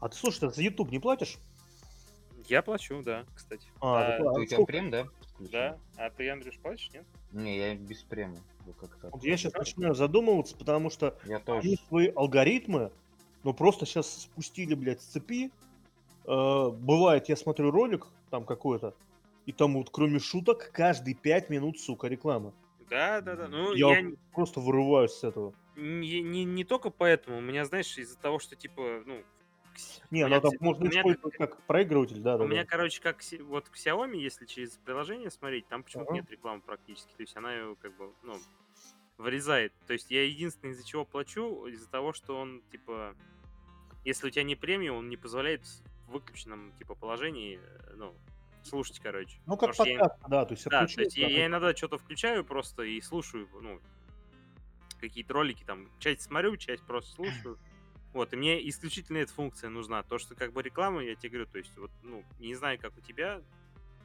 А 0.00 0.08
ты 0.08 0.16
слушай, 0.16 0.40
ты 0.40 0.50
за 0.50 0.62
YouTube 0.62 0.90
не 0.90 0.98
платишь? 0.98 1.38
Я 2.48 2.62
плачу, 2.62 3.02
да, 3.02 3.24
кстати. 3.34 3.68
А, 3.80 4.12
так 4.12 4.20
ладно. 4.20 4.34
Ты 4.34 4.40
у 4.40 4.44
тебя 4.46 4.56
сколько? 4.56 4.72
прем, 4.72 4.90
да? 4.90 5.06
Да. 5.38 5.78
А 5.96 6.10
ты, 6.10 6.28
Андрюш, 6.30 6.58
платишь, 6.58 6.90
нет? 6.92 7.04
Не, 7.32 7.56
я 7.58 7.74
без 7.74 8.02
према. 8.02 8.38
Вот 9.02 9.24
я 9.24 9.36
сейчас 9.36 9.54
начинаю 9.54 9.94
задумываться, 9.94 10.56
потому 10.56 10.90
что 10.90 11.16
Я 11.24 11.38
тоже. 11.38 11.60
они 11.60 11.78
свои 11.88 12.08
алгоритмы, 12.08 12.90
ну 13.42 13.54
просто 13.54 13.86
сейчас 13.86 14.22
спустили, 14.22 14.74
блядь, 14.74 15.00
с 15.00 15.06
цепи. 15.06 15.50
Э, 16.26 16.70
бывает, 16.70 17.28
я 17.28 17.36
смотрю 17.36 17.70
ролик 17.70 18.06
там 18.30 18.44
какой-то, 18.44 18.94
и 19.50 19.52
там 19.52 19.74
вот 19.74 19.90
кроме 19.90 20.18
шуток 20.20 20.70
каждые 20.72 21.14
пять 21.14 21.50
минут, 21.50 21.78
сука, 21.80 22.06
реклама. 22.08 22.54
Да, 22.78 23.20
да, 23.20 23.36
да. 23.36 23.48
Ну, 23.48 23.74
Я 23.74 23.98
я, 24.00 24.12
просто 24.32 24.60
вырываюсь 24.60 25.12
с 25.12 25.24
этого. 25.24 25.54
не, 25.76 26.20
не, 26.22 26.44
не 26.44 26.64
только 26.64 26.90
поэтому, 26.90 27.38
у 27.38 27.40
меня, 27.40 27.64
знаешь, 27.64 27.96
из-за 27.98 28.18
того, 28.18 28.38
что, 28.38 28.56
типа, 28.56 29.02
ну, 29.06 29.26
Не, 30.10 30.24
у 30.24 30.28
ну 30.28 30.40
там 30.40 30.52
можно 30.60 30.84
у 30.84 30.88
меня, 30.88 31.02
использовать 31.02 31.36
как 31.36 31.64
проигрыватель, 31.66 32.20
да, 32.20 32.36
у 32.38 32.38
да, 32.38 32.46
меня, 32.46 32.64
да. 32.64 32.66
короче, 32.66 33.00
как 33.02 33.22
вот 33.40 33.68
в 33.68 33.74
Xiaomi, 33.74 34.16
если 34.16 34.46
через 34.46 34.78
приложение 34.78 35.30
смотреть, 35.30 35.68
там 35.68 35.84
почему-то 35.84 36.10
Ага. 36.10 36.14
нет 36.14 36.30
рекламы 36.30 36.62
практически. 36.62 37.12
То 37.14 37.22
есть 37.22 37.36
она 37.36 37.52
ее 37.54 37.76
как 37.76 37.96
бы, 37.96 38.14
ну, 38.22 38.46
вырезает. 39.18 39.74
То 39.86 39.92
есть 39.94 40.10
я 40.10 40.24
единственное, 40.24 40.72
из-за 40.74 40.84
чего 40.86 41.04
плачу, 41.04 41.66
из-за 41.66 41.88
того, 41.90 42.12
что 42.12 42.38
он, 42.38 42.62
типа, 42.70 43.16
если 44.04 44.28
у 44.28 44.30
тебя 44.30 44.44
не 44.44 44.56
премиум, 44.56 44.98
он 44.98 45.08
не 45.08 45.16
позволяет 45.16 45.66
в 45.66 46.12
выключенном, 46.12 46.74
типа, 46.76 46.94
положении, 46.94 47.60
э, 47.62 47.94
ну, 47.96 48.14
слушать, 48.66 49.00
короче. 49.00 49.38
Ну, 49.46 49.56
как 49.56 49.70
Потому 49.70 49.74
что 49.74 49.84
я- 49.86 49.98
подкаст, 50.00 50.22
да, 50.28 50.44
то 50.44 50.52
есть 50.54 50.64
Да, 50.68 50.86
то 50.86 51.00
есть 51.02 51.16
я, 51.16 51.26
да, 51.26 51.32
я 51.32 51.46
иногда 51.46 51.74
что-то 51.76 51.98
включаю 51.98 52.44
просто 52.44 52.82
и 52.82 53.00
слушаю, 53.00 53.48
ну, 53.60 53.80
какие-то 55.00 55.32
ролики 55.34 55.64
там, 55.64 55.88
часть 55.98 56.22
смотрю, 56.22 56.56
часть 56.56 56.84
просто 56.84 57.10
слушаю. 57.14 57.58
Вот, 58.12 58.32
и 58.32 58.36
мне 58.36 58.68
исключительно 58.68 59.18
эта 59.18 59.32
функция 59.32 59.70
нужна. 59.70 60.02
То, 60.02 60.18
что 60.18 60.34
как 60.34 60.52
бы 60.52 60.62
реклама, 60.62 61.02
я 61.02 61.14
тебе 61.14 61.30
говорю, 61.30 61.46
то 61.46 61.58
есть 61.58 61.76
вот, 61.78 61.90
ну, 62.02 62.24
не 62.40 62.54
знаю, 62.54 62.78
как 62.78 62.96
у 62.96 63.00
тебя, 63.00 63.40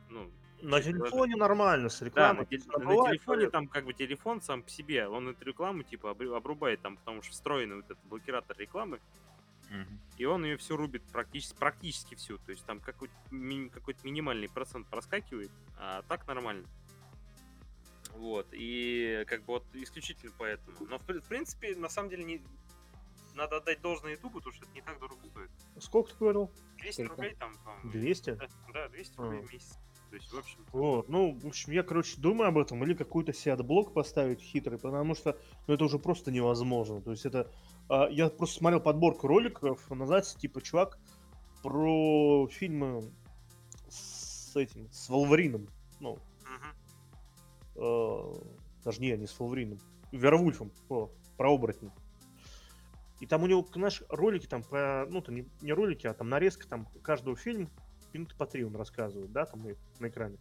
ну, 0.10 0.32
На 0.62 0.80
телефоне 0.82 1.36
нормально, 1.36 1.89
с 1.89 1.99
Да, 1.99 2.06
рекламой. 2.06 2.38
на, 2.41 2.45
тел- 2.45 2.49
конечно, 2.62 2.78
на 2.80 2.86
бывает, 2.86 3.18
телефоне 3.18 3.49
там 3.49 3.68
как 3.68 3.84
бы 3.86 3.93
телефон 3.93 4.41
сам 4.41 4.62
по 4.64 4.70
себе, 4.70 5.08
он 5.08 5.28
эту 5.28 5.43
рекламу 5.43 5.84
типа 5.84 6.08
обру- 6.12 6.36
обрубает 6.36 6.82
там, 6.82 6.97
потому 6.97 7.22
что 7.24 7.32
встроенный 7.34 7.78
вот 7.78 7.86
этот 7.86 8.03
блокиратор 8.06 8.56
рекламы, 8.58 8.99
И 10.18 10.26
он 10.26 10.45
ее 10.45 10.57
всю 10.57 10.78
рубит 10.78 11.03
практически, 11.11 11.55
практически 11.57 12.16
всю. 12.16 12.38
То 12.38 12.51
есть 12.51 12.66
там 12.66 12.80
какой-то, 12.80 13.13
ми- 13.32 13.70
какой-то 13.70 13.99
минимальный 14.05 14.47
процент 14.49 14.88
проскакивает, 14.88 15.51
а 15.78 16.03
так 16.03 16.26
нормально. 16.28 16.66
Вот, 18.13 18.47
и 18.53 19.26
как 19.28 19.41
бы 19.41 19.53
вот 19.53 19.66
исключительно 19.74 20.32
поэтому. 20.38 20.78
Но 20.89 20.97
в, 20.99 21.01
в 21.07 21.28
принципе, 21.28 21.76
на 21.76 21.89
самом 21.89 22.09
деле, 22.09 22.24
не... 22.24 22.41
надо 23.36 23.57
отдать 23.57 23.82
должное 23.82 24.11
Ютубу, 24.13 24.38
потому 24.39 24.53
что 24.53 24.63
это 24.66 24.74
не 24.74 24.82
так 24.82 24.99
дорого 24.99 25.20
стоит. 25.28 25.49
Сколько 25.80 26.11
ты 26.11 26.18
говорил? 26.20 26.49
200 26.78 26.91
Сколько? 27.05 27.16
рублей 27.22 27.36
там, 27.38 27.57
по-моему. 27.66 27.91
200? 27.91 28.32
Да, 28.36 28.47
Да, 28.74 28.89
200 28.89 29.18
рублей 29.18 29.39
А. 29.39 29.43
в 29.47 29.51
месяц. 29.53 29.80
То 30.09 30.16
есть, 30.16 30.32
в 30.32 30.38
общем, 30.38 30.59
Вот, 30.72 31.09
ну, 31.09 31.38
в 31.38 31.47
общем, 31.47 31.74
я, 31.74 31.84
короче, 31.84 32.16
думаю 32.22 32.47
об 32.49 32.57
этом, 32.57 32.82
или 32.86 32.93
какой-то 32.93 33.34
себе 33.34 33.53
adblock 33.53 33.91
поставить 33.93 34.39
хитрый, 34.39 34.78
потому 34.80 35.13
что, 35.16 35.38
ну, 35.68 35.74
это 35.74 35.84
уже 35.84 35.99
просто 35.99 36.32
невозможно. 36.32 37.01
То 37.01 37.11
есть 37.11 37.26
это, 37.26 37.51
я 37.89 38.29
просто 38.29 38.57
смотрел 38.57 38.79
подборку 38.79 39.27
роликов, 39.27 39.89
называется, 39.89 40.38
типа, 40.38 40.61
чувак 40.61 40.97
про 41.61 42.47
фильмы 42.47 43.11
с 43.89 44.55
этим, 44.55 44.88
с 44.91 45.09
Волварином, 45.09 45.67
ну, 45.99 46.19
мгм. 46.43 47.83
э, 47.83 48.33
даже 48.83 49.01
не, 49.01 49.15
не 49.17 49.27
с 49.27 49.39
Волварином, 49.39 49.79
Вервульфом, 50.11 50.71
о, 50.89 51.09
про 51.38 51.53
оборотня. 51.53 51.91
И 53.19 53.27
там 53.27 53.43
у 53.43 53.47
него, 53.47 53.65
знаешь, 53.73 54.03
ролики 54.09 54.45
там 54.45 54.63
про, 54.63 55.05
ну, 55.09 55.21
там 55.21 55.36
не, 55.36 55.47
не 55.61 55.73
ролики, 55.73 56.05
а 56.07 56.13
там 56.13 56.29
нарезка 56.29 56.67
там 56.67 56.88
каждого 57.01 57.36
фильма, 57.36 57.69
минуты 58.13 58.36
по 58.36 58.45
три 58.45 58.63
он 58.63 58.75
рассказывает, 58.75 59.31
да, 59.31 59.45
там 59.45 59.65
на 59.99 60.07
экране. 60.07 60.38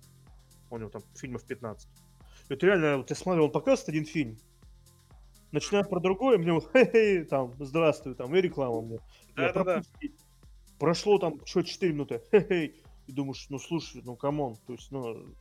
У 0.70 0.78
него 0.78 0.90
там 0.90 1.02
фильмов 1.14 1.44
15. 1.44 1.88
И 1.88 2.52
вот 2.52 2.62
реально, 2.62 2.98
вот 2.98 3.10
я 3.10 3.16
смотрел, 3.16 3.44
он 3.44 3.52
показывает 3.52 3.88
один 3.88 4.04
фильм, 4.04 4.38
начинаю 5.54 5.88
про 5.88 6.00
другое, 6.00 6.36
мне 6.36 6.52
вот, 6.52 6.70
хе-хе, 6.72 7.24
там, 7.24 7.54
здравствуй, 7.58 8.14
там, 8.14 8.34
и 8.34 8.40
реклама 8.40 8.82
мне. 8.82 8.98
Я 9.36 9.52
Да-да-да. 9.52 9.74
пропустить. 9.74 10.14
Прошло 10.78 11.18
там, 11.18 11.46
что, 11.46 11.62
4 11.62 11.92
минуты, 11.92 12.20
хе-хе, 12.30 12.74
и 13.06 13.12
думаешь, 13.12 13.46
ну, 13.48 13.58
слушай, 13.58 14.02
ну, 14.04 14.16
come 14.16 14.39
on, 14.39 14.56
то 14.66 14.72
есть, 14.72 14.90
ну, 14.90 15.34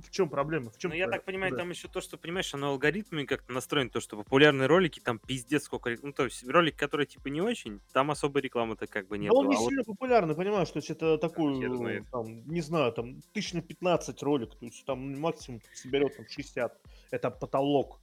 в 0.00 0.10
чем 0.10 0.28
проблема? 0.28 0.70
В 0.70 0.76
чем 0.76 0.90
Ну, 0.90 0.96
я 0.96 1.08
так 1.08 1.24
понимаю, 1.24 1.52
да. 1.52 1.58
там 1.58 1.70
еще 1.70 1.88
то, 1.88 2.02
что, 2.02 2.18
понимаешь, 2.18 2.52
оно 2.52 2.68
алгоритмами 2.68 3.24
как-то 3.24 3.52
настроено, 3.52 3.88
то, 3.88 4.00
что 4.00 4.16
популярные 4.16 4.66
ролики, 4.66 5.00
там 5.00 5.18
пиздец 5.18 5.64
сколько... 5.64 5.96
Ну, 6.02 6.12
то 6.12 6.24
есть 6.24 6.46
ролик, 6.46 6.76
который, 6.76 7.06
типа, 7.06 7.28
не 7.28 7.40
очень, 7.40 7.80
там 7.94 8.10
особой 8.10 8.42
рекламы-то 8.42 8.86
как 8.86 9.08
бы 9.08 9.16
нет. 9.16 9.30
Да 9.32 9.38
он 9.38 9.48
не 9.48 9.56
а 9.56 9.58
вот 9.58 9.68
сильно 9.68 9.84
популярный, 9.84 10.34
понимаешь, 10.34 10.68
то 10.68 10.78
есть 10.78 10.90
это 10.90 11.16
такой, 11.16 12.04
там, 12.10 12.46
не 12.46 12.60
знаю, 12.60 12.92
там, 12.92 13.22
тысяч 13.32 13.54
на 13.54 13.62
15 13.62 14.22
ролик, 14.22 14.54
то 14.54 14.66
есть 14.66 14.84
там 14.84 15.18
максимум 15.18 15.62
соберет 15.72 16.14
там 16.14 16.26
60. 16.28 16.78
Это 17.10 17.30
потолок. 17.30 18.00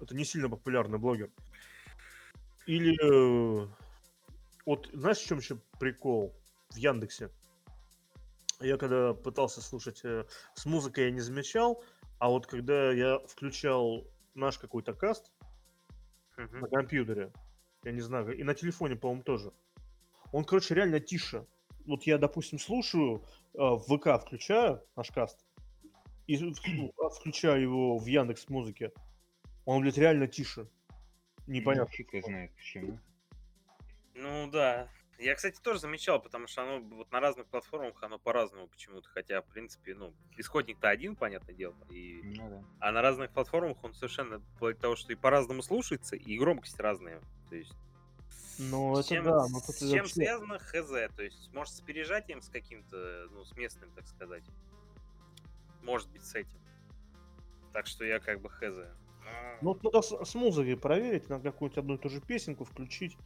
Это 0.00 0.14
не 0.14 0.24
сильно 0.24 0.48
популярный 0.48 0.98
блогер. 0.98 1.30
Или, 2.66 2.94
э, 3.00 3.68
вот, 4.66 4.90
знаешь, 4.92 5.18
в 5.18 5.26
чем 5.26 5.38
еще 5.38 5.56
прикол 5.78 6.34
в 6.70 6.76
Яндексе? 6.76 7.30
Я 8.60 8.76
когда 8.76 9.14
пытался 9.14 9.60
слушать 9.60 10.00
э, 10.04 10.24
с 10.54 10.66
музыкой, 10.66 11.04
я 11.04 11.10
не 11.10 11.20
замечал, 11.20 11.84
а 12.18 12.28
вот 12.28 12.46
когда 12.46 12.92
я 12.92 13.18
включал 13.20 14.06
наш 14.34 14.58
какой-то 14.58 14.94
каст, 14.94 15.30
Мгм. 16.36 16.60
на 16.60 16.68
компьютере. 16.68 17.32
Я 17.84 17.92
не 17.92 18.00
знаю, 18.00 18.36
и 18.36 18.42
на 18.42 18.54
телефоне, 18.54 18.96
по-моему, 18.96 19.22
тоже. 19.22 19.52
Он, 20.32 20.44
короче, 20.44 20.74
реально 20.74 21.00
тише. 21.00 21.46
Вот 21.86 22.02
я, 22.02 22.18
допустим, 22.18 22.58
слушаю, 22.58 23.22
э, 23.54 23.58
в 23.58 23.84
ВК 23.84 24.20
включаю 24.20 24.82
наш 24.96 25.10
каст, 25.10 25.46
и 26.26 26.36
включаю 27.14 27.62
его 27.62 27.98
в 27.98 28.06
Яндекс 28.06 28.48
Музыке. 28.48 28.92
Он, 29.66 29.82
блядь, 29.82 29.98
реально 29.98 30.26
тише. 30.28 30.66
Непонятно. 31.46 31.92
Фиг 31.94 32.14
его 32.14 32.26
знает 32.26 32.54
почему. 32.56 32.98
Ну, 34.14 34.48
да. 34.50 34.88
Я, 35.18 35.34
кстати, 35.34 35.60
тоже 35.60 35.80
замечал, 35.80 36.20
потому 36.20 36.46
что 36.46 36.62
оно 36.62 36.80
вот 36.80 37.10
на 37.10 37.20
разных 37.20 37.46
платформах 37.46 38.02
оно 38.02 38.18
по-разному 38.18 38.68
почему-то. 38.68 39.08
Хотя, 39.08 39.42
в 39.42 39.46
принципе, 39.46 39.94
ну, 39.94 40.14
исходник-то 40.36 40.88
один, 40.88 41.16
понятное 41.16 41.54
дело. 41.54 41.74
И... 41.90 42.20
Ну 42.22 42.48
да. 42.50 42.64
А 42.80 42.92
на 42.92 43.02
разных 43.02 43.30
платформах 43.30 43.82
он 43.82 43.94
совершенно, 43.94 44.40
вплоть 44.56 44.78
того, 44.78 44.94
что 44.94 45.12
и 45.12 45.16
по-разному 45.16 45.62
слушается, 45.62 46.16
и 46.16 46.38
громкость 46.38 46.78
разная. 46.78 47.20
То 47.48 47.56
есть 47.56 47.72
Ну, 48.58 48.94
с 48.94 49.06
это 49.06 49.08
чем, 49.14 49.24
да, 49.24 49.46
но 49.48 49.58
с 49.58 49.66
тут 49.66 49.76
чем 49.78 49.98
вообще- 50.00 50.14
связано 50.14 50.58
хз? 50.58 50.88
То 51.16 51.22
есть, 51.22 51.52
может, 51.52 51.74
с 51.74 51.80
пережатием 51.80 52.40
с 52.42 52.48
каким-то, 52.48 53.28
ну, 53.30 53.44
с 53.44 53.56
местным, 53.56 53.90
так 53.92 54.06
сказать. 54.06 54.44
Может 55.82 56.10
быть, 56.10 56.24
с 56.24 56.34
этим. 56.34 56.60
Так 57.72 57.86
что 57.86 58.04
я 58.04 58.20
как 58.20 58.40
бы 58.40 58.50
хз. 58.50 58.76
Ну, 59.62 59.78
надо 59.82 60.02
с, 60.02 60.12
с 60.24 60.34
музыкой 60.34 60.76
проверить, 60.76 61.28
на 61.28 61.40
какую-нибудь 61.40 61.78
одну 61.78 61.94
и 61.94 61.98
ту 61.98 62.08
же 62.08 62.20
песенку 62.20 62.64
включить, 62.64 63.16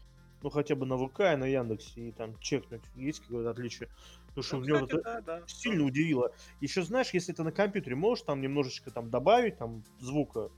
ну, 0.42 0.50
хотя 0.50 0.74
бы 0.74 0.86
на 0.86 0.96
ВК 0.96 1.20
и 1.20 1.36
на 1.36 1.46
Яндексе, 1.46 2.08
и 2.08 2.12
там 2.12 2.38
чекнуть, 2.38 2.82
есть 2.94 3.20
какое-то 3.20 3.50
отличие. 3.50 3.88
Потому 4.28 4.42
что 4.42 4.56
ну, 4.58 4.78
вот 4.78 4.90
кстати, 4.90 5.00
это 5.00 5.02
да, 5.02 5.20
да. 5.20 5.42
сильно 5.46 5.84
удивило. 5.84 6.32
Еще 6.60 6.82
знаешь, 6.82 7.10
если 7.12 7.32
ты 7.32 7.42
на 7.42 7.52
компьютере 7.52 7.96
можешь 7.96 8.24
там 8.24 8.40
немножечко 8.40 8.90
там 8.90 9.10
добавить 9.10 9.58
там 9.58 9.82
звука, 9.98 10.50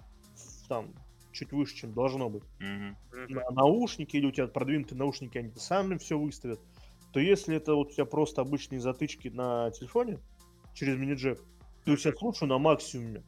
там, 0.68 0.94
чуть 1.32 1.52
выше, 1.52 1.74
чем 1.74 1.94
должно 1.94 2.28
быть. 2.28 2.44
Мгм. 2.58 2.96
на 3.28 3.50
наушники, 3.50 4.16
или 4.16 4.26
у 4.26 4.32
тебя 4.32 4.46
продвинутые 4.46 4.98
наушники, 4.98 5.38
они 5.38 5.52
сами 5.56 5.96
все 5.98 6.18
выставят, 6.18 6.60
то 7.12 7.20
если 7.20 7.56
это 7.56 7.74
вот 7.74 7.88
у 7.88 7.92
тебя 7.92 8.04
просто 8.04 8.40
обычные 8.40 8.80
затычки 8.80 9.28
на 9.28 9.70
телефоне 9.70 10.18
через 10.74 10.96
мини-джек, 10.96 11.38
то 11.84 11.90
я 11.90 11.96
себя 11.96 12.14
слушаю 12.16 12.48
на 12.48 12.58
максимуме. 12.58 13.22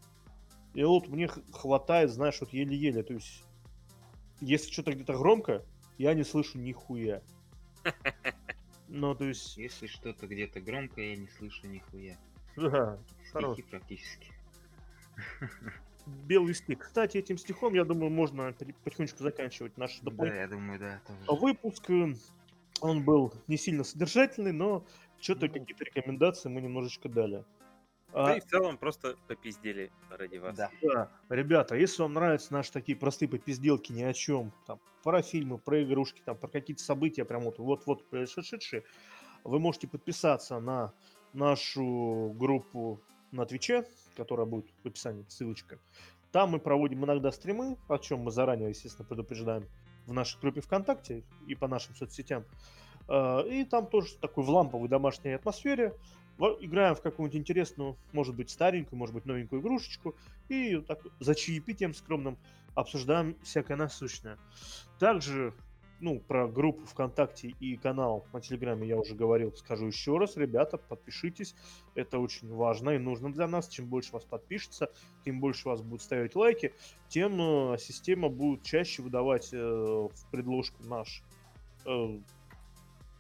И 0.75 0.83
вот 0.83 1.09
мне 1.09 1.29
хватает, 1.53 2.11
знаешь, 2.11 2.41
вот 2.41 2.53
еле-еле. 2.53 3.03
То 3.03 3.15
есть, 3.15 3.45
если 4.41 4.71
что-то 4.73 4.93
где-то 4.93 5.13
громко, 5.17 5.65
я 5.99 6.15
не 6.15 6.25
слышу 6.25 6.59
нихуя. 6.59 7.23
Ну, 8.89 9.15
то 9.15 9.25
есть, 9.25 9.57
Если 9.57 9.87
что-то 9.87 10.27
где-то 10.27 10.61
громко, 10.61 11.01
я 11.01 11.17
не 11.17 11.27
слышу 11.27 11.67
нихуя. 11.67 12.17
да, 12.55 12.99
хорош. 13.33 13.55
Стихи 13.55 13.69
практически. 13.69 14.31
белый 16.07 16.55
стих. 16.55 16.79
Кстати, 16.81 17.17
этим 17.19 17.39
стихом, 17.39 17.75
я 17.75 17.85
думаю, 17.85 18.11
можно 18.11 18.53
потихонечку 18.85 19.23
заканчивать 19.23 19.77
наш 19.79 19.99
Да, 20.01 20.11
дополнительный 20.11 20.41
я 20.43 20.49
думаю, 20.49 20.79
да, 20.79 21.01
тоже. 21.07 21.41
выпуск. 21.41 21.91
Он 22.81 23.03
был 23.05 23.33
не 23.49 23.57
сильно 23.57 23.85
содержательный, 23.85 24.53
но 24.53 24.87
что-то 25.19 25.47
Ну. 25.47 25.53
какие-то 25.55 25.85
рекомендации 25.85 26.49
мы 26.49 26.61
немножечко 26.61 27.09
дали. 27.09 27.45
Да 28.15 28.33
А, 28.33 28.37
и 28.37 28.41
в 28.41 28.45
целом 28.45 28.79
просто 28.79 29.17
попиздели 29.27 29.91
ради 30.09 30.37
вас. 30.37 30.57
Да. 30.57 30.71
Да, 30.83 31.11
ребята, 31.29 31.75
если 31.75 32.03
вам 32.03 32.13
нравятся 32.15 32.53
наши 32.53 32.73
такие 32.73 32.97
простые 32.97 33.29
попизделки 33.29 33.93
ни 33.93 34.03
о 34.03 34.13
чем, 34.13 34.53
там, 34.67 34.81
про 35.03 35.23
фильмы, 35.23 35.59
про 35.59 35.83
игрушки, 35.83 36.23
там, 36.25 36.39
про 36.39 36.49
какие-то 36.49 36.83
события, 36.83 37.25
прям 37.25 37.43
вот, 37.43 37.59
вот-вот 37.59 38.09
происшедшие, 38.09 38.85
вы 39.45 39.59
можете 39.59 39.89
подписаться 39.89 40.59
на 40.61 40.95
нашу 41.33 42.33
группу 42.37 43.05
на 43.33 43.47
Твиче, 43.47 43.87
которая 44.17 44.47
будет 44.47 44.71
в 44.83 44.87
описании, 44.87 45.25
ссылочка. 45.29 45.81
Там 46.31 46.51
мы 46.51 46.61
проводим 46.61 47.05
иногда 47.05 47.33
стримы, 47.33 47.79
о 47.89 47.99
чем 47.99 48.21
мы 48.21 48.31
заранее, 48.31 48.71
естественно, 48.71 49.07
предупреждаем 49.07 49.69
в 50.07 50.13
нашей 50.13 50.41
группе 50.41 50.61
ВКонтакте 50.61 51.25
и 51.47 51.55
по 51.55 51.69
нашим 51.69 51.95
соцсетям. 51.95 52.47
А, 53.09 53.41
И 53.43 53.65
там 53.65 53.89
тоже 53.89 54.19
такой 54.19 54.45
в 54.45 54.51
ламповой 54.51 54.89
домашней 54.89 55.33
атмосфере. 55.33 55.99
Играем 56.39 56.95
в 56.95 57.01
какую-нибудь 57.01 57.41
интересную, 57.41 57.97
может 58.13 58.35
быть, 58.35 58.51
старенькую, 58.51 58.99
может 58.99 59.15
быть, 59.15 59.25
новенькую 59.25 59.63
игрушечку. 59.63 60.15
И 60.49 60.77
так 60.79 61.01
за 61.21 61.35
чаепитием 61.35 61.95
скромным 61.95 62.37
обсуждаем 62.75 63.37
всякое 63.43 63.77
насущное. 63.77 64.39
Также 64.99 65.55
ну, 66.01 66.21
про 66.21 66.47
группу 66.49 66.85
ВКонтакте 66.87 67.49
и 67.61 67.77
канал 67.77 68.27
на 68.33 68.41
Телеграме 68.41 68.87
я 68.87 68.99
уже 68.99 69.15
говорил, 69.15 69.53
скажу 69.53 69.87
еще 69.87 70.19
раз, 70.19 70.37
ребята, 70.37 70.77
подпишитесь, 70.77 71.55
это 71.95 72.19
очень 72.19 72.53
важно 72.53 72.91
и 72.91 72.99
нужно 72.99 73.33
для 73.33 73.47
нас, 73.47 73.69
чем 73.69 73.87
больше 73.87 74.13
вас 74.13 74.25
подпишется, 74.25 74.91
тем 75.25 75.41
больше 75.41 75.69
вас 75.69 75.81
будут 75.81 76.03
ставить 76.03 76.35
лайки, 76.35 76.75
тем 77.09 77.41
э, 77.41 77.79
система 77.79 78.29
будет 78.29 78.63
чаще 78.63 79.03
выдавать 79.03 79.51
э, 79.53 79.57
в 79.57 80.31
предложку 80.31 80.83
наш 80.83 81.23
э, 81.87 82.19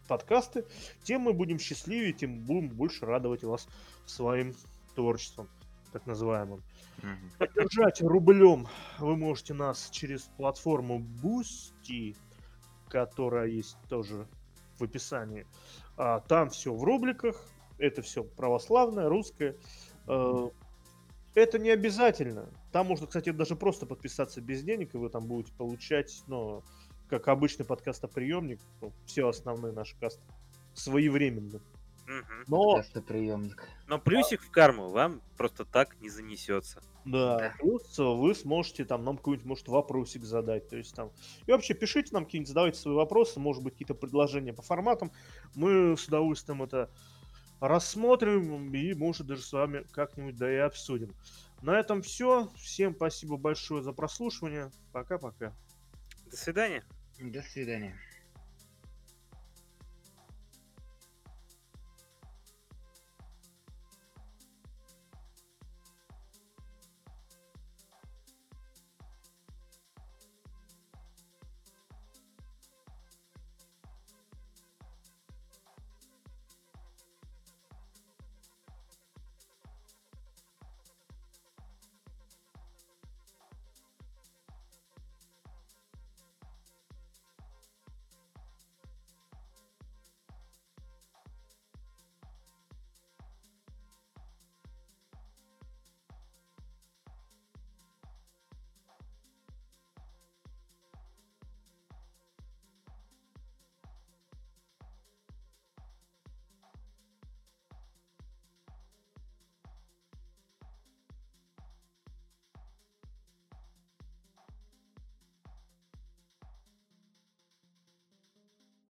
подкасты, 0.06 0.64
тем 1.02 1.22
мы 1.22 1.32
будем 1.32 1.58
счастливее, 1.58 2.12
тем 2.12 2.40
будем 2.40 2.68
больше 2.68 3.06
радовать 3.06 3.44
вас 3.44 3.68
своим 4.06 4.54
творчеством, 4.94 5.48
так 5.92 6.06
называемым. 6.06 6.62
Мгм. 7.02 7.30
Поддержать 7.38 8.00
рублем 8.00 8.66
вы 8.98 9.16
можете 9.16 9.54
нас 9.54 9.88
через 9.90 10.22
платформу 10.36 11.00
Boosty, 11.22 12.16
которая 12.88 13.48
есть 13.48 13.76
тоже 13.88 14.26
в 14.78 14.84
описании. 14.84 15.46
А, 15.96 16.20
там 16.20 16.50
все 16.50 16.74
в 16.74 16.82
рубриках, 16.84 17.40
это 17.78 18.02
все 18.02 18.24
православное, 18.24 19.08
русское. 19.08 19.56
Э, 20.06 20.48
Это 21.34 21.58
не 21.58 21.70
обязательно. 21.70 22.48
Там 22.70 22.86
можно, 22.86 23.08
кстати, 23.08 23.30
даже 23.30 23.56
просто 23.56 23.86
подписаться 23.86 24.40
без 24.40 24.62
денег, 24.62 24.94
и 24.94 24.98
вы 24.98 25.08
там 25.08 25.26
будете 25.26 25.52
получать, 25.54 26.22
ну, 26.28 26.62
как 27.08 27.28
обычный 27.28 27.64
подкастоприемник, 27.64 28.60
все 29.06 29.28
основные 29.28 29.72
наши 29.72 29.96
касты 29.98 30.22
своевременно. 30.74 31.60
Но 32.48 32.76
Кастоприемник. 32.76 33.66
Но 33.86 33.98
плюсик 33.98 34.42
в 34.42 34.50
карму 34.50 34.90
вам 34.90 35.22
просто 35.38 35.64
так 35.64 35.98
не 36.00 36.10
занесется. 36.10 36.82
Да, 37.06 37.38
Да. 37.38 37.54
плюс 37.58 37.98
вы 37.98 38.34
сможете 38.34 38.84
там 38.84 39.04
нам 39.04 39.16
какой-нибудь, 39.16 39.46
может, 39.46 39.68
вопросик 39.68 40.24
задать. 40.24 40.68
То 40.68 40.76
есть 40.76 40.94
там. 40.94 41.10
И 41.46 41.52
вообще 41.52 41.72
пишите 41.74 42.12
нам 42.12 42.24
какие-нибудь, 42.26 42.48
задавайте 42.48 42.78
свои 42.78 42.94
вопросы, 42.94 43.40
может 43.40 43.62
быть, 43.62 43.74
какие-то 43.74 43.94
предложения 43.94 44.52
по 44.52 44.62
форматам. 44.62 45.12
Мы 45.54 45.96
с 45.96 46.06
удовольствием 46.06 46.62
это 46.62 46.90
рассмотрим 47.60 48.74
и, 48.74 48.94
может, 48.94 49.26
даже 49.26 49.42
с 49.42 49.52
вами 49.52 49.86
как-нибудь 49.92 50.36
да 50.36 50.52
и 50.52 50.56
обсудим. 50.56 51.14
На 51.62 51.78
этом 51.78 52.02
все. 52.02 52.50
Всем 52.56 52.94
спасибо 52.94 53.38
большое 53.38 53.82
за 53.82 53.92
прослушивание. 53.92 54.70
Пока-пока. 54.92 55.54
До 56.30 56.36
свидания. 56.36 56.84
До 57.20 57.42
свидания. 57.42 57.94